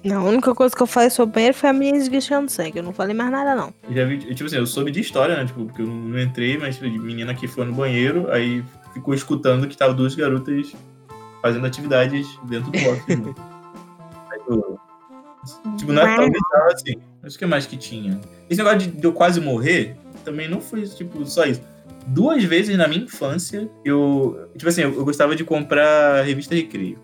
Não, 0.04 0.22
a 0.26 0.30
única 0.30 0.54
coisa 0.54 0.76
que 0.76 0.82
eu 0.82 0.88
falei 0.88 1.10
sobre 1.10 1.34
banheiro 1.36 1.56
foi 1.58 1.70
a 1.70 1.74
minha 1.74 1.96
esguichando 1.98 2.50
sangue. 2.50 2.78
Eu 2.78 2.84
não 2.84 2.94
falei 2.94 3.14
mais 3.16 3.32
nada, 3.32 3.56
não. 3.56 3.74
Já 3.90 4.06
vi, 4.06 4.20
tipo 4.20 4.46
assim, 4.46 4.56
eu 4.58 4.66
soube 4.68 4.92
de 4.92 5.02
história, 5.02 5.36
né? 5.36 5.46
Tipo, 5.46 5.66
porque 5.66 5.82
eu 5.82 5.88
não 5.88 6.20
entrei, 6.20 6.58
mas 6.58 6.76
tipo, 6.76 6.90
de 6.90 6.98
menina 7.00 7.34
que 7.34 7.48
foi 7.48 7.66
no 7.66 7.74
banheiro, 7.74 8.32
aí 8.32 8.64
ficou 8.94 9.14
escutando 9.14 9.68
que 9.68 9.76
tava 9.76 9.94
duas 9.94 10.16
garotas 10.16 10.74
fazendo 11.42 11.66
atividades 11.66 12.28
dentro 12.44 12.72
do 12.72 12.78
box. 12.80 13.16
né? 13.18 13.34
Aí 14.32 14.40
eu- 14.48 14.80
tipo, 15.78 15.92
não 15.92 16.02
é 16.04 16.16
tão 16.16 16.30
bizarro 16.30 16.72
assim. 16.74 16.96
Mas 17.22 17.36
o 17.36 17.40
que 17.40 17.46
mais 17.46 17.66
que 17.66 17.76
tinha? 17.76 18.22
Esse 18.50 18.60
negócio 18.64 18.80
de, 18.80 18.88
de 19.00 19.04
eu 19.04 19.12
quase 19.12 19.42
morrer 19.42 19.96
também 20.24 20.48
não 20.48 20.62
foi, 20.62 20.84
tipo, 20.84 21.26
só 21.26 21.44
isso. 21.46 21.62
Duas 22.08 22.42
vezes 22.44 22.78
na 22.78 22.88
minha 22.88 23.04
infância, 23.04 23.70
eu. 23.84 24.50
Tipo 24.56 24.70
assim, 24.70 24.82
eu, 24.82 24.94
eu 24.94 25.04
gostava 25.04 25.36
de 25.36 25.44
comprar 25.44 26.24
revista 26.24 26.56
Recreio. 26.56 26.98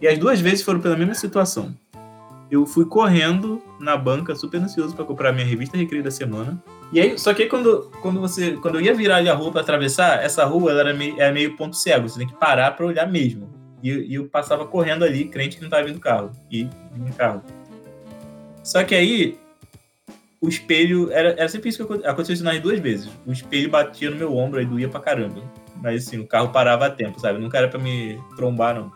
E 0.00 0.06
as 0.06 0.18
duas 0.18 0.40
vezes 0.40 0.62
foram 0.62 0.80
pela 0.80 0.96
mesma 0.96 1.14
situação. 1.14 1.74
Eu 2.50 2.66
fui 2.66 2.84
correndo 2.84 3.62
na 3.80 3.96
banca, 3.96 4.34
super 4.34 4.60
ansioso 4.60 4.94
pra 4.94 5.06
comprar 5.06 5.32
minha 5.32 5.46
revista 5.46 5.76
Recreio 5.76 6.04
da 6.04 6.10
semana. 6.10 6.62
E 6.92 7.00
aí, 7.00 7.18
só 7.18 7.32
que 7.32 7.44
aí 7.44 7.48
quando, 7.48 7.90
quando 8.02 8.20
você. 8.20 8.52
Quando 8.52 8.74
eu 8.74 8.82
ia 8.82 8.94
virar 8.94 9.16
ali 9.16 9.30
a 9.30 9.34
rua 9.34 9.50
pra 9.50 9.62
atravessar, 9.62 10.22
essa 10.22 10.44
rua 10.44 10.70
ela 10.70 10.80
era 10.80 10.92
meio, 10.92 11.18
era 11.18 11.32
meio 11.32 11.56
ponto 11.56 11.74
cego. 11.74 12.06
Você 12.06 12.18
tem 12.18 12.28
que 12.28 12.34
parar 12.34 12.72
pra 12.72 12.84
olhar 12.84 13.10
mesmo. 13.10 13.48
E, 13.82 13.90
e 13.90 14.14
eu 14.16 14.28
passava 14.28 14.66
correndo 14.66 15.02
ali, 15.02 15.24
crente 15.24 15.56
que 15.56 15.62
não 15.62 15.70
tava 15.70 15.84
vindo 15.84 15.98
carro. 15.98 16.30
E 16.50 16.68
vinha 16.92 17.12
carro. 17.16 17.42
Só 18.62 18.84
que 18.84 18.94
aí, 18.94 19.38
o 20.42 20.48
espelho. 20.48 21.10
Era, 21.12 21.30
era 21.30 21.48
sempre 21.48 21.70
isso 21.70 21.78
que 21.78 21.84
aconte- 21.84 22.06
aconteceu 22.06 22.34
isso 22.34 22.44
nas 22.44 22.60
duas 22.60 22.78
vezes. 22.80 23.08
O 23.24 23.32
espelho 23.32 23.70
batia 23.70 24.10
no 24.10 24.16
meu 24.16 24.36
ombro 24.36 24.60
e 24.60 24.66
doía 24.66 24.88
pra 24.88 25.00
caramba. 25.00 25.40
Mas 25.80 26.06
assim, 26.06 26.18
o 26.18 26.26
carro 26.26 26.50
parava 26.50 26.86
a 26.86 26.90
tempo, 26.90 27.18
sabe? 27.18 27.38
Nunca 27.38 27.56
era 27.58 27.68
pra 27.68 27.78
me 27.78 28.20
trombar, 28.36 28.74
não. 28.74 28.92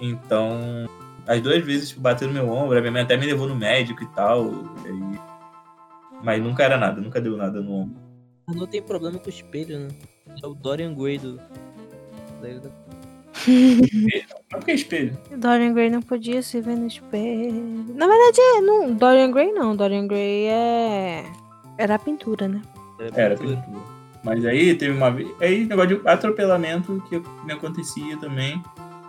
Então, 0.00 0.88
as 1.26 1.40
duas 1.40 1.64
vezes 1.64 1.90
tipo, 1.90 2.00
bateu 2.00 2.26
no 2.28 2.34
meu 2.34 2.48
ombro, 2.48 2.76
a 2.76 2.80
minha 2.80 2.92
mãe 2.92 3.02
até 3.02 3.16
me 3.16 3.26
levou 3.26 3.46
no 3.48 3.54
médico 3.56 4.02
e 4.02 4.06
tal. 4.08 4.48
e 4.86 5.20
Mas 6.22 6.42
nunca 6.42 6.62
era 6.64 6.76
nada, 6.76 7.00
nunca 7.00 7.20
deu 7.20 7.36
nada 7.36 7.60
no 7.60 7.72
ombro. 7.72 7.96
Não 8.48 8.66
tem 8.66 8.82
problema 8.82 9.18
com 9.18 9.26
o 9.26 9.30
espelho, 9.30 9.78
né? 9.78 9.88
É 10.42 10.46
o 10.46 10.54
Dorian 10.54 10.94
Gray 10.94 11.18
do. 11.18 11.40
Por 14.50 14.64
que 14.64 14.72
espelho? 14.72 15.16
Dorian 15.36 15.72
Gray 15.72 15.90
não 15.90 16.02
podia 16.02 16.42
se 16.42 16.60
ver 16.60 16.76
no 16.76 16.86
espelho. 16.86 17.86
Na 17.94 18.06
verdade, 18.06 18.40
é, 18.40 18.60
não, 18.60 18.92
Dorian 18.92 19.30
Gray 19.30 19.52
não. 19.52 19.74
Dorian 19.74 20.06
Gray 20.06 20.46
é. 20.46 21.24
Era 21.78 21.94
a 21.94 21.98
pintura, 21.98 22.48
né? 22.48 22.60
Era 23.14 23.36
pintura. 23.36 23.56
pintura. 23.56 24.00
Mas 24.22 24.44
aí 24.44 24.74
teve 24.74 24.92
uma 24.92 25.10
vez. 25.10 25.28
Aí 25.40 25.64
negócio 25.64 26.00
de 26.00 26.08
atropelamento 26.08 27.02
que 27.08 27.22
me 27.44 27.52
acontecia 27.52 28.16
também. 28.18 28.62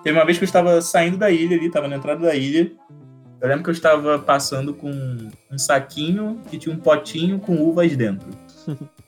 Teve 0.04 0.18
uma 0.18 0.26
vez 0.26 0.38
que 0.38 0.44
eu 0.44 0.48
estava 0.48 0.82
saindo 0.82 1.18
da 1.18 1.30
ilha 1.30 1.58
ali, 1.58 1.68
estava 1.68 1.88
na 1.88 1.98
entrada 1.98 2.22
da 2.22 2.36
ilha. 2.36 2.72
Eu 3.40 3.48
lembro 3.48 3.64
que 3.64 3.70
eu 3.70 3.74
estava 3.74 4.20
passando 4.20 4.74
com 4.74 4.90
um 5.52 5.58
saquinho 5.58 6.40
que 6.50 6.58
tinha 6.58 6.74
um 6.74 6.80
potinho 6.80 7.40
com 7.40 7.56
uvas 7.56 7.96
dentro. 7.96 8.28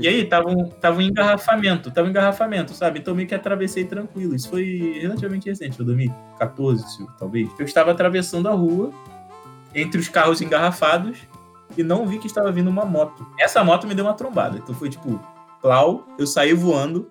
E 0.00 0.08
aí 0.08 0.24
tava 0.24 0.50
um, 0.50 0.68
tava 0.68 0.98
um 0.98 1.02
engarrafamento, 1.02 1.90
tava 1.90 2.06
um 2.06 2.10
engarrafamento, 2.10 2.72
sabe? 2.72 3.00
Então 3.00 3.14
meio 3.14 3.28
que 3.28 3.34
atravessei 3.34 3.84
tranquilo. 3.84 4.34
Isso 4.34 4.48
foi 4.48 4.98
relativamente 5.00 5.48
recente, 5.48 5.76
foi 5.76 5.84
2014, 5.84 7.06
talvez. 7.18 7.48
Eu 7.58 7.66
estava 7.66 7.90
atravessando 7.90 8.48
a 8.48 8.52
rua 8.52 8.90
entre 9.74 10.00
os 10.00 10.08
carros 10.08 10.40
engarrafados 10.40 11.18
e 11.76 11.82
não 11.82 12.06
vi 12.06 12.18
que 12.18 12.26
estava 12.26 12.50
vindo 12.50 12.68
uma 12.68 12.84
moto. 12.84 13.26
Essa 13.38 13.62
moto 13.62 13.86
me 13.86 13.94
deu 13.94 14.04
uma 14.04 14.14
trombada. 14.14 14.58
Então 14.58 14.74
foi 14.74 14.88
tipo, 14.88 15.20
plau, 15.60 16.06
eu 16.18 16.26
saí 16.26 16.54
voando. 16.54 17.10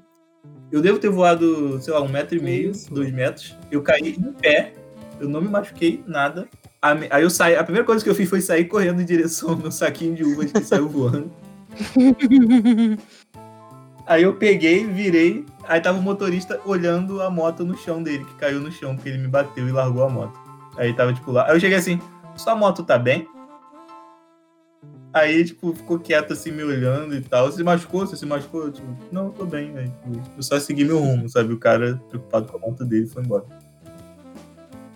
Eu 0.72 0.82
devo 0.82 1.00
ter 1.00 1.10
voado, 1.10 1.80
sei 1.82 1.94
lá, 1.94 2.02
um 2.02 2.10
metro 2.10 2.38
e 2.38 2.42
meio, 2.42 2.72
isso? 2.72 2.94
dois 2.94 3.12
metros. 3.12 3.56
Eu 3.72 3.82
caí 3.82 4.16
em 4.18 4.34
pé, 4.34 4.74
eu 5.20 5.30
não 5.30 5.42
me 5.42 5.48
machuquei, 5.48 6.04
nada. 6.08 6.48
Aí 6.82 7.24
eu 7.24 7.30
saí, 7.30 7.56
a 7.56 7.64
primeira 7.64 7.86
coisa 7.86 8.04
que 8.04 8.10
eu 8.10 8.16
fiz 8.16 8.30
foi 8.30 8.42
sair 8.42 8.66
correndo 8.66 9.02
em 9.02 9.06
direção 9.06 9.52
ao 9.52 9.58
meu 9.58 9.72
saquinho 9.72 10.16
de 10.16 10.24
uvas 10.24 10.52
que 10.52 10.62
saiu 10.62 10.90
voando. 10.90 11.32
Aí 14.08 14.24
eu 14.24 14.34
peguei, 14.36 14.88
virei, 14.88 15.46
aí 15.66 15.82
tava 15.82 16.00
o 16.00 16.02
motorista 16.02 16.62
olhando 16.66 17.22
a 17.22 17.30
moto 17.30 17.66
no 17.66 17.78
chão 17.78 18.02
dele, 18.02 18.24
que 18.24 18.36
caiu 18.36 18.62
no 18.62 18.72
chão, 18.72 18.96
porque 18.96 19.10
ele 19.10 19.18
me 19.18 19.28
bateu 19.28 19.68
e 19.68 19.72
largou 19.72 20.02
a 20.06 20.10
moto. 20.10 20.40
Aí 20.78 20.94
tava, 20.94 21.14
tipo, 21.14 21.30
lá. 21.30 21.46
Aí 21.46 21.58
eu 21.58 21.60
cheguei 21.60 21.78
assim, 21.78 22.00
sua 22.38 22.56
moto 22.56 22.84
tá 22.84 22.98
bem? 22.98 23.28
Aí, 25.12 25.44
tipo, 25.44 25.74
ficou 25.74 26.00
quieto 26.00 26.32
assim, 26.32 26.52
me 26.52 26.64
olhando 26.64 27.16
e 27.16 27.22
tal. 27.22 27.48
Você 27.48 27.58
se 27.58 27.64
machucou? 27.64 28.08
Você 28.08 28.16
se 28.16 28.26
machucou? 28.26 28.66
Eu, 28.66 28.72
tipo, 28.72 28.88
não, 29.12 29.30
tô 29.30 29.46
bem. 29.46 29.74
Tipo, 29.74 30.22
eu 30.38 30.44
só 30.44 30.58
segui 30.58 30.86
meu 30.86 31.00
rumo, 31.00 31.28
sabe? 31.28 31.52
O 31.52 31.60
cara, 31.60 32.02
preocupado 32.08 32.48
com 32.50 32.58
a 32.58 32.62
moto 32.62 32.86
dele, 32.86 33.08
foi 33.08 33.24
embora. 33.24 33.44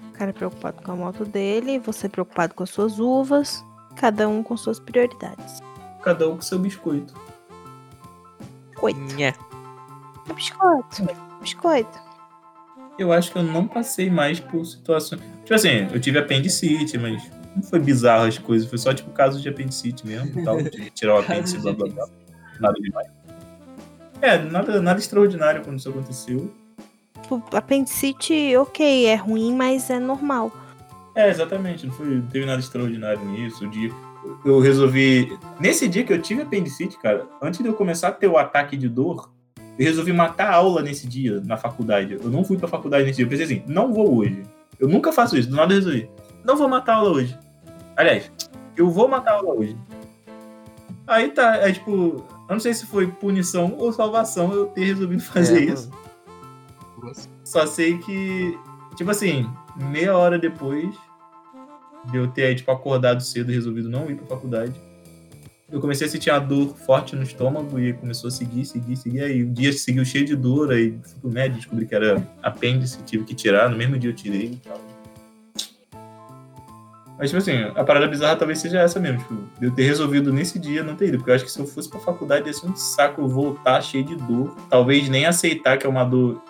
O 0.07 0.13
cara 0.13 0.29
é 0.29 0.33
preocupado 0.33 0.81
com 0.81 0.91
a 0.91 0.95
moto 0.95 1.25
dele, 1.25 1.79
você 1.79 2.07
preocupado 2.07 2.53
com 2.53 2.63
as 2.63 2.69
suas 2.69 2.97
uvas, 2.97 3.61
cada 3.97 4.29
um 4.29 4.41
com 4.41 4.55
suas 4.55 4.79
prioridades. 4.79 5.59
Cada 6.01 6.27
um 6.29 6.35
com 6.35 6.41
seu 6.41 6.59
biscoito. 6.59 7.13
Coito. 8.75 8.99
Nhé. 9.15 9.33
Biscoito. 10.33 11.07
Biscoito. 11.41 11.99
Eu 12.97 13.11
acho 13.11 13.31
que 13.31 13.37
eu 13.37 13.43
não 13.43 13.67
passei 13.67 14.09
mais 14.09 14.39
por 14.39 14.65
situações. 14.65 15.21
Tipo 15.43 15.53
assim, 15.53 15.87
eu 15.91 15.99
tive 15.99 16.19
apendicite, 16.19 16.97
mas 16.97 17.21
não 17.55 17.63
foi 17.63 17.79
bizarro 17.79 18.25
as 18.25 18.37
coisas, 18.37 18.67
foi 18.69 18.77
só 18.77 18.93
tipo 18.93 19.11
caso 19.11 19.41
de 19.41 19.49
apendicite 19.49 20.05
mesmo 20.05 20.39
e 20.39 20.43
tal, 20.43 20.61
de 20.61 20.89
tirar 20.91 21.15
o 21.15 21.19
apêndice, 21.19 21.57
blá 21.57 21.73
blá 21.73 21.87
blá. 21.87 22.07
Nada 22.59 22.75
demais. 22.79 23.07
É, 24.21 24.37
nada, 24.37 24.81
nada 24.81 24.99
extraordinário 24.99 25.63
quando 25.63 25.79
isso 25.79 25.89
aconteceu. 25.89 26.53
Apendicite, 27.53 28.55
ok, 28.57 29.05
é 29.05 29.15
ruim, 29.15 29.55
mas 29.55 29.89
é 29.89 29.99
normal. 29.99 30.51
É, 31.15 31.29
exatamente, 31.29 31.85
não, 31.87 31.93
foi, 31.93 32.07
não 32.07 32.27
teve 32.27 32.45
nada 32.45 32.59
extraordinário 32.59 33.23
nisso. 33.25 33.65
O 33.65 33.69
dia, 33.69 33.91
eu 34.45 34.59
resolvi. 34.59 35.37
Nesse 35.59 35.87
dia 35.87 36.03
que 36.03 36.13
eu 36.13 36.21
tive 36.21 36.41
apendicite, 36.41 36.97
cara, 36.97 37.25
antes 37.41 37.59
de 37.59 37.67
eu 37.67 37.73
começar 37.73 38.09
a 38.09 38.11
ter 38.11 38.27
o 38.27 38.37
ataque 38.37 38.77
de 38.77 38.87
dor, 38.87 39.29
eu 39.77 39.85
resolvi 39.85 40.13
matar 40.13 40.49
a 40.49 40.55
aula 40.55 40.81
nesse 40.81 41.07
dia, 41.07 41.41
na 41.45 41.57
faculdade. 41.57 42.17
Eu 42.21 42.29
não 42.29 42.43
fui 42.43 42.57
pra 42.57 42.67
faculdade 42.67 43.05
nesse 43.05 43.17
dia. 43.17 43.25
Eu 43.25 43.29
pensei 43.29 43.45
assim, 43.45 43.63
não 43.67 43.93
vou 43.93 44.15
hoje. 44.17 44.43
Eu 44.79 44.87
nunca 44.87 45.11
faço 45.11 45.37
isso, 45.37 45.49
do 45.49 45.55
nada 45.55 45.73
eu 45.73 45.77
resolvi. 45.77 46.09
Não 46.43 46.55
vou 46.55 46.67
matar 46.67 46.93
a 46.93 46.95
aula 46.97 47.11
hoje. 47.11 47.37
Aliás, 47.95 48.31
eu 48.75 48.89
vou 48.89 49.07
matar 49.07 49.31
a 49.31 49.35
aula 49.35 49.53
hoje. 49.53 49.77
Aí 51.07 51.29
tá, 51.29 51.57
é 51.57 51.71
tipo, 51.71 51.91
eu 51.91 52.53
não 52.53 52.59
sei 52.59 52.73
se 52.73 52.85
foi 52.85 53.07
punição 53.07 53.75
ou 53.77 53.91
salvação 53.91 54.51
eu 54.53 54.67
ter 54.67 54.85
resolvido 54.85 55.21
fazer 55.21 55.69
É, 55.69 55.73
isso. 55.73 55.91
Só 57.43 57.65
sei 57.65 57.97
que, 57.97 58.57
tipo 58.95 59.11
assim, 59.11 59.49
meia 59.75 60.15
hora 60.15 60.37
depois 60.37 60.95
de 62.09 62.17
eu 62.17 62.27
ter, 62.27 62.55
tipo, 62.55 62.71
acordado 62.71 63.21
cedo 63.21 63.51
e 63.51 63.55
resolvido 63.55 63.89
não 63.89 64.09
ir 64.09 64.15
pra 64.15 64.25
faculdade, 64.27 64.73
eu 65.71 65.79
comecei 65.79 66.05
a 66.05 66.09
sentir 66.09 66.29
uma 66.29 66.39
dor 66.39 66.75
forte 66.75 67.15
no 67.15 67.23
estômago 67.23 67.79
e 67.79 67.93
começou 67.93 68.27
a 68.27 68.31
seguir, 68.31 68.65
seguir, 68.65 68.95
seguir. 68.97 69.23
Aí 69.23 69.41
o 69.41 69.49
dia 69.49 69.71
seguiu 69.71 70.03
cheio 70.03 70.25
de 70.25 70.35
dor, 70.35 70.71
aí 70.71 70.99
fui 71.01 71.21
pro 71.21 71.31
médico, 71.31 71.59
descobri 71.59 71.85
que 71.85 71.95
era 71.95 72.27
apêndice, 72.43 73.01
tive 73.03 73.23
que 73.23 73.33
tirar, 73.33 73.69
no 73.69 73.77
mesmo 73.77 73.97
dia 73.97 74.09
eu 74.09 74.15
tirei 74.15 74.47
e 74.47 74.55
tal. 74.57 74.81
Mas, 77.17 77.29
tipo 77.29 77.37
assim, 77.37 77.51
a 77.75 77.83
parada 77.83 78.07
bizarra 78.07 78.35
talvez 78.35 78.57
seja 78.57 78.79
essa 78.79 78.99
mesmo, 78.99 79.19
tipo, 79.19 79.35
de 79.59 79.67
eu 79.67 79.71
ter 79.71 79.83
resolvido 79.83 80.33
nesse 80.33 80.57
dia 80.57 80.83
não 80.83 80.95
ter 80.95 81.09
ido, 81.09 81.17
porque 81.17 81.29
eu 81.29 81.35
acho 81.35 81.45
que 81.45 81.51
se 81.51 81.59
eu 81.59 81.67
fosse 81.67 81.87
pra 81.87 81.99
faculdade 81.99 82.47
ia 82.47 82.53
ser 82.53 82.65
um 82.65 82.75
saco 82.75 83.21
eu 83.21 83.27
voltar 83.27 83.79
cheio 83.81 84.03
de 84.03 84.15
dor, 84.15 84.55
talvez 84.69 85.07
nem 85.07 85.25
aceitar 85.25 85.77
que 85.77 85.85
é 85.85 85.89
uma 85.89 86.03
dor 86.03 86.41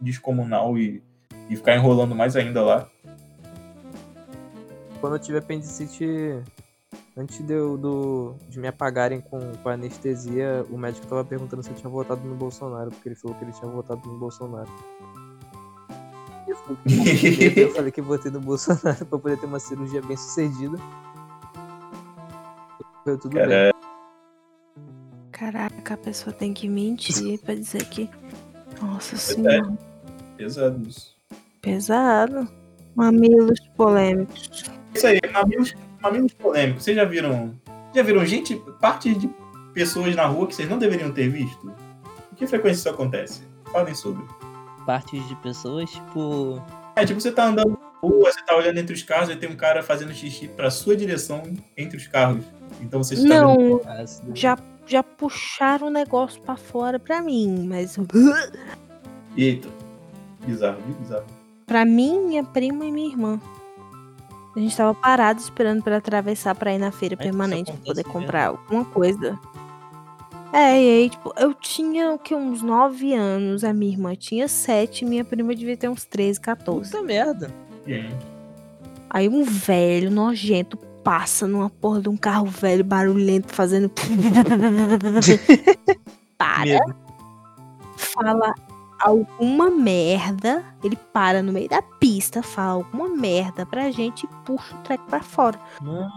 descomunal 0.00 0.76
e, 0.76 1.00
e 1.48 1.54
ficar 1.54 1.76
enrolando 1.76 2.16
mais 2.16 2.34
ainda 2.34 2.60
lá. 2.60 2.88
Quando 5.00 5.14
eu 5.14 5.18
tive 5.18 5.38
apendicite, 5.38 6.42
antes 7.16 7.44
de, 7.46 7.52
eu, 7.52 7.76
do, 7.78 8.34
de 8.48 8.58
me 8.58 8.66
apagarem 8.68 9.20
com, 9.20 9.38
com 9.62 9.68
anestesia, 9.68 10.64
o 10.70 10.76
médico 10.76 11.06
tava 11.06 11.24
perguntando 11.24 11.62
se 11.62 11.70
eu 11.70 11.76
tinha 11.76 11.90
votado 11.90 12.20
no 12.26 12.34
Bolsonaro, 12.34 12.90
porque 12.90 13.08
ele 13.10 13.16
falou 13.16 13.36
que 13.36 13.44
ele 13.44 13.52
tinha 13.52 13.70
votado 13.70 14.00
no 14.08 14.18
Bolsonaro. 14.18 14.68
Eu 16.46 16.56
falei 16.56 16.78
que- 17.54 17.60
eu 17.60 17.74
falei 17.74 17.92
que 17.92 18.02
votei 18.02 18.30
no 18.32 18.40
Bolsonaro 18.40 19.04
pra 19.06 19.18
poder 19.18 19.38
ter 19.38 19.46
uma 19.46 19.60
cirurgia 19.60 20.02
bem 20.02 20.16
sucedida. 20.16 20.76
Foi 23.04 23.16
tudo 23.18 23.34
bem. 23.34 23.48
Cara, 23.48 23.72
Caraca, 25.30 25.94
a 25.94 25.96
pessoa 25.96 26.34
tem 26.34 26.52
que 26.52 26.68
mentir 26.68 27.38
pra 27.40 27.54
dizer 27.54 27.88
que. 27.88 28.10
Nossa 28.82 29.14
é. 29.14 29.18
senhora, 29.18 29.78
pesado 30.36 30.82
isso. 30.88 31.16
pesado. 31.62 32.48
Mamilos 32.96 33.60
polêmicos. 33.76 34.64
Isso 34.94 35.06
aí, 35.06 35.20
mamilos, 35.32 35.74
mamilos 36.00 36.32
polêmicos. 36.34 36.84
Vocês 36.84 36.96
já 36.96 37.04
viram. 37.04 37.54
Já 37.94 38.02
viram 38.02 38.24
gente, 38.24 38.56
parte 38.80 39.14
de 39.14 39.28
pessoas 39.72 40.14
na 40.14 40.26
rua 40.26 40.46
que 40.46 40.54
vocês 40.54 40.68
não 40.68 40.78
deveriam 40.78 41.10
ter 41.12 41.28
visto? 41.28 41.72
Com 42.30 42.36
que 42.36 42.46
frequência 42.46 42.80
isso 42.80 42.88
acontece? 42.90 43.42
Falem 43.72 43.94
sobre. 43.94 44.24
Partes 44.86 45.26
de 45.28 45.34
pessoas, 45.36 45.90
tipo. 45.90 46.62
É, 46.96 47.04
tipo, 47.04 47.20
você 47.20 47.30
tá 47.30 47.46
andando 47.46 47.70
na 47.70 47.98
rua, 48.08 48.32
você 48.32 48.42
tá 48.44 48.56
olhando 48.56 48.78
entre 48.78 48.94
os 48.94 49.02
carros 49.02 49.28
e 49.30 49.36
tem 49.36 49.48
um 49.50 49.56
cara 49.56 49.82
fazendo 49.82 50.12
xixi 50.14 50.48
pra 50.48 50.70
sua 50.70 50.96
direção 50.96 51.42
entre 51.76 51.96
os 51.96 52.06
carros. 52.06 52.44
Então 52.80 53.02
você 53.02 53.14
está 53.14 53.46
vendo. 53.46 53.58
Não, 53.58 53.80
ah, 53.86 54.06
se- 54.06 54.22
já, 54.34 54.58
já 54.86 55.02
puxaram 55.02 55.88
o 55.88 55.90
negócio 55.90 56.40
pra 56.42 56.56
fora 56.56 56.98
pra 56.98 57.20
mim, 57.22 57.66
mas. 57.68 57.96
Eita. 59.36 59.68
Bizarro, 60.46 60.78
bizarro. 61.00 61.24
Pra 61.66 61.84
mim, 61.84 62.20
minha 62.26 62.42
prima 62.44 62.84
e 62.86 62.92
minha 62.92 63.08
irmã. 63.10 63.40
A 64.58 64.60
gente 64.60 64.76
tava 64.76 64.92
parado 64.92 65.38
esperando 65.38 65.84
pra 65.84 65.98
atravessar 65.98 66.52
pra 66.52 66.74
ir 66.74 66.78
na 66.78 66.90
feira 66.90 67.14
Mas 67.16 67.24
permanente 67.28 67.70
pra 67.70 67.80
poder 67.80 68.04
mesmo? 68.04 68.12
comprar 68.12 68.48
alguma 68.48 68.84
coisa. 68.84 69.38
É, 70.52 70.82
e 70.82 70.90
aí, 71.02 71.10
tipo, 71.10 71.32
eu 71.36 71.54
tinha 71.54 72.10
o 72.10 72.18
que, 72.18 72.34
uns 72.34 72.60
9 72.60 73.14
anos, 73.14 73.62
a 73.62 73.72
minha 73.72 73.92
irmã 73.92 74.16
tinha 74.16 74.48
7, 74.48 75.04
minha 75.04 75.24
prima 75.24 75.54
devia 75.54 75.76
ter 75.76 75.88
uns 75.88 76.04
13, 76.04 76.40
14. 76.40 76.90
Puta 76.90 77.04
merda. 77.04 77.54
Gente. 77.86 78.16
Aí 79.08 79.28
um 79.28 79.44
velho 79.44 80.10
nojento 80.10 80.76
passa 81.04 81.46
numa 81.46 81.70
porra 81.70 82.00
de 82.00 82.08
um 82.08 82.16
carro 82.16 82.46
velho 82.46 82.82
barulhento 82.82 83.54
fazendo. 83.54 83.88
Para, 86.36 86.64
Medo. 86.64 86.96
fala 87.96 88.52
alguma 89.00 89.70
merda. 89.70 90.64
Ele 90.82 90.96
para 91.12 91.42
no 91.42 91.52
meio 91.52 91.68
da 91.68 91.82
pista, 91.82 92.42
fala 92.42 92.72
alguma 92.84 93.08
merda 93.08 93.64
pra 93.66 93.90
gente 93.90 94.24
e 94.24 94.28
puxa 94.44 94.74
o 94.74 94.78
treco 94.78 95.04
pra 95.08 95.20
fora. 95.20 95.58
Mano, 95.80 96.08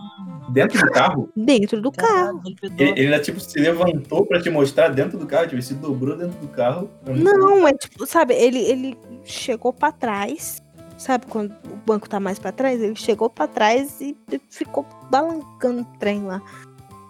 Dentro 0.50 0.80
do 0.86 0.92
carro? 0.92 1.30
Dentro 1.36 1.82
do 1.82 1.92
carro. 1.92 2.42
ele. 2.78 3.00
Ele, 3.00 3.20
tipo, 3.20 3.40
se 3.40 3.60
levantou 3.60 4.26
pra 4.26 4.42
te 4.42 4.50
mostrar 4.50 4.90
dentro 4.90 5.18
do 5.18 5.26
carro, 5.26 5.44
tipo, 5.44 5.56
ele 5.56 5.62
se 5.62 5.74
dobrou 5.76 6.18
dentro 6.18 6.40
do 6.40 6.48
carro. 6.50 6.90
Não, 7.08 7.68
é 7.68 7.74
tipo, 7.74 8.06
sabe, 8.06 8.34
ele, 8.34 8.60
ele 8.60 8.98
chegou 9.24 9.72
pra 9.74 9.92
trás. 9.92 10.62
Sabe 10.98 11.26
quando 11.26 11.52
o 11.72 11.76
banco 11.84 12.08
tá 12.08 12.20
mais 12.20 12.38
pra 12.38 12.52
trás? 12.52 12.80
Ele 12.80 12.96
chegou 12.96 13.28
pra 13.28 13.48
trás 13.48 14.00
e 14.00 14.16
ficou 14.52 14.86
balancando 15.10 15.82
o 15.82 15.98
trem 15.98 16.24
lá. 16.24 16.40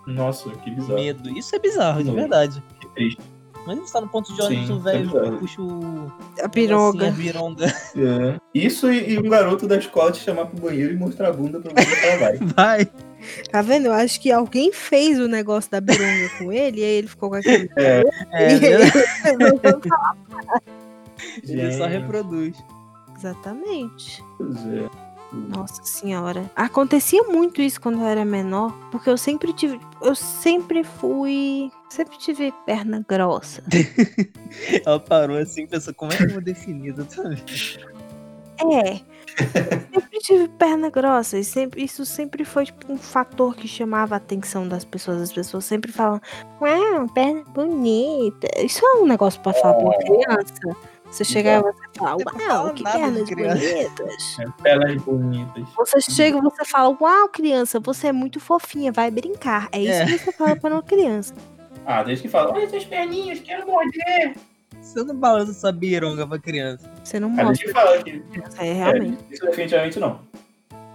Nossa, 0.07 0.49
que 0.49 0.71
bizarro. 0.71 0.95
Medo. 0.95 1.37
Isso 1.37 1.53
é 1.55 1.59
bizarro, 1.59 2.03
de 2.03 2.11
verdade. 2.11 2.63
Que 2.79 2.87
triste. 2.95 3.21
Mas 3.65 3.77
ele 3.77 3.85
está 3.85 4.01
no 4.01 4.09
ponto 4.09 4.33
de 4.33 4.41
Sim, 4.41 4.47
ônibus, 4.47 4.69
o 4.69 4.73
isso 4.77 4.89
é 4.89 4.91
velho 4.91 5.09
bizarro. 5.11 5.37
puxa 5.37 5.61
o. 5.61 6.11
A 6.41 6.49
piroga. 6.49 7.05
assim, 7.07 7.13
a 7.13 7.17
vironga. 7.17 7.65
É. 7.67 8.39
Isso 8.55 8.91
e, 8.91 9.13
e 9.13 9.19
um 9.19 9.29
garoto 9.29 9.67
da 9.67 9.77
escola 9.77 10.11
te 10.11 10.19
chamar 10.19 10.47
pro 10.47 10.59
banheiro 10.59 10.91
e 10.93 10.97
mostrar 10.97 11.27
a 11.29 11.33
bunda 11.33 11.59
pra 11.59 11.71
você 11.71 11.95
falar 11.95 12.17
vai. 12.17 12.37
Vai. 12.37 12.85
Tá 13.51 13.61
vendo? 13.61 13.85
Eu 13.85 13.93
acho 13.93 14.19
que 14.19 14.31
alguém 14.31 14.73
fez 14.73 15.19
o 15.19 15.27
negócio 15.27 15.69
da 15.69 15.79
bironga 15.79 16.27
com 16.39 16.51
ele 16.51 16.81
e 16.81 16.83
aí 16.83 16.89
ele 16.91 17.07
ficou 17.07 17.29
com 17.29 17.35
aquele. 17.35 17.69
É, 17.77 18.01
É, 18.31 18.55
E 21.43 21.55
né? 21.55 21.63
Ele 21.65 21.73
só 21.77 21.85
reproduz. 21.85 22.55
Exatamente. 23.17 24.23
pois 24.39 24.57
é. 24.65 24.89
Nossa 25.33 25.83
senhora. 25.83 26.49
Acontecia 26.55 27.23
muito 27.23 27.61
isso 27.61 27.79
quando 27.79 27.99
eu 27.99 28.05
era 28.05 28.25
menor, 28.25 28.73
porque 28.91 29.09
eu 29.09 29.17
sempre 29.17 29.53
tive. 29.53 29.79
Eu 30.01 30.13
sempre 30.13 30.83
fui. 30.83 31.71
Sempre 31.89 32.17
tive 32.17 32.53
perna 32.65 33.03
grossa. 33.07 33.63
Ela 34.85 34.99
parou 34.99 35.37
assim, 35.37 35.65
pensou, 35.67 35.93
como 35.93 36.11
é 36.11 36.17
que 36.17 36.23
eu 36.23 36.29
vou 36.31 36.41
definir 36.41 36.89
exatamente? 36.89 37.79
É. 38.59 38.93
Eu 39.93 40.01
sempre 40.01 40.19
tive 40.19 40.47
perna 40.49 40.89
grossa. 40.89 41.37
E 41.37 41.43
sempre, 41.43 41.83
isso 41.83 42.05
sempre 42.05 42.43
foi 42.43 42.65
tipo, 42.65 42.91
um 42.91 42.97
fator 42.97 43.55
que 43.55 43.67
chamava 43.67 44.15
a 44.15 44.17
atenção 44.17 44.67
das 44.67 44.83
pessoas. 44.83 45.21
As 45.21 45.31
pessoas 45.31 45.65
sempre 45.65 45.91
falam, 45.91 46.21
uau, 46.61 47.07
perna 47.13 47.43
bonita. 47.45 48.47
Isso 48.61 48.85
é 48.85 48.97
um 48.97 49.05
negócio 49.05 49.39
pra 49.41 49.53
falar 49.53 49.73
pra 49.75 49.83
uma 49.83 49.97
criança. 49.97 50.77
Você 51.11 51.25
chegar 51.25 51.59
e 51.59 51.61
você 51.63 51.83
fala, 51.97 52.11
uau, 52.11 52.39
fala 52.39 52.73
que 52.73 52.83
pernas 52.83 53.29
criança." 53.29 53.59
bonitas. 53.59 54.37
É, 54.39 54.45
Pernas 54.63 55.01
bonitas. 55.03 55.63
Você 55.75 56.01
chega 56.01 56.37
e 56.37 56.41
você 56.41 56.63
fala, 56.65 56.97
uau, 56.99 57.27
criança, 57.29 57.79
você 57.79 58.07
é 58.07 58.11
muito 58.13 58.39
fofinha, 58.39 58.91
vai 58.91 59.11
brincar. 59.11 59.67
É 59.73 59.79
isso 59.81 59.91
É. 59.91 60.05
que 60.05 60.17
você 60.19 60.31
fala 60.31 60.55
para 60.55 60.73
uma 60.73 60.81
criança. 60.83 61.33
Ah, 61.85 62.01
desde 62.03 62.23
que 62.23 62.29
fala, 62.29 62.53
olha 62.53 62.63
essas 62.63 62.85
perninhas, 62.85 63.39
quero 63.39 63.67
morder. 63.67 64.35
Você 64.79 65.03
não 65.03 65.15
balança 65.15 65.53
sua 65.53 65.71
bironga 65.71 66.25
pra 66.25 66.39
criança. 66.39 66.89
Você 67.03 67.19
não 67.19 67.29
mostra 67.29 67.71
falar 67.71 68.01
que 68.03 68.23
é 68.59 68.73
realmente. 68.73 69.23
É, 69.29 69.33
isso 69.33 69.45
definitivamente 69.45 69.99
não. 69.99 70.19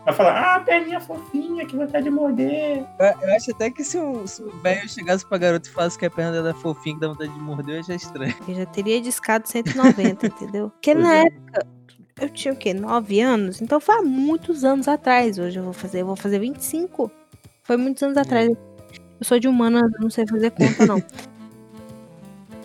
Vai 0.06 0.14
falar, 0.14 0.40
ah, 0.40 0.60
perninha 0.60 1.00
fofinha, 1.00 1.66
que 1.66 1.74
vontade 1.76 2.04
de 2.04 2.10
morder. 2.10 2.86
Eu, 2.96 3.28
eu 3.28 3.34
acho 3.34 3.50
até 3.50 3.68
que 3.72 3.82
se 3.82 3.98
o, 3.98 4.24
se 4.24 4.40
o 4.40 4.50
velho 4.58 4.88
chegasse 4.88 5.26
pra 5.26 5.36
garota 5.36 5.68
e 5.68 5.72
falasse 5.72 5.98
que 5.98 6.06
a 6.06 6.10
perna 6.10 6.30
dela 6.30 6.50
é 6.50 6.54
fofinha, 6.54 6.94
que 6.94 7.00
dá 7.00 7.08
vontade 7.08 7.32
de 7.32 7.40
morder, 7.40 7.74
eu 7.74 7.80
achar 7.80 7.96
estranho. 7.96 8.32
Eu 8.46 8.54
já 8.54 8.66
teria 8.66 9.00
discado 9.00 9.48
190, 9.48 10.26
entendeu? 10.28 10.70
Porque 10.70 10.92
Pois 10.92 11.04
na 11.04 11.12
é. 11.16 11.22
época 11.22 11.66
eu 12.20 12.28
tinha 12.28 12.54
o 12.54 12.56
quê? 12.56 12.72
9 12.72 13.20
anos? 13.20 13.60
Então 13.60 13.80
foi 13.80 13.96
há 13.96 14.02
muitos 14.02 14.62
anos 14.62 14.86
atrás. 14.86 15.40
Hoje 15.40 15.58
eu 15.58 15.64
vou 15.64 15.72
fazer, 15.72 16.02
eu 16.02 16.06
vou 16.06 16.14
fazer 16.14 16.38
25. 16.38 17.10
Foi 17.64 17.76
muitos 17.76 18.00
anos 18.04 18.16
atrás. 18.16 18.48
Eu 18.48 19.24
sou 19.24 19.40
de 19.40 19.48
humanas, 19.48 19.92
eu 19.92 20.00
não 20.00 20.10
sei 20.10 20.24
fazer 20.24 20.52
conta, 20.52 20.86
não. 20.86 21.02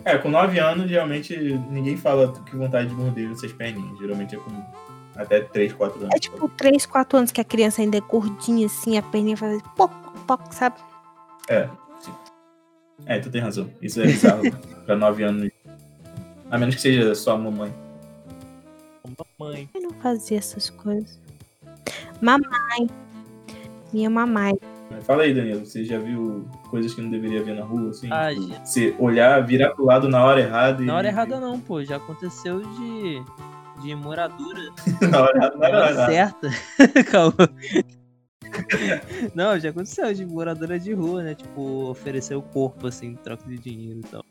É, 0.04 0.18
com 0.18 0.28
9 0.28 0.58
anos, 0.58 0.88
geralmente 0.88 1.36
ninguém 1.70 1.96
fala 1.96 2.32
que 2.44 2.56
vontade 2.56 2.88
de 2.88 2.94
morder 2.94 3.30
essas 3.30 3.52
perninhas. 3.52 3.96
Geralmente 4.00 4.34
é 4.34 4.38
com 4.38 4.50
até 5.16 5.40
3, 5.40 5.72
4 5.72 5.98
anos. 6.00 6.14
É 6.14 6.18
tipo 6.18 6.48
3, 6.48 6.86
4 6.86 7.18
anos 7.18 7.32
que 7.32 7.40
a 7.40 7.44
criança 7.44 7.82
ainda 7.82 7.98
é 7.98 8.00
gordinha, 8.00 8.66
assim, 8.66 8.96
a 8.98 9.02
perninha 9.02 9.36
faz 9.36 9.60
poc, 9.76 9.92
poc, 10.26 10.52
sabe? 10.52 10.76
É, 11.48 11.68
sim. 12.00 12.12
É, 13.06 13.18
tu 13.18 13.30
tem 13.30 13.40
razão. 13.40 13.68
Isso 13.80 14.00
é 14.00 14.06
bizarro 14.06 14.42
pra 14.86 14.96
9 14.96 15.22
anos. 15.22 15.50
A 16.50 16.58
menos 16.58 16.74
que 16.74 16.80
seja 16.80 17.14
só 17.14 17.32
a 17.34 17.38
mamãe. 17.38 17.72
Mãe. 19.38 19.68
Eu 19.74 19.82
não 19.82 19.90
fazia 20.00 20.38
essas 20.38 20.70
coisas. 20.70 21.18
Mamãe. 22.20 22.88
Ama 24.06 24.26
mais. 24.26 24.56
Fala 25.02 25.22
aí, 25.24 25.34
Danilo, 25.34 25.64
você 25.66 25.84
já 25.84 25.98
viu 25.98 26.46
coisas 26.70 26.94
que 26.94 27.00
não 27.02 27.10
deveria 27.10 27.42
ver 27.42 27.54
na 27.56 27.64
rua, 27.64 27.90
assim? 27.90 28.08
Ah, 28.12 28.32
Tipo, 28.32 28.48
já. 28.48 28.64
você 28.64 28.94
olhar, 28.98 29.44
virar 29.44 29.70
pro 29.70 29.84
lado 29.84 30.08
na 30.08 30.22
hora 30.24 30.40
errada 30.40 30.82
e... 30.82 30.86
Na 30.86 30.96
hora 30.96 31.08
errada 31.08 31.40
não, 31.40 31.58
pô. 31.58 31.82
Já 31.82 31.96
aconteceu 31.96 32.60
de. 32.60 33.22
De 33.82 33.94
moradora 33.94 34.60
na 35.00 35.08
na 35.08 35.20
hora 35.22 35.52
hora 35.56 35.68
errada. 35.68 36.06
certa. 36.06 36.48
Calma. 37.10 37.34
Não, 39.34 39.58
já 39.58 39.70
aconteceu 39.70 40.12
de 40.12 40.26
moradora 40.26 40.78
de 40.78 40.92
rua, 40.92 41.22
né? 41.22 41.34
Tipo, 41.34 41.88
oferecer 41.90 42.34
o 42.34 42.42
corpo, 42.42 42.86
assim, 42.86 43.08
em 43.08 43.14
troca 43.16 43.44
de 43.48 43.58
dinheiro 43.58 44.00
e 44.00 44.02
tal. 44.02 44.24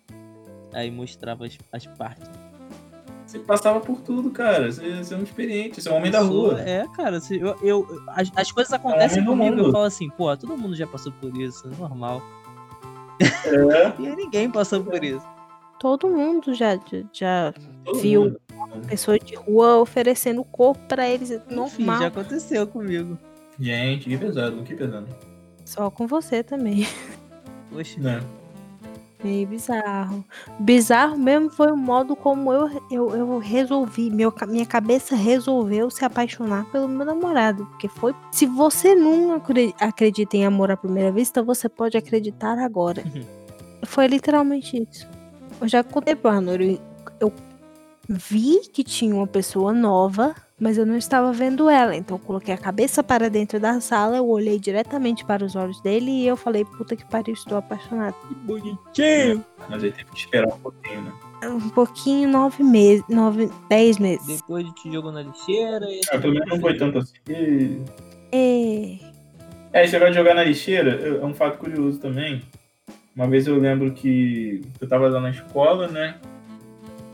Aí 0.74 0.90
mostrava 0.92 1.46
as, 1.46 1.58
as 1.72 1.86
partes. 1.88 2.30
Você 3.26 3.40
passava 3.40 3.80
por 3.80 4.02
tudo, 4.02 4.30
cara. 4.30 4.72
Você, 4.72 5.04
você 5.04 5.14
é 5.14 5.18
um 5.18 5.24
experiente, 5.24 5.82
você 5.82 5.90
é 5.90 5.92
um 5.92 5.96
homem 5.96 6.12
da 6.12 6.20
Sou- 6.22 6.30
rua. 6.50 6.62
É, 6.62 6.86
cara, 6.96 7.20
se 7.20 7.40
eu, 7.40 7.56
eu- 7.64 7.88
as, 8.10 8.30
as 8.36 8.52
coisas 8.52 8.72
acontecem 8.74 9.22
homem 9.28 9.50
do 9.52 9.52
comigo, 9.56 9.68
eu 9.68 9.72
falo 9.72 9.86
assim, 9.86 10.10
pô, 10.10 10.36
todo 10.38 10.58
mundo 10.58 10.76
já 10.76 10.86
passou 10.86 11.12
por 11.14 11.36
isso, 11.38 11.68
é 11.68 11.76
normal. 11.80 12.22
É, 13.20 13.94
E 14.02 14.16
ninguém 14.16 14.50
passou 14.52 14.84
por 14.84 15.04
isso. 15.04 15.26
Todo 15.80 16.10
mundo 16.10 16.54
já, 16.54 16.76
já, 16.76 17.04
já 17.14 17.54
todo 17.86 18.00
Viu? 18.00 18.24
mundo. 18.26 18.42
Pessoa 18.88 19.18
de 19.20 19.36
rua 19.36 19.78
oferecendo 19.78 20.42
o 20.42 20.46
corpo 20.46 20.80
pra 20.88 21.08
eles. 21.10 21.32
Enfim, 21.32 21.56
Normal. 21.56 22.00
já 22.00 22.08
aconteceu 22.08 22.66
comigo. 22.68 23.18
Gente, 23.60 24.10
que 24.10 24.18
pesado, 24.18 24.64
que 24.64 24.74
pesado. 24.76 25.08
Só 25.66 25.90
com 25.90 26.08
você 26.08 26.42
também. 26.44 26.88
Poxa, 27.72 28.00
Né? 28.00 28.22
Meio 29.24 29.48
bizarro. 29.48 30.26
Bizarro 30.60 31.16
mesmo 31.16 31.48
foi 31.52 31.72
o 31.72 31.78
modo 31.78 32.16
como 32.16 32.52
eu, 32.52 32.68
eu, 32.90 33.16
eu 33.16 33.38
resolvi. 33.38 34.10
Meu, 34.10 34.34
minha 34.48 34.66
cabeça 34.66 35.16
resolveu 35.16 35.92
se 35.92 36.04
apaixonar 36.04 36.66
pelo 36.72 36.88
meu 36.88 37.06
namorado. 37.06 37.68
Porque 37.68 37.88
foi. 37.88 38.16
Se 38.32 38.48
você 38.48 38.96
não 38.96 39.36
acre- 39.36 39.76
acredita 39.80 40.36
em 40.38 40.44
amor 40.44 40.72
à 40.72 40.76
primeira 40.76 41.12
vista, 41.12 41.44
você 41.44 41.70
pode 41.70 41.96
acreditar 41.96 42.58
agora. 42.58 43.04
foi 43.86 44.08
literalmente 44.08 44.88
isso. 44.92 45.08
Eu 45.62 45.68
já 45.68 45.84
contei 45.84 46.16
pro 46.16 46.32
Arnor. 46.32 46.60
Eu, 46.60 46.80
eu 47.20 47.34
vi 48.10 48.60
que 48.74 48.84
tinha 48.84 49.14
uma 49.16 49.28
pessoa 49.28 49.72
nova, 49.74 50.36
mas 50.60 50.78
eu 50.78 50.86
não 50.86 50.96
estava 50.98 51.32
vendo 51.32 51.70
ela. 51.70 51.96
Então 51.96 52.18
eu 52.18 52.20
coloquei 52.20 52.54
a 52.54 52.58
cabeça 52.58 53.02
para 53.04 53.30
dentro 53.30 53.60
da 53.60 53.80
sala, 53.82 54.18
eu 54.18 54.28
olhei 54.30 54.60
diretamente 54.60 55.26
para 55.26 55.44
os 55.46 55.56
olhos 55.56 55.80
dele 55.82 56.12
e 56.12 56.28
eu 56.28 56.36
falei, 56.38 56.64
puta 56.66 56.96
que 56.96 57.06
pariu, 57.06 57.34
estou 57.34 57.58
apaixonada. 57.58 58.16
que 58.28 58.36
bonitinho. 58.36 59.46
Mas 59.70 59.84
aí 59.84 59.92
teve 59.92 60.12
que 60.12 60.18
esperar 60.20 60.48
um 60.54 60.60
pouquinho, 60.60 61.02
né? 61.02 61.14
Um 61.44 61.70
pouquinho, 61.70 62.30
nove 62.30 62.64
meses, 62.64 63.04
nove, 63.10 63.50
dez 63.68 63.98
meses. 63.98 64.26
Depois 64.28 64.66
te 64.74 64.92
jogou 64.92 65.12
na 65.12 65.24
lixeira 65.24 65.86
e. 65.90 66.00
Ah, 66.12 66.20
pelo 66.20 66.34
menos 66.34 66.50
não 66.50 66.60
foi 66.60 66.78
tanto 66.78 67.00
assim. 67.00 67.14
E- 67.28 67.82
É, 68.32 68.98
É, 69.74 69.84
esse 69.84 69.94
negócio 69.94 70.14
de 70.14 70.20
jogar 70.20 70.36
na 70.36 70.44
lixeira 70.44 70.92
é 71.20 71.26
um 71.26 71.34
fato 71.34 71.58
curioso 71.58 71.98
também. 72.00 72.42
Uma 73.16 73.28
vez 73.28 73.48
eu 73.48 73.58
lembro 73.60 73.92
que 73.92 74.62
eu 74.80 74.88
tava 74.88 75.10
lá 75.10 75.20
na 75.20 75.32
escola, 75.32 75.88
né? 75.88 76.16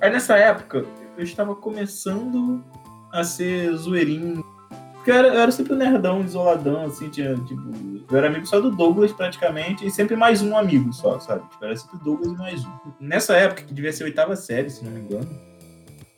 Aí 0.01 0.09
nessa 0.11 0.37
época 0.37 0.85
eu 1.17 1.23
estava 1.23 1.55
começando 1.55 2.63
a 3.11 3.23
ser 3.23 3.73
zoeirinho. 3.73 4.45
Porque 4.93 5.11
eu 5.11 5.15
era, 5.15 5.27
eu 5.29 5.39
era 5.41 5.51
sempre 5.51 5.73
um 5.73 5.77
nerdão, 5.77 6.21
isoladão, 6.21 6.85
assim, 6.85 7.09
tinha, 7.09 7.35
tipo. 7.35 7.61
Eu 8.09 8.17
era 8.17 8.27
amigo 8.27 8.45
só 8.45 8.59
do 8.59 8.71
Douglas 8.71 9.11
praticamente, 9.11 9.85
e 9.85 9.91
sempre 9.91 10.15
mais 10.15 10.41
um 10.41 10.55
amigo 10.55 10.93
só, 10.93 11.19
sabe? 11.19 11.47
Tipo, 11.49 11.65
era 11.65 11.75
sempre 11.75 11.97
Douglas 12.03 12.33
e 12.33 12.37
mais 12.37 12.65
um. 12.65 12.71
Nessa 12.99 13.35
época, 13.35 13.63
que 13.63 13.73
devia 13.73 13.91
ser 13.91 14.03
a 14.03 14.07
oitava 14.07 14.35
série, 14.35 14.69
se 14.69 14.83
não 14.83 14.91
me 14.91 15.01
engano. 15.01 15.27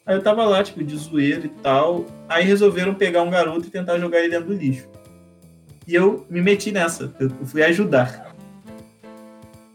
Aí 0.05 0.15
eu 0.15 0.23
tava 0.23 0.43
lá, 0.43 0.63
tipo, 0.63 0.83
de 0.83 0.95
zoeira 0.97 1.45
e 1.45 1.49
tal. 1.49 2.05
Aí 2.27 2.43
resolveram 2.43 2.95
pegar 2.95 3.21
um 3.21 3.29
garoto 3.29 3.67
e 3.67 3.69
tentar 3.69 3.99
jogar 3.99 4.19
ele 4.19 4.29
dentro 4.29 4.47
do 4.47 4.55
lixo. 4.55 4.87
E 5.87 5.93
eu 5.93 6.25
me 6.29 6.41
meti 6.41 6.71
nessa. 6.71 7.13
Eu 7.19 7.29
fui 7.45 7.63
ajudar. 7.63 8.33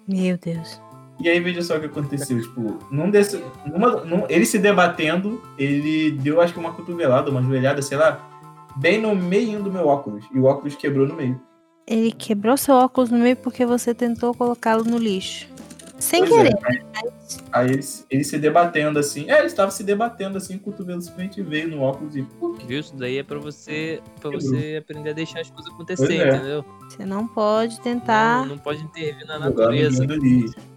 meu 0.08 0.36
Deus. 0.36 0.80
E 1.20 1.28
aí 1.28 1.38
veja 1.40 1.62
só 1.62 1.76
o 1.76 1.80
que 1.80 1.86
aconteceu. 1.86 2.40
Tipo, 2.40 2.78
num 2.90 3.08
desse, 3.10 3.42
numa, 3.66 4.04
num- 4.04 4.26
ele 4.28 4.44
se 4.44 4.58
debatendo, 4.58 5.40
ele 5.56 6.10
deu 6.12 6.40
acho 6.40 6.52
que 6.52 6.58
uma 6.58 6.72
cotovelada, 6.72 7.30
uma 7.30 7.42
joelhada, 7.42 7.80
sei 7.82 7.96
lá, 7.96 8.20
bem 8.76 9.00
no 9.00 9.14
meio 9.14 9.62
do 9.62 9.72
meu 9.72 9.86
óculos. 9.86 10.24
E 10.34 10.38
o 10.38 10.44
óculos 10.44 10.74
quebrou 10.74 11.06
no 11.06 11.14
meio. 11.14 11.40
Ele 11.86 12.10
quebrou 12.10 12.56
seu 12.56 12.74
óculos 12.74 13.10
no 13.10 13.18
meio 13.18 13.36
porque 13.36 13.64
você 13.64 13.94
tentou 13.94 14.34
colocá-lo 14.34 14.84
no 14.84 14.96
lixo. 14.98 15.46
Sem 16.04 16.20
Pois 16.26 16.30
querer. 16.30 16.52
é, 16.52 16.68
aí, 16.94 17.10
aí 17.50 17.70
ele, 17.70 17.82
ele 18.10 18.24
se 18.24 18.38
debatendo 18.38 18.98
assim. 18.98 19.30
É, 19.30 19.38
ele 19.38 19.46
estava 19.46 19.70
se 19.70 19.82
debatendo 19.82 20.36
assim, 20.36 20.56
o 20.56 20.60
cotovelo 20.60 21.00
simplesmente 21.00 21.42
veio 21.42 21.68
no 21.68 21.80
óculos 21.80 22.14
e. 22.14 22.26
Viu? 22.66 22.80
Isso 22.80 22.94
daí 22.94 23.16
é 23.18 23.22
pra 23.22 23.38
você, 23.38 24.02
pra 24.20 24.30
Quebrou. 24.30 24.40
você 24.50 24.76
aprender 24.80 25.10
a 25.10 25.12
deixar 25.14 25.40
as 25.40 25.48
coisas 25.50 25.72
acontecer, 25.72 26.18
é. 26.20 26.28
entendeu? 26.36 26.64
Você 26.90 27.06
não 27.06 27.26
pode 27.26 27.76
Não, 27.76 27.82
tentar. 27.82 28.46
não 28.46 28.58
pode 28.58 28.82
intervir 28.82 29.26
na 29.26 29.38
natureza. 29.38 30.06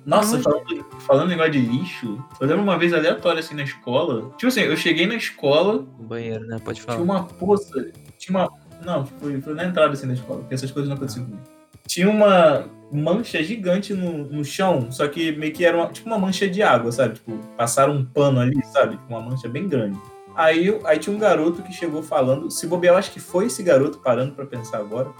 Nossa, 0.05 0.38
Não. 0.38 0.43
falando, 0.43 0.86
falando 1.01 1.28
negócio 1.30 1.51
de 1.51 1.59
lixo, 1.59 2.25
eu 2.39 2.47
lembro 2.47 2.63
uma 2.63 2.78
vez 2.78 2.93
aleatória 2.93 3.41
assim 3.41 3.53
na 3.55 3.63
escola. 3.63 4.30
Tipo 4.38 4.47
assim, 4.47 4.61
eu 4.61 4.78
cheguei 4.78 5.05
na 5.05 5.15
escola, 5.15 5.73
No 5.99 6.05
banheiro, 6.07 6.45
né? 6.47 6.57
Pode 6.63 6.80
Tinha 6.80 6.93
falar. 6.93 7.03
uma 7.03 7.23
poça. 7.25 7.91
Tinha 8.17 8.39
uma. 8.39 8.49
Não, 8.86 9.05
foi, 9.05 9.41
foi 9.41 9.53
na 9.55 9.65
entrada 9.65 9.91
assim 9.91 10.07
da 10.07 10.13
escola, 10.13 10.39
porque 10.39 10.53
essas 10.55 10.71
coisas 10.71 10.88
não 10.88 10.95
aconteciam 10.95 11.25
comigo. 11.25 11.43
Tinha 11.88 12.09
uma 12.09 12.69
mancha 12.91 13.43
gigante 13.43 13.93
no, 13.93 14.25
no 14.25 14.45
chão, 14.45 14.91
só 14.91 15.07
que 15.07 15.31
meio 15.33 15.53
que 15.53 15.65
era 15.65 15.75
uma, 15.77 15.88
tipo 15.88 16.07
uma 16.07 16.17
mancha 16.17 16.47
de 16.47 16.61
água, 16.61 16.91
sabe? 16.91 17.15
Tipo, 17.15 17.38
passaram 17.57 17.93
um 17.93 18.05
pano 18.05 18.39
ali, 18.39 18.63
sabe? 18.65 18.97
Tipo, 18.97 19.09
Uma 19.09 19.21
mancha 19.21 19.47
bem 19.47 19.67
grande. 19.67 19.99
Aí, 20.35 20.79
aí 20.85 20.99
tinha 20.99 21.15
um 21.15 21.19
garoto 21.19 21.63
que 21.63 21.73
chegou 21.73 22.03
falando. 22.03 22.51
Se 22.51 22.67
bobear, 22.67 22.93
eu 22.93 22.99
acho 22.99 23.11
que 23.11 23.19
foi 23.19 23.47
esse 23.47 23.63
garoto 23.63 23.99
parando 23.99 24.33
pra 24.33 24.45
pensar 24.45 24.77
agora. 24.77 25.11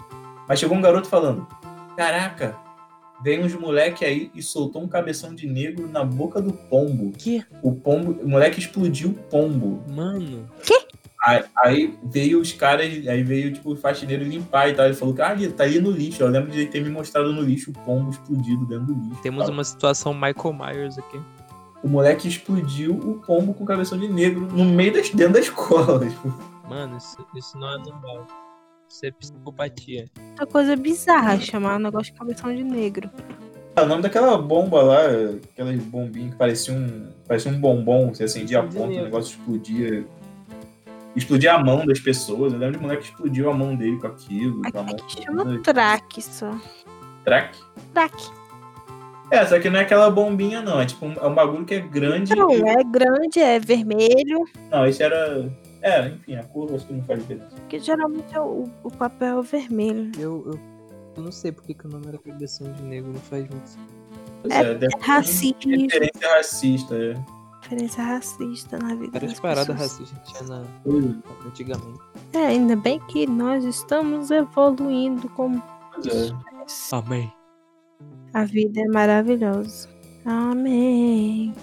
Mas 0.48 0.60
chegou 0.60 0.76
um 0.76 0.80
garoto 0.80 1.08
falando: 1.08 1.46
Caraca, 1.96 2.56
veio 3.22 3.44
uns 3.44 3.54
moleque 3.54 4.04
aí 4.04 4.30
e 4.34 4.40
soltou 4.40 4.82
um 4.82 4.88
cabeção 4.88 5.34
de 5.34 5.46
negro 5.48 5.88
na 5.88 6.04
boca 6.04 6.40
do 6.40 6.52
pombo. 6.52 7.12
Que? 7.18 7.44
O 7.62 7.72
pombo. 7.72 8.12
O 8.22 8.28
moleque 8.28 8.60
explodiu 8.60 9.10
o 9.10 9.14
pombo. 9.14 9.82
Mano, 9.90 10.48
Aí, 11.28 11.44
aí 11.58 11.98
veio 12.02 12.40
os 12.40 12.52
caras, 12.52 12.86
aí 13.06 13.22
veio 13.22 13.52
tipo 13.52 13.72
o 13.72 13.76
faxineiro 13.76 14.24
limpar 14.24 14.70
e 14.70 14.74
tal. 14.74 14.86
Ele 14.86 14.94
falou 14.94 15.14
que 15.14 15.20
ah, 15.20 15.36
tá 15.54 15.64
ali 15.64 15.78
no 15.78 15.90
lixo. 15.90 16.22
Eu 16.22 16.28
lembro 16.28 16.50
de 16.50 16.60
ele 16.60 16.70
ter 16.70 16.82
me 16.82 16.88
mostrado 16.88 17.32
no 17.32 17.42
lixo 17.42 17.70
o 17.70 17.74
pombo 17.74 18.10
explodido 18.10 18.64
dentro 18.64 18.86
do 18.86 18.94
lixo. 18.94 19.22
temos 19.22 19.44
Tal. 19.44 19.52
uma 19.52 19.64
situação 19.64 20.14
Michael 20.14 20.54
Myers 20.54 20.98
aqui. 20.98 21.20
O 21.82 21.88
moleque 21.88 22.26
explodiu 22.26 22.94
o 22.94 23.20
pombo 23.26 23.52
com 23.52 23.64
cabeção 23.64 23.98
de 23.98 24.08
negro 24.08 24.40
no 24.40 24.64
meio 24.64 24.92
das, 24.92 25.10
dentro 25.10 25.34
da 25.34 25.40
escola. 25.40 26.00
Tipo, 26.08 26.34
Mano, 26.68 26.96
isso, 26.96 27.16
isso 27.36 27.58
não 27.58 27.74
é 27.74 27.78
normal. 27.78 28.26
Isso 28.88 29.04
é 29.04 29.10
psicopatia. 29.10 30.06
Outra 30.30 30.46
coisa 30.46 30.76
bizarra, 30.76 31.38
chamar 31.38 31.76
um 31.76 31.80
negócio 31.80 32.12
de 32.12 32.18
cabeção 32.18 32.54
de 32.54 32.64
negro. 32.64 33.10
o 33.76 33.84
nome 33.86 34.02
daquela 34.02 34.38
bomba 34.38 34.82
lá, 34.82 35.00
aquelas 35.52 35.76
bombinhas 35.84 36.32
que 36.32 36.36
parecia 36.36 36.72
um, 36.72 37.10
parecia 37.26 37.52
um 37.52 37.60
bombom, 37.60 38.14
você 38.14 38.24
acendia 38.24 38.60
a 38.60 38.62
ponta, 38.62 38.98
o 38.98 39.04
negócio 39.04 39.38
explodia. 39.38 40.06
Explodia 41.16 41.54
a 41.54 41.58
mão 41.64 41.84
das 41.84 41.98
pessoas. 42.00 42.52
Eu 42.52 42.58
lembro 42.58 42.78
de 42.78 42.78
um 42.78 42.82
moleque 42.82 43.02
que 43.04 43.08
explodiu 43.10 43.50
a 43.50 43.54
mão 43.54 43.74
dele 43.74 43.98
com 43.98 44.06
aquilo. 44.06 44.62
Com 44.70 44.78
a 44.78 44.82
mão 44.82 44.96
chama 45.08 45.58
traque 45.62 46.22
só. 46.22 46.54
Track. 47.24 47.58
Traque. 47.92 48.30
É, 49.30 49.44
só 49.44 49.58
que 49.60 49.68
não 49.68 49.78
é 49.78 49.82
aquela 49.82 50.10
bombinha, 50.10 50.62
não. 50.62 50.80
É 50.80 50.86
tipo 50.86 51.04
um, 51.04 51.12
é 51.12 51.26
um 51.26 51.34
bagulho 51.34 51.64
que 51.64 51.74
é 51.74 51.80
grande. 51.80 52.34
Não, 52.34 52.50
e- 52.50 52.62
é 52.62 52.82
grande, 52.84 53.40
é 53.40 53.58
vermelho. 53.58 54.44
Não, 54.70 54.86
esse 54.86 55.02
era. 55.02 55.50
É, 55.82 56.08
enfim, 56.08 56.34
a 56.36 56.42
cor 56.44 56.74
acho 56.74 56.86
que 56.86 56.92
não 56.94 57.02
faz 57.04 57.20
diferença. 57.20 57.54
Porque 57.56 57.78
geralmente 57.78 58.34
é 58.34 58.40
o, 58.40 58.64
o 58.82 58.90
papel 58.90 59.40
é 59.40 59.42
vermelho. 59.42 60.10
Eu, 60.18 60.44
eu, 60.46 60.60
eu 61.16 61.22
não 61.22 61.30
sei 61.32 61.52
porque 61.52 61.74
que 61.74 61.86
o 61.86 61.90
nome 61.90 62.06
era 62.08 62.18
Cabeção 62.18 62.72
de 62.72 62.82
Negro, 62.82 63.12
não 63.12 63.20
faz 63.20 63.46
muito 63.48 63.66
sentido. 63.68 63.98
Pois 64.42 64.54
É- 64.54 64.70
é, 64.72 64.74
ter 64.74 64.88
Racismo. 65.00 65.56
referência 65.82 66.34
racista, 66.36 66.94
é. 66.94 67.14
Diferença 67.68 68.02
racista 68.02 68.78
na 68.78 68.94
vida. 68.94 69.10
Várias 69.12 69.32
das 69.32 69.40
paradas 69.40 69.66
pessoas. 69.76 70.10
racistas 70.10 70.32
tinha 70.32 70.48
na, 70.48 70.64
é. 70.64 71.46
antigamente. 71.46 72.00
É, 72.32 72.46
ainda 72.46 72.74
bem 72.76 72.98
que 73.08 73.26
nós 73.26 73.62
estamos 73.62 74.30
evoluindo 74.30 75.28
como 75.30 75.62
é. 76.06 76.96
Amém. 76.96 77.30
a 78.32 78.44
vida 78.44 78.80
é 78.80 78.86
maravilhosa. 78.86 79.86
Amém. 80.24 81.54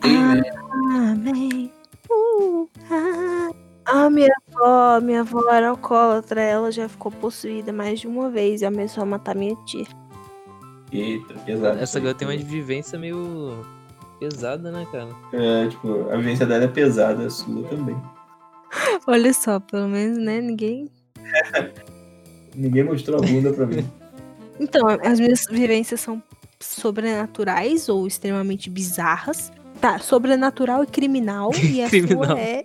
Amém. 0.00 1.70
Uh, 2.10 2.66
ah. 2.90 3.50
A 3.84 4.08
minha 4.08 4.32
avó, 4.48 5.00
minha 5.02 5.20
avó 5.20 5.50
era 5.50 5.68
alcoólatra, 5.68 6.40
ela 6.40 6.72
já 6.72 6.88
ficou 6.88 7.12
possuída 7.12 7.74
mais 7.74 8.00
de 8.00 8.06
uma 8.06 8.30
vez 8.30 8.62
e 8.62 8.64
ameaçou 8.64 9.02
a 9.02 9.06
matar 9.06 9.34
minha 9.34 9.54
tia. 9.66 9.86
Eita, 10.90 11.34
pesado. 11.44 11.78
Essa 11.78 12.00
girl 12.00 12.14
tem 12.14 12.26
uma 12.26 12.36
vivência 12.36 12.98
meio 12.98 13.62
pesada, 14.22 14.70
né, 14.70 14.86
cara? 14.92 15.08
É, 15.32 15.68
tipo, 15.68 16.08
a 16.10 16.16
vivência 16.16 16.46
dela 16.46 16.64
é 16.64 16.68
pesada, 16.68 17.26
a 17.26 17.30
sua 17.30 17.64
também. 17.64 17.96
Olha 19.06 19.32
só, 19.34 19.58
pelo 19.58 19.88
menos, 19.88 20.18
né? 20.18 20.40
Ninguém. 20.40 20.88
Ninguém 22.54 22.84
mostrou 22.84 23.18
a 23.18 23.26
bunda 23.26 23.52
pra 23.52 23.66
mim. 23.66 23.84
Então, 24.60 24.86
as 24.86 25.18
minhas 25.18 25.46
vivências 25.50 26.00
são 26.00 26.22
sobrenaturais 26.60 27.88
ou 27.88 28.06
extremamente 28.06 28.70
bizarras. 28.70 29.50
Tá, 29.80 29.98
sobrenatural 29.98 30.84
e 30.84 30.86
criminal. 30.86 31.50
E 31.54 31.82
a 31.82 31.88
Criminal. 31.88 32.26
sua 32.26 32.38
é 32.38 32.64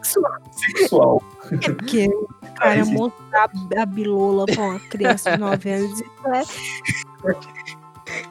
sexual. 0.00 0.42
Sexual. 0.50 1.22
É 1.52 1.72
porque 1.72 2.08
cara, 2.56 2.84
mostrar 2.86 3.50
a 3.76 3.86
bilola 3.86 4.46
pra 4.46 4.62
uma 4.62 4.80
criança 4.80 5.32
de 5.32 5.38
9 5.38 5.70
anos, 5.70 6.00
isso 6.00 6.04
é. 6.26 6.42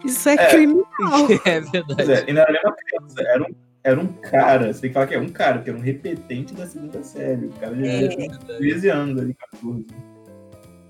Isso 0.05 0.29
é, 0.29 0.33
É. 0.33 0.49
criminal. 0.49 0.85
É 1.45 1.59
verdade. 1.61 2.11
é, 2.11 2.25
e 2.29 2.33
não 2.33 2.41
era 2.41 2.61
uma 2.63 2.75
criança, 2.75 3.21
era 3.21 3.43
um, 3.43 3.55
era 3.83 3.99
um 3.99 4.07
cara. 4.07 4.73
Você 4.73 4.81
tem 4.81 4.89
que 4.89 4.93
falar 4.93 5.07
que 5.07 5.15
é 5.15 5.19
um 5.19 5.29
cara, 5.29 5.57
porque 5.57 5.69
era 5.69 5.79
um 5.79 5.81
repetente 5.81 6.53
da 6.53 6.65
segunda 6.67 7.01
série. 7.03 7.45
O 7.47 7.51
cara 7.53 7.75
já 7.75 7.85
É, 7.85 8.07
devia 8.07 8.29
ter 8.39 8.57
13 8.57 8.89
anos 8.89 9.21
ali, 9.21 9.33
14. 9.33 9.85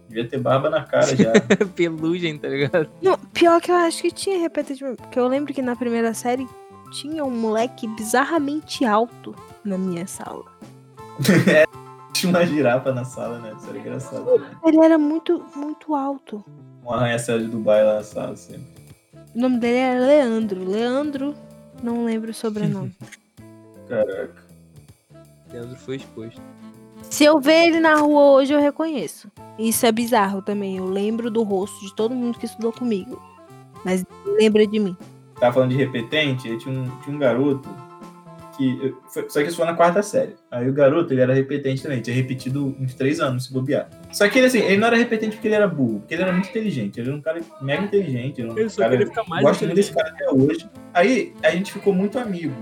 Devia 0.08 0.28
ter 0.28 0.40
barba 0.40 0.70
na 0.72 0.84
cara 0.84 1.16
já. 1.16 1.32
Pelugem, 1.76 2.38
tá 2.40 2.48
ligado? 2.48 2.90
Não, 3.02 3.16
pior 3.32 3.62
que 3.62 3.70
eu 3.72 3.76
acho 3.76 4.02
que 4.02 4.12
tinha 4.12 4.40
repetitivo. 4.40 4.96
Porque 4.96 5.20
eu 5.20 5.28
lembro 5.28 5.54
que 5.54 5.62
na 5.62 5.76
primeira 5.76 6.14
série 6.16 6.48
tinha 6.92 7.24
um 7.24 7.30
moleque 7.30 7.88
bizarramente 7.90 8.84
alto 8.86 9.36
na 9.64 9.78
minha 9.78 10.08
sala. 10.08 10.44
Tinha 12.14 12.32
uma 12.32 12.44
girafa 12.46 12.92
na 12.92 13.06
sala, 13.06 13.38
né? 13.40 13.54
Isso 13.56 13.70
era 13.70 13.78
engraçado. 13.78 14.26
também. 14.26 14.48
Ele 14.66 14.84
era 14.84 14.98
muito, 14.98 15.46
muito 15.56 15.94
alto. 15.94 16.44
Um 16.84 16.92
arranha-céu 16.92 17.38
de 17.40 17.46
Dubai 17.46 17.84
lá 17.84 17.96
na 17.96 18.04
sala 18.04 18.36
sempre. 18.36 18.66
O 19.36 19.40
nome 19.40 19.60
dele 19.60 19.78
era 19.78 20.00
Leandro. 20.06 20.64
Leandro, 20.64 21.36
não 21.84 22.06
lembro 22.06 22.32
o 22.32 22.34
sobrenome. 22.34 22.96
Caraca. 23.88 24.44
Leandro 25.52 25.76
foi 25.78 25.98
exposto. 25.98 26.42
Se 27.10 27.24
eu 27.24 27.40
ver 27.40 27.68
ele 27.68 27.80
na 27.80 27.96
rua 27.96 28.32
hoje, 28.32 28.54
eu 28.54 28.60
reconheço. 28.60 29.32
Isso 29.58 29.86
é 29.86 29.92
bizarro 29.92 30.42
também. 30.42 30.78
Eu 30.78 30.86
lembro 30.86 31.32
do 31.32 31.44
rosto 31.44 31.80
de 31.86 31.96
todo 31.96 32.14
mundo 32.14 32.38
que 32.38 32.46
estudou 32.46 32.72
comigo. 32.72 33.22
Mas 33.84 34.06
lembra 34.26 34.66
de 34.68 34.80
mim. 34.80 34.96
Tava 35.40 35.54
falando 35.54 35.72
de 35.72 35.78
repetente, 35.78 36.48
aí 36.48 36.58
tinha 36.58 36.78
um, 36.78 36.90
tinha 37.02 37.16
um 37.16 37.20
garoto 37.20 37.68
que. 38.60 38.94
Só 39.30 39.42
que 39.42 39.48
isso 39.48 39.58
foi 39.58 39.66
na 39.66 39.74
quarta 39.74 40.04
série. 40.04 40.36
Aí 40.52 40.70
o 40.70 40.74
garoto, 40.74 41.14
ele 41.14 41.22
era 41.22 41.34
repetente 41.34 41.82
também, 41.82 42.02
tinha 42.02 42.16
repetido 42.16 42.76
uns 42.80 42.94
três 42.94 43.20
anos 43.22 43.46
se 43.46 43.54
bobear. 43.54 43.90
Só 44.12 44.28
que 44.28 44.38
ele, 44.38 44.48
assim, 44.48 44.60
ele 44.60 44.78
não 44.78 44.88
era 44.88 44.98
repetente 44.98 45.34
porque 45.34 45.48
ele 45.48 45.56
era 45.56 45.68
burro, 45.68 46.00
porque 46.00 46.14
ele 46.14 46.24
era 46.24 46.32
muito 46.34 46.50
inteligente. 46.50 47.00
Ele 47.00 47.08
era 47.10 47.18
um 47.18 47.22
cara 47.22 47.40
mega 47.62 47.84
inteligente. 47.84 48.42
Ele 48.42 48.66
um 48.66 48.70
só 48.70 48.82
cara, 48.82 48.92
queria 48.92 49.08
ficar 49.08 49.24
mais 49.28 49.44
gosto 49.44 49.64
muito 49.64 49.76
desse 49.76 49.94
cara 49.94 50.10
até 50.10 50.30
hoje. 50.30 50.70
Aí 50.94 51.34
a 51.42 51.52
gente 51.52 51.72
ficou 51.72 51.94
muito 51.94 52.20
amigo. 52.20 52.54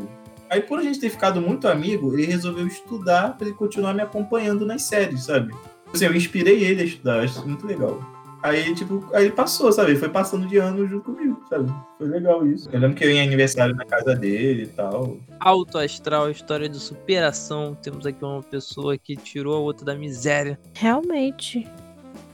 Aí, 0.49 0.61
por 0.61 0.79
a 0.79 0.83
gente 0.83 0.99
ter 0.99 1.09
ficado 1.09 1.41
muito 1.41 1.67
amigo, 1.67 2.13
ele 2.13 2.25
resolveu 2.25 2.65
estudar 2.67 3.35
pra 3.37 3.47
ele 3.47 3.55
continuar 3.55 3.93
me 3.93 4.01
acompanhando 4.01 4.65
nas 4.65 4.83
séries, 4.83 5.25
sabe? 5.25 5.53
Assim, 5.93 6.05
eu 6.05 6.15
inspirei 6.15 6.63
ele 6.63 6.81
a 6.81 6.85
estudar, 6.85 7.19
acho 7.21 7.45
muito 7.45 7.67
legal. 7.67 8.01
Aí, 8.43 8.73
tipo, 8.75 9.03
aí 9.13 9.25
ele 9.25 9.33
passou, 9.33 9.71
sabe? 9.71 9.91
Ele 9.91 9.99
foi 9.99 10.09
passando 10.09 10.47
de 10.47 10.57
ano 10.57 10.87
junto 10.87 11.11
comigo, 11.11 11.41
sabe? 11.49 11.73
Foi 11.97 12.07
legal 12.07 12.45
isso. 12.45 12.69
Eu 12.71 12.79
lembro 12.79 12.95
que 12.95 13.03
eu 13.03 13.09
ia 13.09 13.23
em 13.23 13.27
aniversário 13.27 13.75
na 13.75 13.83
casa 13.83 14.15
dele 14.15 14.63
e 14.63 14.67
tal. 14.67 15.17
Alto 15.39 15.77
astral, 15.77 16.29
história 16.29 16.69
de 16.69 16.79
superação. 16.79 17.75
Temos 17.81 18.05
aqui 18.05 18.23
uma 18.23 18.43
pessoa 18.43 18.97
que 18.97 19.15
tirou 19.15 19.55
a 19.55 19.59
outra 19.59 19.85
da 19.85 19.95
miséria. 19.95 20.59
Realmente. 20.73 21.67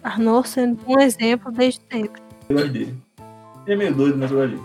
Arnold 0.04 0.50
sendo 0.50 0.80
um 0.88 1.00
exemplo 1.00 1.52
desde 1.52 1.82
sempre. 1.92 2.22
Eu 2.50 2.56
gosto 2.58 2.72
dele. 2.72 2.98
Ele 3.66 3.74
é 3.74 3.76
meio 3.76 3.96
doido, 3.96 4.18
mas 4.18 4.30
eu 4.30 4.38
gosto 4.38 4.52
dele. 4.52 4.64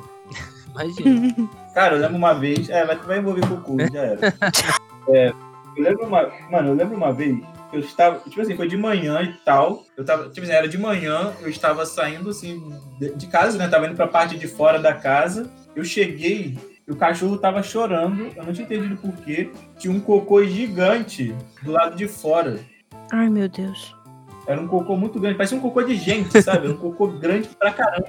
Imagina. 0.74 1.50
Cara, 1.74 1.94
eu 1.94 2.00
lembro 2.00 2.16
uma 2.16 2.34
vez. 2.34 2.68
É, 2.68 2.84
mas 2.84 3.00
vai 3.06 3.18
envolver 3.18 3.46
cocô, 3.48 3.76
já 3.92 4.00
era. 4.00 4.18
É, 5.10 5.32
eu 5.74 5.82
lembro 5.82 6.06
uma. 6.06 6.30
Mano, 6.50 6.68
eu 6.68 6.74
lembro 6.74 6.94
uma 6.94 7.10
vez. 7.10 7.38
Eu 7.72 7.80
estava, 7.80 8.18
tipo 8.20 8.40
assim, 8.40 8.56
foi 8.56 8.66
de 8.66 8.76
manhã 8.76 9.20
e 9.22 9.32
tal. 9.44 9.84
Eu 9.96 10.04
tava, 10.04 10.30
tipo 10.30 10.40
assim, 10.46 10.52
era 10.54 10.66
de 10.68 10.78
manhã, 10.78 11.32
eu 11.40 11.48
estava 11.50 11.84
saindo 11.84 12.30
assim 12.30 12.72
de, 13.16 13.26
casa, 13.26 13.58
né? 13.58 13.68
Tava 13.68 13.86
indo 13.86 13.94
pra 13.96 14.06
parte 14.06 14.38
de 14.38 14.46
fora 14.48 14.78
da 14.78 14.94
casa. 14.94 15.50
Eu 15.76 15.84
cheguei, 15.84 16.56
e 16.86 16.90
o 16.90 16.96
cachorro 16.96 17.36
tava 17.36 17.62
chorando, 17.62 18.28
eu 18.34 18.44
não 18.44 18.52
tinha 18.52 18.64
entendido 18.64 18.96
por 18.96 19.12
quê. 19.24 19.50
Tinha 19.78 19.92
um 19.92 20.00
cocô 20.00 20.42
gigante 20.44 21.34
do 21.62 21.72
lado 21.72 21.94
de 21.94 22.08
fora. 22.08 22.58
Ai, 23.12 23.28
meu 23.28 23.48
Deus. 23.48 23.94
Era 24.46 24.58
um 24.60 24.66
cocô 24.66 24.96
muito 24.96 25.20
grande, 25.20 25.36
parecia 25.36 25.58
um 25.58 25.60
cocô 25.60 25.82
de 25.82 25.94
gente, 25.94 26.40
sabe? 26.42 26.66
Era 26.66 26.74
um 26.74 26.78
cocô 26.78 27.06
grande 27.08 27.48
pra 27.48 27.70
caramba. 27.70 28.06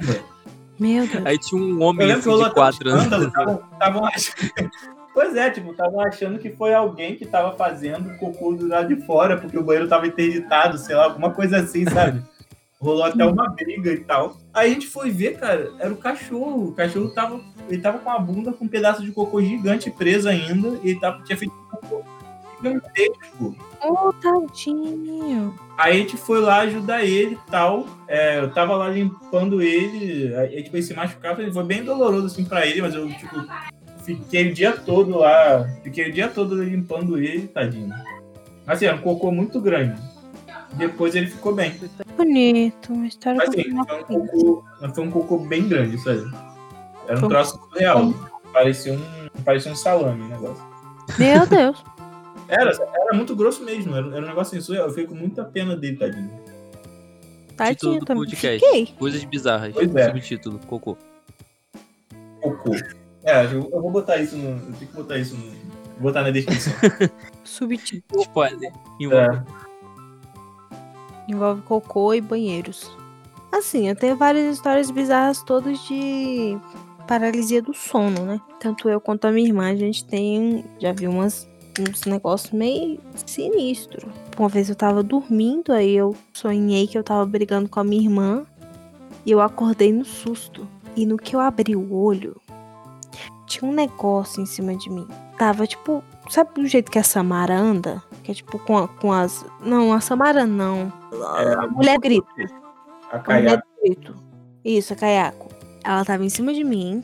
Meu 0.80 1.06
Deus. 1.06 1.26
Aí 1.26 1.38
tinha 1.38 1.62
um 1.62 1.72
Eu 1.72 1.82
homem 1.82 2.08
lembro 2.08 2.24
que 2.24 2.30
assim, 2.30 2.44
de 2.46 2.50
quatro 2.54 2.90
anos. 2.90 3.04
escândalo, 3.04 3.32
tavam- 3.32 3.62
tavam 3.78 4.06
achando- 4.06 4.72
Pois 5.14 5.36
é, 5.36 5.50
tipo, 5.50 5.72
estavam 5.72 6.00
achando 6.02 6.40
que 6.40 6.50
foi 6.52 6.74
alguém 6.74 7.16
que 7.16 7.26
tava 7.26 7.56
fazendo 7.58 8.18
cocô 8.18 8.54
do 8.54 8.68
lado 8.68 8.94
de 8.94 9.02
fora, 9.06 9.38
porque 9.38 9.58
o 9.58 9.64
banheiro 9.64 9.88
tava 9.88 10.08
interditado, 10.08 10.78
sei 10.78 10.96
lá, 10.96 11.06
alguma 11.06 11.32
coisa 11.32 11.58
assim, 11.58 11.84
sabe? 11.86 12.24
Rolou 12.80 13.04
até 13.04 13.26
uma 13.26 13.50
briga 13.50 13.92
e 13.92 14.00
tal. 14.00 14.38
Aí 14.54 14.72
a 14.72 14.74
gente 14.74 14.88
foi 14.88 15.12
ver, 15.12 15.38
cara, 15.38 15.74
era 15.80 15.92
o 15.92 15.98
cachorro. 15.98 16.70
O 16.70 16.74
cachorro 16.74 17.10
tava. 17.10 17.42
Ele 17.68 17.82
tava 17.82 18.00
com 18.00 18.10
a 18.10 18.18
bunda 18.18 18.54
com 18.54 18.64
um 18.64 18.70
pedaço 18.70 19.04
de 19.04 19.12
cocô 19.12 19.42
gigante 19.42 19.92
preso 19.92 20.30
ainda. 20.30 20.80
E 20.82 20.92
ele 20.92 21.00
tava, 21.00 21.22
tinha 21.24 21.38
feito 21.38 21.54
um 21.54 21.76
cocô 21.76 22.04
gigantesco. 22.64 23.56
Oh, 23.84 24.14
tadinho. 24.14 25.54
Aí 25.78 25.94
a 25.94 25.98
gente 25.98 26.16
foi 26.16 26.40
lá 26.40 26.60
ajudar 26.60 27.04
ele 27.04 27.36
e 27.36 27.52
tal. 27.52 27.86
É, 28.08 28.40
eu 28.40 28.50
tava 28.54 28.78
lá 28.78 28.88
limpando 28.88 29.62
ele. 29.62 30.34
Aí, 30.38 30.64
tipo, 30.64 30.78
ele 30.78 30.84
se 30.84 30.94
machucava. 30.94 31.52
Foi 31.52 31.64
bem 31.66 31.84
doloroso, 31.84 32.28
assim, 32.28 32.46
pra 32.46 32.66
ele. 32.66 32.82
Mas 32.82 32.96
eu, 32.96 33.10
tipo, 33.10 33.36
fiquei 34.16 34.50
o 34.50 34.54
dia 34.54 34.72
todo 34.74 35.18
lá. 35.18 35.68
Fiquei 35.84 36.10
o 36.10 36.14
dia 36.14 36.28
todo 36.28 36.64
limpando 36.64 37.18
ele, 37.18 37.48
tadinho. 37.48 37.94
Assim, 38.66 38.86
era 38.86 38.96
um 38.96 39.02
cocô 39.02 39.32
muito 39.32 39.60
grande. 39.60 40.00
Depois 40.74 41.16
ele 41.16 41.28
ficou 41.28 41.54
bem. 41.56 41.74
Bonito. 42.16 42.94
Uma 42.94 43.08
história 43.08 43.38
Mas 43.38 43.50
assim, 43.50 43.64
foi 43.64 44.18
um 44.18 44.28
cocô, 44.28 44.64
foi 44.94 45.04
um 45.04 45.12
cocô 45.12 45.38
bem 45.40 45.68
grande, 45.68 45.98
sabe? 46.00 46.32
Era 47.08 47.18
um 47.18 47.20
Foi- 47.22 47.30
troço 47.30 47.60
surreal. 47.72 48.14
Parecia 48.54 48.94
um, 48.94 49.00
parecia 49.44 49.72
um 49.72 49.76
salame 49.76 50.22
o 50.24 50.28
negócio. 50.28 50.64
Meu 51.18 51.46
Deus. 51.48 51.84
Era, 52.52 52.72
era 52.72 53.14
muito 53.14 53.36
grosso 53.36 53.64
mesmo. 53.64 53.96
Era, 53.96 54.08
era 54.08 54.26
um 54.26 54.28
negócio 54.28 54.58
assim, 54.58 54.66
surreal. 54.66 54.88
Eu 54.88 54.90
fiquei 54.90 55.06
com 55.06 55.14
muita 55.14 55.44
pena 55.46 55.76
dele, 55.76 55.98
tadinho. 55.98 56.30
Título 56.30 57.56
Tadinho 57.56 58.00
do 58.00 58.06
também. 58.08 58.24
podcast. 58.24 58.60
Fiquei. 58.66 58.88
Coisas 58.98 59.24
bizarras. 59.24 59.72
Pois 59.72 59.96
é. 59.96 60.06
Subtítulo, 60.08 60.60
cocô. 60.66 60.98
Cocô. 62.42 62.72
É, 63.30 63.46
eu, 63.46 63.70
eu 63.72 63.82
vou 63.82 63.92
botar 63.92 64.18
isso 64.18 64.36
no. 64.36 64.50
Eu 64.50 64.74
tenho 64.74 64.88
que 64.92 64.96
botar 64.96 65.18
isso 65.20 65.36
no. 65.36 65.52
Vou 66.00 66.02
botar 66.02 66.24
na 66.24 66.32
descrição. 66.32 66.74
Subtítulo. 67.46 68.24
Spoiler. 68.24 68.72
É. 68.72 69.44
Envolve 71.32 71.62
cocô 71.62 72.14
e 72.16 72.22
banheiros. 72.22 72.92
Assim, 73.52 73.88
eu 73.88 73.96
tenho 73.96 74.16
várias 74.16 74.56
histórias 74.56 74.90
bizarras 74.90 75.44
todas 75.44 75.78
de 75.88 76.58
paralisia 77.08 77.62
do 77.62 77.74
sono, 77.74 78.26
né? 78.26 78.42
Tanto 78.60 78.90
eu 78.90 79.00
quanto 79.00 79.26
a 79.26 79.32
minha 79.32 79.48
irmã, 79.48 79.70
a 79.70 79.76
gente 79.76 80.04
tem. 80.06 80.66
Já 80.80 80.92
viu 80.92 81.12
umas, 81.12 81.48
uns 81.80 82.06
negócios 82.06 82.52
meio 82.52 83.00
sinistro. 83.28 84.12
Uma 84.40 84.50
vez 84.50 84.70
eu 84.70 84.76
tava 84.76 85.04
dormindo, 85.04 85.72
aí 85.72 85.96
eu 85.96 86.16
sonhei 86.34 86.88
que 86.88 86.98
eu 86.98 87.04
tava 87.04 87.28
brigando 87.28 87.70
com 87.70 87.80
a 87.80 87.84
minha 87.84 88.02
irmã. 88.02 88.46
E 89.24 89.30
eu 89.30 89.40
acordei 89.40 89.94
no 89.94 90.04
susto. 90.04 90.68
E 90.96 91.06
no 91.06 91.16
que 91.16 91.36
eu 91.36 91.40
abri 91.40 91.76
o 91.76 91.94
olho, 91.94 92.42
tinha 93.50 93.70
um 93.70 93.74
negócio 93.74 94.42
em 94.42 94.46
cima 94.46 94.76
de 94.76 94.90
mim. 94.90 95.08
Tava 95.38 95.66
tipo. 95.68 96.04
Sabe 96.30 96.54
do 96.54 96.68
jeito 96.68 96.92
que 96.92 97.00
a 97.00 97.04
Samara 97.04 97.58
anda? 97.58 98.02
Que 98.24 98.32
é 98.32 98.36
tipo 98.36 98.60
com, 98.60 98.78
a- 98.78 98.88
com 98.88 99.12
as. 99.12 99.46
Não, 99.62 99.92
a 99.92 100.00
Samara 100.00 100.46
não. 100.46 100.94
A 101.58 101.68
mulher 101.68 101.98
grita. 102.00 102.28
A 103.12 103.18
do 103.58 103.64
grito. 103.84 104.16
Isso, 104.64 104.94
a 104.94 104.96
Kayako. 104.96 105.50
Ela 105.84 106.06
tava 106.06 106.24
em 106.24 106.30
cima 106.30 106.54
de 106.54 106.64
mim. 106.64 107.04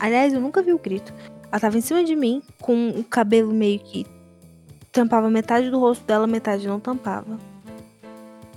Aliás, 0.00 0.32
eu 0.32 0.40
nunca 0.40 0.62
vi 0.62 0.72
o 0.72 0.78
grito. 0.78 1.12
Ela 1.50 1.60
tava 1.60 1.76
em 1.76 1.80
cima 1.82 2.02
de 2.02 2.16
mim, 2.16 2.42
com 2.60 2.88
o 2.90 3.04
cabelo 3.04 3.52
meio 3.52 3.78
que 3.78 4.06
tampava 4.90 5.28
metade 5.28 5.70
do 5.70 5.78
rosto 5.78 6.04
dela, 6.06 6.26
metade 6.26 6.66
não 6.66 6.80
tampava. 6.80 7.38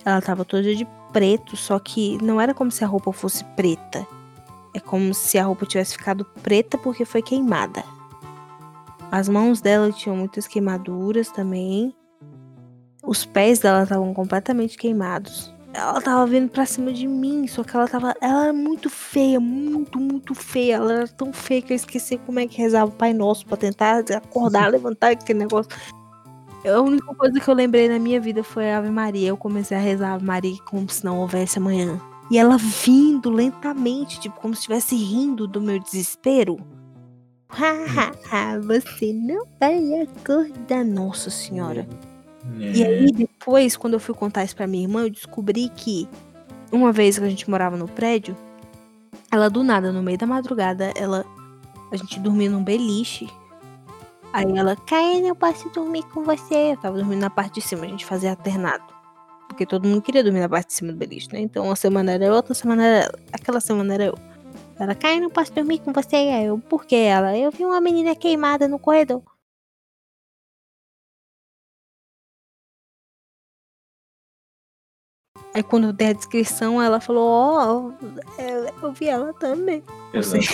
Ela 0.06 0.22
tava 0.22 0.46
toda 0.46 0.74
de 0.74 0.88
preto, 1.12 1.58
só 1.58 1.78
que 1.80 2.18
não 2.24 2.40
era 2.40 2.54
como 2.54 2.72
se 2.72 2.84
a 2.84 2.88
roupa 2.88 3.12
fosse 3.12 3.44
preta. 3.56 4.08
É 4.76 4.80
como 4.80 5.14
se 5.14 5.38
a 5.38 5.46
roupa 5.46 5.66
tivesse 5.66 5.94
ficado 5.94 6.26
preta 6.44 6.78
porque 6.78 7.06
foi 7.06 7.22
queimada. 7.22 7.84
As 9.12 9.30
mãos 9.30 9.62
dela 9.62 9.92
tinham 9.92 10.18
muitas 10.18 10.48
queimaduras 10.48 11.30
também. 11.30 11.96
Os 13.02 13.24
pés 13.24 13.60
dela 13.60 13.84
estavam 13.84 14.14
completamente 14.14 14.78
queimados 14.78 15.56
ela 15.76 16.02
tava 16.02 16.26
vindo 16.26 16.50
pra 16.50 16.66
cima 16.66 16.92
de 16.94 17.06
mim, 17.06 17.48
só 17.48 17.64
que 17.64 17.76
ela 17.76 17.88
tava. 17.88 18.16
Ela 18.22 18.46
era 18.46 18.54
muito 18.54 18.90
feia, 18.90 19.40
muito, 19.40 20.00
muito 20.00 20.34
feia. 20.34 20.76
Ela 20.76 20.94
era 20.94 21.08
tão 21.08 21.34
feia 21.34 21.62
que 21.62 21.74
eu 21.74 21.76
esqueci 21.76 22.18
como 22.18 22.40
é 22.40 22.48
que 22.48 22.58
rezava 22.58 22.90
o 22.90 22.96
Pai 22.96 23.14
Nosso 23.14 23.46
pra 23.46 23.58
tentar 23.58 24.04
acordar, 24.16 24.68
levantar 24.72 25.12
aquele 25.12 25.40
negócio. 25.40 25.70
A 26.66 26.80
única 26.80 27.14
coisa 27.14 27.40
que 27.40 27.48
eu 27.48 27.54
lembrei 27.54 27.90
na 27.90 28.00
minha 28.00 28.20
vida 28.20 28.44
foi 28.44 28.72
a 28.72 28.78
Ave 28.78 28.90
Maria. 28.90 29.28
Eu 29.30 29.38
comecei 29.38 29.76
a 29.76 29.80
rezar 29.80 30.12
a 30.12 30.14
Ave 30.16 30.26
Maria 30.26 30.58
como 30.66 30.90
se 30.90 31.04
não 31.04 31.20
houvesse 31.20 31.60
amanhã. 31.60 32.00
E 32.30 32.38
ela 32.38 32.58
vindo 32.58 33.30
lentamente, 33.30 34.20
tipo, 34.20 34.40
como 34.40 34.54
se 34.56 34.62
estivesse 34.62 34.96
rindo 34.96 35.48
do 35.48 35.62
meu 35.62 35.80
desespero. 35.80 36.58
Hahaha, 37.50 38.60
você 38.62 39.14
não 39.14 39.46
vai 39.60 40.02
acordar, 40.02 40.84
Nossa 40.84 41.30
Senhora. 41.30 41.88
E 42.60 42.82
É. 42.84 42.88
aí, 42.88 43.12
depois, 43.12 43.78
quando 43.78 43.94
eu 43.94 44.00
fui 44.00 44.14
contar 44.16 44.44
isso 44.44 44.56
pra 44.56 44.68
minha 44.68 44.84
irmã, 44.84 45.04
eu 45.04 45.10
descobri 45.10 45.70
que 45.70 46.08
uma 46.72 46.92
vez 46.92 47.18
que 47.18 47.24
a 47.24 47.30
gente 47.30 47.50
morava 47.50 47.78
no 47.78 47.88
prédio, 47.88 48.36
ela 49.32 49.50
do 49.50 49.64
nada, 49.64 49.92
no 49.92 50.02
meio 50.04 50.18
da 50.18 50.26
madrugada, 50.28 50.92
ela. 50.96 51.26
A 51.92 51.96
gente 51.98 52.20
dormia 52.20 52.50
num 52.50 52.64
beliche. 52.64 53.30
Aí 54.34 54.46
ela, 54.58 54.76
Caena, 54.76 55.28
eu 55.28 55.36
posso 55.36 55.70
dormir 55.70 56.04
com 56.10 56.24
você. 56.24 56.74
Eu 56.74 56.78
tava 56.78 56.98
dormindo 56.98 57.20
na 57.22 57.30
parte 57.30 57.56
de 57.56 57.62
cima, 57.62 57.86
a 57.86 57.88
gente 57.88 58.06
fazia 58.06 58.32
alternado. 58.32 58.84
Porque 59.56 59.66
todo 59.66 59.88
mundo 59.88 60.02
queria 60.02 60.22
dormir 60.22 60.42
na 60.42 60.50
parte 60.50 60.68
de 60.68 60.74
cima 60.74 60.92
do 60.92 60.98
beliche, 60.98 61.32
né? 61.32 61.40
Então 61.40 61.66
uma 61.66 61.78
semana 61.78 62.12
era 62.12 62.26
eu, 62.26 62.34
outra 62.34 62.54
semana 62.54 62.84
era 62.86 63.06
ela. 63.06 63.20
Aquela 63.32 63.62
semana 63.62 63.94
era 63.94 64.06
eu. 64.06 64.16
Ela, 64.78 64.94
Kai, 64.94 65.22
não 65.22 65.30
posso 65.30 65.54
dormir 65.54 65.80
com 65.80 65.94
você. 65.94 66.18
Aí 66.18 66.46
eu, 66.46 66.60
por 66.60 66.86
que 66.86 66.96
ela? 66.96 67.38
Eu 67.38 67.50
vi 67.52 67.64
uma 67.64 67.80
menina 67.80 68.14
queimada 68.16 68.68
no 68.68 68.78
corredor. 68.78 69.24
Aí 75.54 75.64
quando 75.64 75.86
eu 75.88 75.94
dei 75.94 76.10
a 76.10 76.14
descrição, 76.14 76.82
ela 76.82 77.00
falou, 77.00 77.30
ó, 77.30 77.92
eu, 78.38 78.66
eu 78.84 78.92
vi 78.92 79.08
ela 79.08 79.34
também. 79.36 79.82
Exato. 80.14 80.44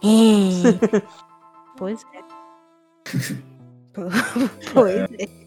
pois 1.76 2.04
é. 2.14 2.22
pois 4.72 4.94
é. 5.18 5.41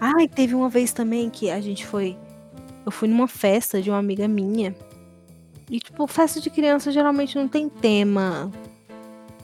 Ai, 0.00 0.28
teve 0.28 0.54
uma 0.54 0.68
vez 0.68 0.92
também 0.92 1.30
que 1.30 1.50
a 1.50 1.60
gente 1.60 1.86
foi. 1.86 2.16
Eu 2.84 2.92
fui 2.92 3.08
numa 3.08 3.28
festa 3.28 3.80
de 3.80 3.90
uma 3.90 3.98
amiga 3.98 4.28
minha. 4.28 4.74
E, 5.70 5.78
tipo, 5.80 6.06
festa 6.06 6.40
de 6.40 6.50
criança 6.50 6.92
geralmente 6.92 7.36
não 7.36 7.48
tem 7.48 7.68
tema. 7.68 8.50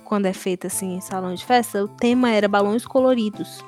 Quando 0.05 0.27
é 0.27 0.33
feita 0.33 0.67
assim 0.67 0.97
em 0.97 1.01
salão 1.01 1.35
de 1.35 1.45
festa, 1.45 1.85
o 1.85 1.89
tema 1.89 2.31
era 2.31 2.49
balões 2.49 2.85
coloridos. 2.85 3.65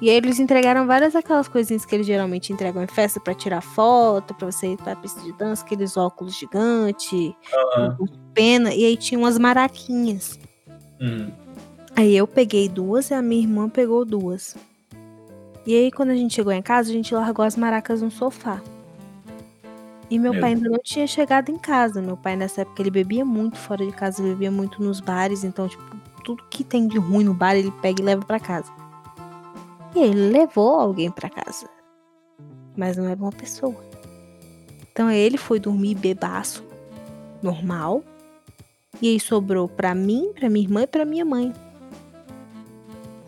E 0.00 0.08
aí 0.08 0.16
eles 0.16 0.38
entregaram 0.38 0.86
várias 0.86 1.14
aquelas 1.14 1.46
coisinhas 1.46 1.84
que 1.84 1.94
eles 1.94 2.06
geralmente 2.06 2.52
entregam 2.52 2.82
em 2.82 2.86
festa 2.86 3.20
pra 3.20 3.34
tirar 3.34 3.60
foto, 3.60 4.34
pra 4.34 4.50
você 4.50 4.68
ir 4.68 4.76
pra 4.78 4.96
pista 4.96 5.20
de 5.20 5.32
dança, 5.32 5.62
aqueles 5.62 5.94
óculos 5.96 6.38
gigantes, 6.38 7.34
Aham. 7.76 7.98
pena, 8.32 8.72
e 8.72 8.86
aí 8.86 8.96
tinha 8.96 9.18
umas 9.18 9.36
maraquinhas. 9.36 10.38
Hum. 11.00 11.30
Aí 11.94 12.16
eu 12.16 12.26
peguei 12.26 12.66
duas 12.66 13.10
e 13.10 13.14
a 13.14 13.20
minha 13.20 13.42
irmã 13.42 13.68
pegou 13.68 14.04
duas. 14.06 14.56
E 15.66 15.74
aí, 15.74 15.90
quando 15.92 16.10
a 16.10 16.14
gente 16.14 16.34
chegou 16.34 16.52
em 16.52 16.62
casa, 16.62 16.90
a 16.90 16.92
gente 16.92 17.14
largou 17.14 17.44
as 17.44 17.56
maracas 17.56 18.00
no 18.02 18.10
sofá. 18.10 18.62
E 20.10 20.18
meu 20.18 20.32
Meu 20.32 20.40
pai 20.40 20.54
ainda 20.54 20.68
não 20.68 20.78
tinha 20.82 21.06
chegado 21.06 21.50
em 21.50 21.58
casa. 21.58 22.02
Meu 22.02 22.16
pai, 22.16 22.34
nessa 22.34 22.62
época, 22.62 22.82
ele 22.82 22.90
bebia 22.90 23.24
muito 23.24 23.56
fora 23.56 23.86
de 23.86 23.92
casa, 23.92 24.22
bebia 24.22 24.50
muito 24.50 24.82
nos 24.82 24.98
bares. 24.98 25.44
Então, 25.44 25.68
tipo, 25.68 25.82
tudo 26.24 26.42
que 26.50 26.64
tem 26.64 26.88
de 26.88 26.98
ruim 26.98 27.24
no 27.24 27.34
bar, 27.34 27.54
ele 27.54 27.70
pega 27.80 28.02
e 28.02 28.04
leva 28.04 28.24
pra 28.24 28.40
casa. 28.40 28.72
E 29.94 30.00
ele 30.00 30.30
levou 30.30 30.80
alguém 30.80 31.10
pra 31.10 31.28
casa. 31.28 31.68
Mas 32.76 32.96
não 32.96 33.06
era 33.06 33.20
uma 33.20 33.30
pessoa. 33.30 33.76
Então, 34.90 35.10
ele 35.10 35.36
foi 35.36 35.60
dormir 35.60 35.94
bebaço, 35.94 36.64
normal. 37.40 38.02
E 39.00 39.08
aí 39.08 39.20
sobrou 39.20 39.68
pra 39.68 39.94
mim, 39.94 40.32
pra 40.34 40.50
minha 40.50 40.66
irmã 40.66 40.82
e 40.82 40.86
pra 40.86 41.04
minha 41.04 41.24
mãe. 41.24 41.52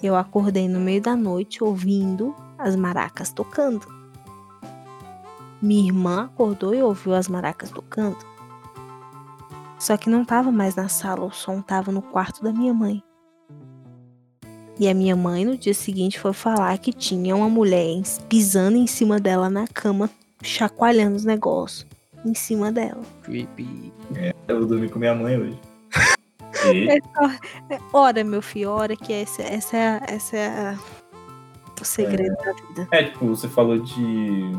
Eu 0.02 0.16
acordei 0.16 0.68
no 0.68 0.80
meio 0.80 1.00
da 1.00 1.14
noite 1.14 1.62
ouvindo 1.62 2.34
as 2.58 2.74
maracas 2.74 3.32
tocando. 3.32 3.86
Minha 5.60 5.86
irmã 5.86 6.24
acordou 6.24 6.74
e 6.74 6.82
ouviu 6.82 7.14
as 7.14 7.28
maracas 7.28 7.70
tocando. 7.70 8.18
Só 9.78 9.96
que 9.96 10.10
não 10.10 10.24
tava 10.24 10.50
mais 10.50 10.74
na 10.74 10.88
sala, 10.88 11.24
o 11.24 11.30
som 11.30 11.60
tava 11.60 11.92
no 11.92 12.02
quarto 12.02 12.42
da 12.42 12.52
minha 12.52 12.74
mãe. 12.74 13.02
E 14.78 14.88
a 14.88 14.94
minha 14.94 15.14
mãe 15.14 15.44
no 15.44 15.56
dia 15.56 15.74
seguinte 15.74 16.18
foi 16.18 16.32
falar 16.32 16.76
que 16.78 16.92
tinha 16.92 17.36
uma 17.36 17.48
mulher 17.48 18.02
pisando 18.28 18.76
em 18.76 18.86
cima 18.86 19.20
dela 19.20 19.48
na 19.48 19.68
cama, 19.68 20.10
chacoalhando 20.42 21.14
os 21.14 21.24
negócios 21.24 21.86
em 22.24 22.34
cima 22.34 22.72
dela. 22.72 23.02
Creepy. 23.22 23.92
Eu 24.48 24.58
vou 24.58 24.66
dormir 24.66 24.90
com 24.90 24.98
minha 24.98 25.14
mãe 25.14 25.38
hoje. 25.38 25.71
E, 26.72 26.88
É 26.90 26.96
é, 26.96 27.78
Ora, 27.92 28.22
meu 28.24 28.42
filho, 28.42 28.70
ora 28.70 28.94
que 28.96 29.12
essa, 29.12 29.42
essa, 29.42 29.76
é 29.76 29.88
a- 29.88 30.02
essa 30.08 30.36
é 30.36 30.46
a- 30.48 30.78
o 31.80 31.84
segredo 31.84 32.34
da 32.36 32.52
vida. 32.52 32.88
é, 32.92 33.04
tipo, 33.04 33.26
você 33.26 33.48
falou 33.48 33.78
de, 33.78 34.50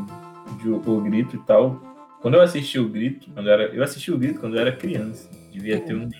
de 0.58 0.68
o, 0.68 0.76
o 0.86 1.00
grito 1.00 1.36
e 1.36 1.38
tal. 1.40 1.80
Quando 2.20 2.34
eu 2.34 2.40
assisti 2.42 2.78
o 2.78 2.88
grito, 2.88 3.28
quando 3.32 3.46
eu 3.48 3.52
era. 3.52 3.62
Eu 3.74 3.82
assisti 3.82 4.10
o 4.12 4.18
grito 4.18 4.40
quando 4.40 4.54
eu 4.56 4.60
era 4.60 4.72
criança. 4.72 5.28
Devia 5.52 5.78
ter 5.80 5.94
uns 5.94 6.12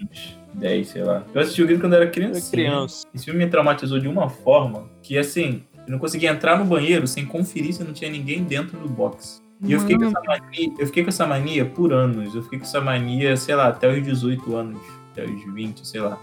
10, 0.55 0.89
sei 0.89 1.03
lá. 1.03 1.25
Eu 1.35 1.41
assisti 1.41 1.63
o 1.63 1.67
grito 1.67 1.81
quando 1.81 1.95
eu 1.95 2.03
era 2.03 2.11
criança. 2.11 2.51
Criança. 2.51 3.07
Esse 3.15 3.25
filme 3.25 3.45
me 3.45 3.51
traumatizou 3.51 3.99
de 3.99 4.07
uma 4.07 4.29
forma 4.29 4.89
que, 5.03 5.19
assim, 5.19 5.63
eu 5.87 5.91
não 5.93 5.99
conseguia 5.99 6.31
entrar 6.31 6.59
no 6.59 6.65
banheiro 6.65 7.07
sem 7.07 7.25
conferir 7.27 7.73
se 7.75 7.83
não 7.83 7.93
tinha 7.93 8.11
ninguém 8.11 8.45
dentro 8.45 8.79
do 8.79 8.89
box. 8.89 9.43
E 9.63 9.73
eu 9.73 9.81
fiquei, 9.81 9.97
com 9.97 10.05
Mano, 10.05 10.17
essa 10.19 10.27
mania, 10.43 10.73
eu 10.79 10.87
fiquei 10.87 11.03
com 11.03 11.09
essa 11.09 11.27
mania 11.27 11.65
por 11.65 11.93
anos. 11.93 12.35
Eu 12.35 12.43
fiquei 12.43 12.59
com 12.59 12.65
essa 12.65 12.81
mania, 12.81 13.37
sei 13.37 13.55
lá, 13.55 13.69
até 13.69 13.91
os 13.91 14.03
18 14.05 14.55
anos, 14.55 14.81
até 15.23 15.25
os 15.25 15.45
20, 15.55 15.87
sei 15.87 16.01
lá. 16.01 16.19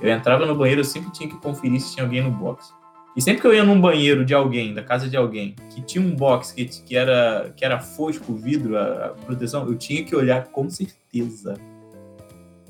Eu 0.00 0.10
entrava 0.10 0.46
no 0.46 0.54
banheiro, 0.54 0.80
eu 0.80 0.84
sempre 0.84 1.10
tinha 1.12 1.28
que 1.28 1.36
conferir 1.36 1.80
se 1.80 1.94
tinha 1.94 2.04
alguém 2.04 2.22
no 2.22 2.30
box. 2.30 2.72
E 3.16 3.20
sempre 3.20 3.40
que 3.40 3.46
eu 3.46 3.52
ia 3.52 3.64
num 3.64 3.80
banheiro 3.80 4.24
de 4.24 4.32
alguém, 4.32 4.72
da 4.72 4.82
casa 4.84 5.08
de 5.08 5.16
alguém, 5.16 5.56
que 5.74 5.82
tinha 5.82 6.02
um 6.04 6.14
box 6.14 6.52
que, 6.52 6.64
que, 6.64 6.96
era, 6.96 7.52
que 7.56 7.64
era 7.64 7.80
fosco, 7.80 8.32
vidro, 8.34 8.76
a, 8.78 9.06
a 9.06 9.08
proteção, 9.10 9.66
eu 9.66 9.74
tinha 9.76 10.04
que 10.04 10.14
olhar 10.14 10.44
com 10.46 10.70
certeza. 10.70 11.54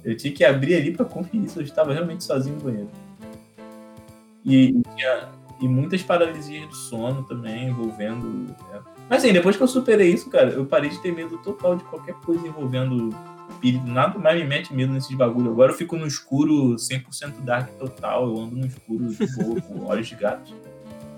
Eu 0.03 0.17
tinha 0.17 0.33
que 0.33 0.43
abrir 0.43 0.77
ali 0.77 0.93
pra 0.93 1.05
conferir 1.05 1.49
se 1.51 1.59
eu 1.59 1.63
estava 1.63 1.93
realmente 1.93 2.25
sozinho 2.25 2.57
no 2.57 2.63
banheiro. 2.63 2.89
E 4.45 4.73
tinha- 4.97 5.29
e 5.61 5.69
muitas 5.69 6.03
paralisias 6.03 6.67
do 6.69 6.75
sono 6.75 7.23
também 7.25 7.69
envolvendo. 7.69 8.47
é. 8.73 8.81
Mas 9.11 9.23
assim, 9.23 9.33
depois 9.33 9.57
que 9.57 9.63
eu 9.63 9.69
superei 9.69 10.11
isso, 10.11 10.31
cara, 10.31 10.49
eu 10.51 10.65
parei 10.65 10.89
de 10.89 10.99
ter 11.03 11.13
medo 11.13 11.37
total 11.39 11.77
de 11.77 11.85
qualquer 11.85 12.15
coisa 12.15 12.47
envolvendo 12.49 13.11
espírito. 13.61 13.87
Nada 13.87 14.19
mais 14.19 14.41
me 14.41 14.47
mete 14.49 14.73
medo 14.75 14.93
nesses 14.93 15.15
bagulho. 15.17 15.51
Agora 15.51 15.73
eu 15.73 15.77
fico 15.77 15.97
no 15.97 16.07
escuro 16.07 16.77
100% 16.77 17.41
dark 17.45 17.69
total. 17.79 18.27
Eu 18.29 18.41
ando 18.43 18.57
no 18.57 18.67
escuro 18.67 19.09
de 19.15 19.27
boa, 19.37 19.61
com 19.61 19.85
olhos 19.87 20.09
de 20.09 20.15
gato, 20.15 20.53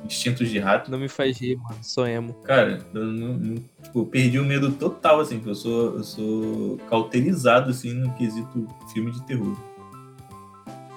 instintos 0.05 0.49
de 0.51 0.59
rato. 0.59 0.90
Não 0.90 0.99
me 0.99 1.09
faz 1.09 1.38
rir, 1.40 1.57
mano. 1.57 1.76
Sou 1.82 2.07
emo. 2.07 2.34
Cara, 2.45 2.84
eu 2.93 3.05
não, 3.07 3.34
não- 3.34 3.55
tipo, 3.82 4.01
eu 4.01 4.07
perdi 4.07 4.38
o 4.38 4.45
medo 4.45 4.72
total, 4.72 5.20
assim, 5.20 5.36
porque 5.36 5.51
eu 5.51 5.55
sou, 5.55 5.95
eu 5.97 6.05
sou 6.05 6.78
cauterizado, 6.88 7.70
assim, 7.70 7.93
no 7.95 8.12
quesito 8.14 8.66
filme 8.93 9.11
de 9.12 9.22
terror. 9.24 9.57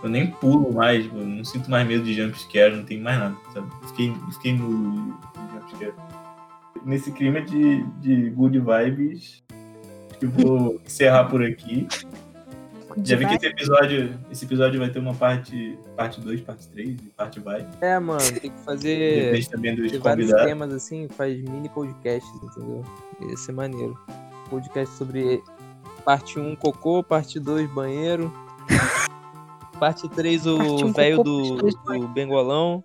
Eu 0.03 0.09
nem 0.09 0.27
pulo 0.29 0.71
mais, 0.73 1.03
tipo, 1.03 1.17
eu 1.17 1.25
não 1.25 1.43
sinto 1.43 1.69
mais 1.71 1.87
medo 1.87 2.03
de 2.03 2.13
jumpscare, 2.13 2.75
não 2.75 2.83
tem 2.83 2.99
mais 3.01 3.17
nada, 3.17 3.35
sabe? 3.53 3.67
Fiquei, 3.87 4.13
fiquei 4.33 4.53
no 4.53 5.17
de 5.33 5.53
jumpscare. 5.53 5.93
Nesse 6.85 7.11
clima 7.11 7.41
de, 7.41 7.83
de 8.01 8.29
good 8.29 8.59
vibes, 8.59 9.43
eu 10.21 10.29
vou 10.29 10.81
encerrar 10.85 11.25
por 11.25 11.43
aqui. 11.43 11.87
Já 13.03 13.17
vi 13.17 13.27
que 13.27 13.35
esse 13.35 13.47
episódio, 13.47 14.17
esse 14.31 14.45
episódio 14.45 14.79
vai 14.79 14.89
ter 14.89 14.99
uma 14.99 15.13
parte 15.13 15.77
parte 15.97 16.21
2, 16.21 16.41
parte 16.41 16.67
3 16.69 16.89
e 16.89 16.93
parte 17.09 17.39
vai. 17.41 17.67
É, 17.81 17.99
mano, 17.99 18.21
tem 18.39 18.51
que 18.51 18.59
fazer. 18.61 19.25
Depende 19.31 19.49
também 19.49 19.75
dos 19.75 19.91
Tem 19.91 19.99
vários 19.99 20.27
convidados. 20.27 20.45
temas 20.45 20.73
assim, 20.73 21.07
faz 21.09 21.41
mini 21.41 21.67
podcasts, 21.67 22.31
entendeu? 22.41 22.83
Ia 23.21 23.37
ser 23.37 23.51
maneiro. 23.51 23.99
Podcast 24.49 24.95
sobre 24.95 25.43
parte 26.05 26.39
1 26.39 26.55
cocô, 26.55 27.03
parte 27.03 27.39
2 27.39 27.69
banheiro. 27.73 28.31
Parte 29.79 30.07
3 30.07 30.43
Parte 30.43 30.57
o 30.57 30.85
um 30.85 30.93
velho 30.93 31.17
cocô, 31.17 31.29
do, 31.29 31.99
do 31.99 32.07
bengolão. 32.07 32.81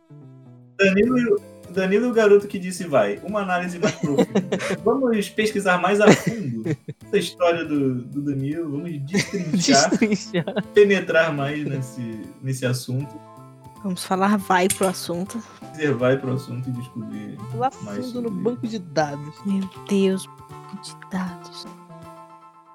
Danilo, 0.76 1.40
Danilo 1.70 2.06
e 2.06 2.10
o 2.10 2.14
garoto 2.14 2.46
que 2.46 2.58
disse 2.58 2.84
vai. 2.84 3.20
Uma 3.22 3.40
análise 3.40 3.78
mais 3.78 3.94
profunda. 3.94 4.30
vamos 4.84 5.28
pesquisar 5.28 5.78
mais 5.80 6.00
a 6.00 6.10
fundo 6.12 6.64
essa 7.06 7.18
história 7.18 7.64
do, 7.64 7.96
do 8.02 8.22
Danilo. 8.22 8.70
Vamos 8.70 8.98
destrinchar, 9.02 9.90
Destrinchar. 9.90 10.64
penetrar 10.74 11.32
mais 11.32 11.64
nesse, 11.64 12.20
nesse 12.42 12.66
assunto. 12.66 13.14
Vamos 13.82 14.04
falar 14.04 14.36
vai 14.36 14.68
pro 14.68 14.88
assunto. 14.88 15.42
Você 15.72 15.90
vai 15.90 16.16
pro 16.16 16.34
assunto 16.34 16.68
e 16.68 16.72
descobrir 16.72 17.38
Lá 17.54 17.70
fundo 17.70 18.22
no 18.22 18.30
banco 18.30 18.66
de 18.66 18.78
dados. 18.78 19.34
Meu 19.46 19.68
Deus, 19.88 20.26
banco 20.26 20.82
de 20.82 21.10
dados. 21.10 21.66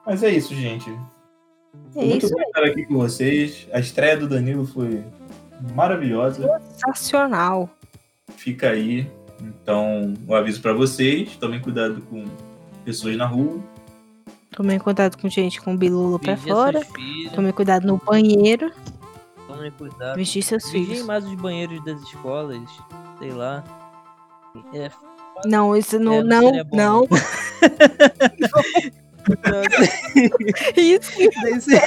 Mas 0.05 0.23
é 0.23 0.29
isso, 0.29 0.55
gente. 0.55 0.89
É 0.89 1.93
Foi 1.93 2.05
muito 2.05 2.25
isso 2.25 2.35
bom 2.35 2.41
estar 2.41 2.63
aqui 2.63 2.85
com 2.85 2.95
vocês. 2.95 3.67
A 3.71 3.79
estreia 3.79 4.17
do 4.17 4.27
Danilo 4.27 4.65
foi 4.65 5.03
maravilhosa. 5.73 6.59
sensacional. 6.71 7.69
Fica 8.35 8.69
aí. 8.69 9.09
Então, 9.41 10.13
um 10.27 10.33
aviso 10.33 10.61
pra 10.61 10.73
vocês. 10.73 11.35
Tomem 11.37 11.59
cuidado 11.59 12.01
com 12.09 12.25
pessoas 12.83 13.15
na 13.17 13.25
rua. 13.25 13.59
Tomei 14.51 14.79
contato 14.79 15.17
com 15.17 15.27
gente 15.29 15.59
com 15.61 15.75
bilula 15.75 16.17
pra 16.17 16.35
Vigia 16.35 16.53
fora. 16.53 16.81
Tomei 17.33 17.51
cuidado 17.51 17.85
no 17.85 17.97
banheiro. 17.97 18.71
tomem 19.47 19.71
cuidado. 19.71 20.15
Vestir 20.15 20.43
seus 20.43 20.63
Vigiem 20.69 20.85
filhos. 20.87 21.05
mais 21.05 21.25
os 21.25 21.35
banheiros 21.35 21.83
das 21.83 22.01
escolas, 22.01 22.61
sei 23.19 23.31
lá. 23.31 23.63
É, 24.73 24.89
Não, 25.45 25.75
isso 25.75 25.99
não, 25.99 26.13
É, 26.13 26.23
não 26.23 26.41
não, 26.51 26.67
não. 26.71 27.07
Isso. 30.77 31.11
seria, 31.11 31.81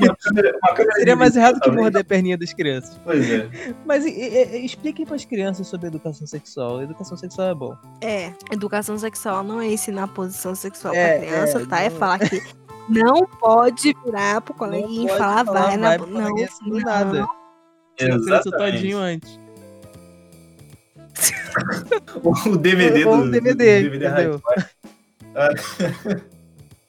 Uma 0.00 0.16
câmera- 0.16 0.58
uma 0.62 0.74
câmera 0.74 0.94
seria 0.96 1.16
mais 1.16 1.36
errado 1.36 1.60
que 1.60 1.70
morder 1.70 2.00
a 2.00 2.04
perninha 2.04 2.36
das 2.36 2.52
crianças. 2.52 3.00
Pois 3.04 3.30
é. 3.30 3.48
Mas 3.86 4.04
e- 4.04 4.10
e- 4.10 4.64
expliquem 4.64 5.06
para 5.06 5.16
as 5.16 5.24
crianças 5.24 5.66
sobre 5.66 5.86
educação 5.88 6.26
sexual. 6.26 6.82
Educação 6.82 7.16
sexual 7.16 7.48
é 7.48 7.54
bom. 7.54 7.76
É, 8.00 8.32
educação 8.50 8.98
sexual 8.98 9.42
não 9.42 9.60
é 9.60 9.68
ensinar 9.68 10.08
posição 10.08 10.54
sexual 10.54 10.94
É, 10.94 11.18
pra 11.18 11.26
criança, 11.26 11.60
é, 11.62 11.66
tá? 11.66 11.80
É 11.80 11.88
não- 11.90 11.98
falar 11.98 12.18
que 12.18 12.42
não 12.88 13.26
pode 13.26 13.94
virar 14.04 14.40
pro 14.40 14.54
coleguinha 14.54 15.06
e 15.06 15.16
falar 15.18 15.44
falar 15.44 15.62
vai 15.68 15.76
na. 15.76 15.88
vai 15.88 15.98
pro 15.98 16.06
Não, 16.08 16.30
do 16.34 16.68
não. 16.68 16.78
nada. 16.80 17.24
O 17.24 18.04
Exatamente. 18.04 18.72
todinho 18.72 18.98
antes. 18.98 19.38
o 22.46 22.56
DVD 22.56 23.04
Ou 23.04 23.16
do 23.18 23.22
um 23.24 23.30
DVD, 23.30 23.82
do 23.82 23.90
DVD 23.90 24.06
entendeu? 24.08 24.42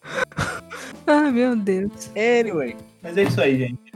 Ai, 1.08 1.32
meu 1.32 1.56
Deus. 1.56 2.10
Anyway, 2.16 2.76
mas 3.02 3.18
é 3.18 3.24
isso 3.24 3.42
aí, 3.42 3.58
gente. 3.58 3.94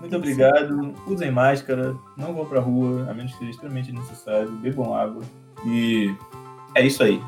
Muito 0.00 0.16
obrigado. 0.16 0.94
Usem 1.06 1.30
máscara, 1.30 1.94
não 2.16 2.32
vão 2.32 2.46
pra 2.46 2.60
rua, 2.60 3.06
a 3.10 3.14
menos 3.14 3.32
que 3.32 3.38
seja 3.38 3.50
extremamente 3.50 3.92
necessário. 3.92 4.50
Bebam 4.52 4.94
água. 4.94 5.22
E 5.66 6.14
é 6.74 6.86
isso 6.86 7.02
aí. 7.02 7.20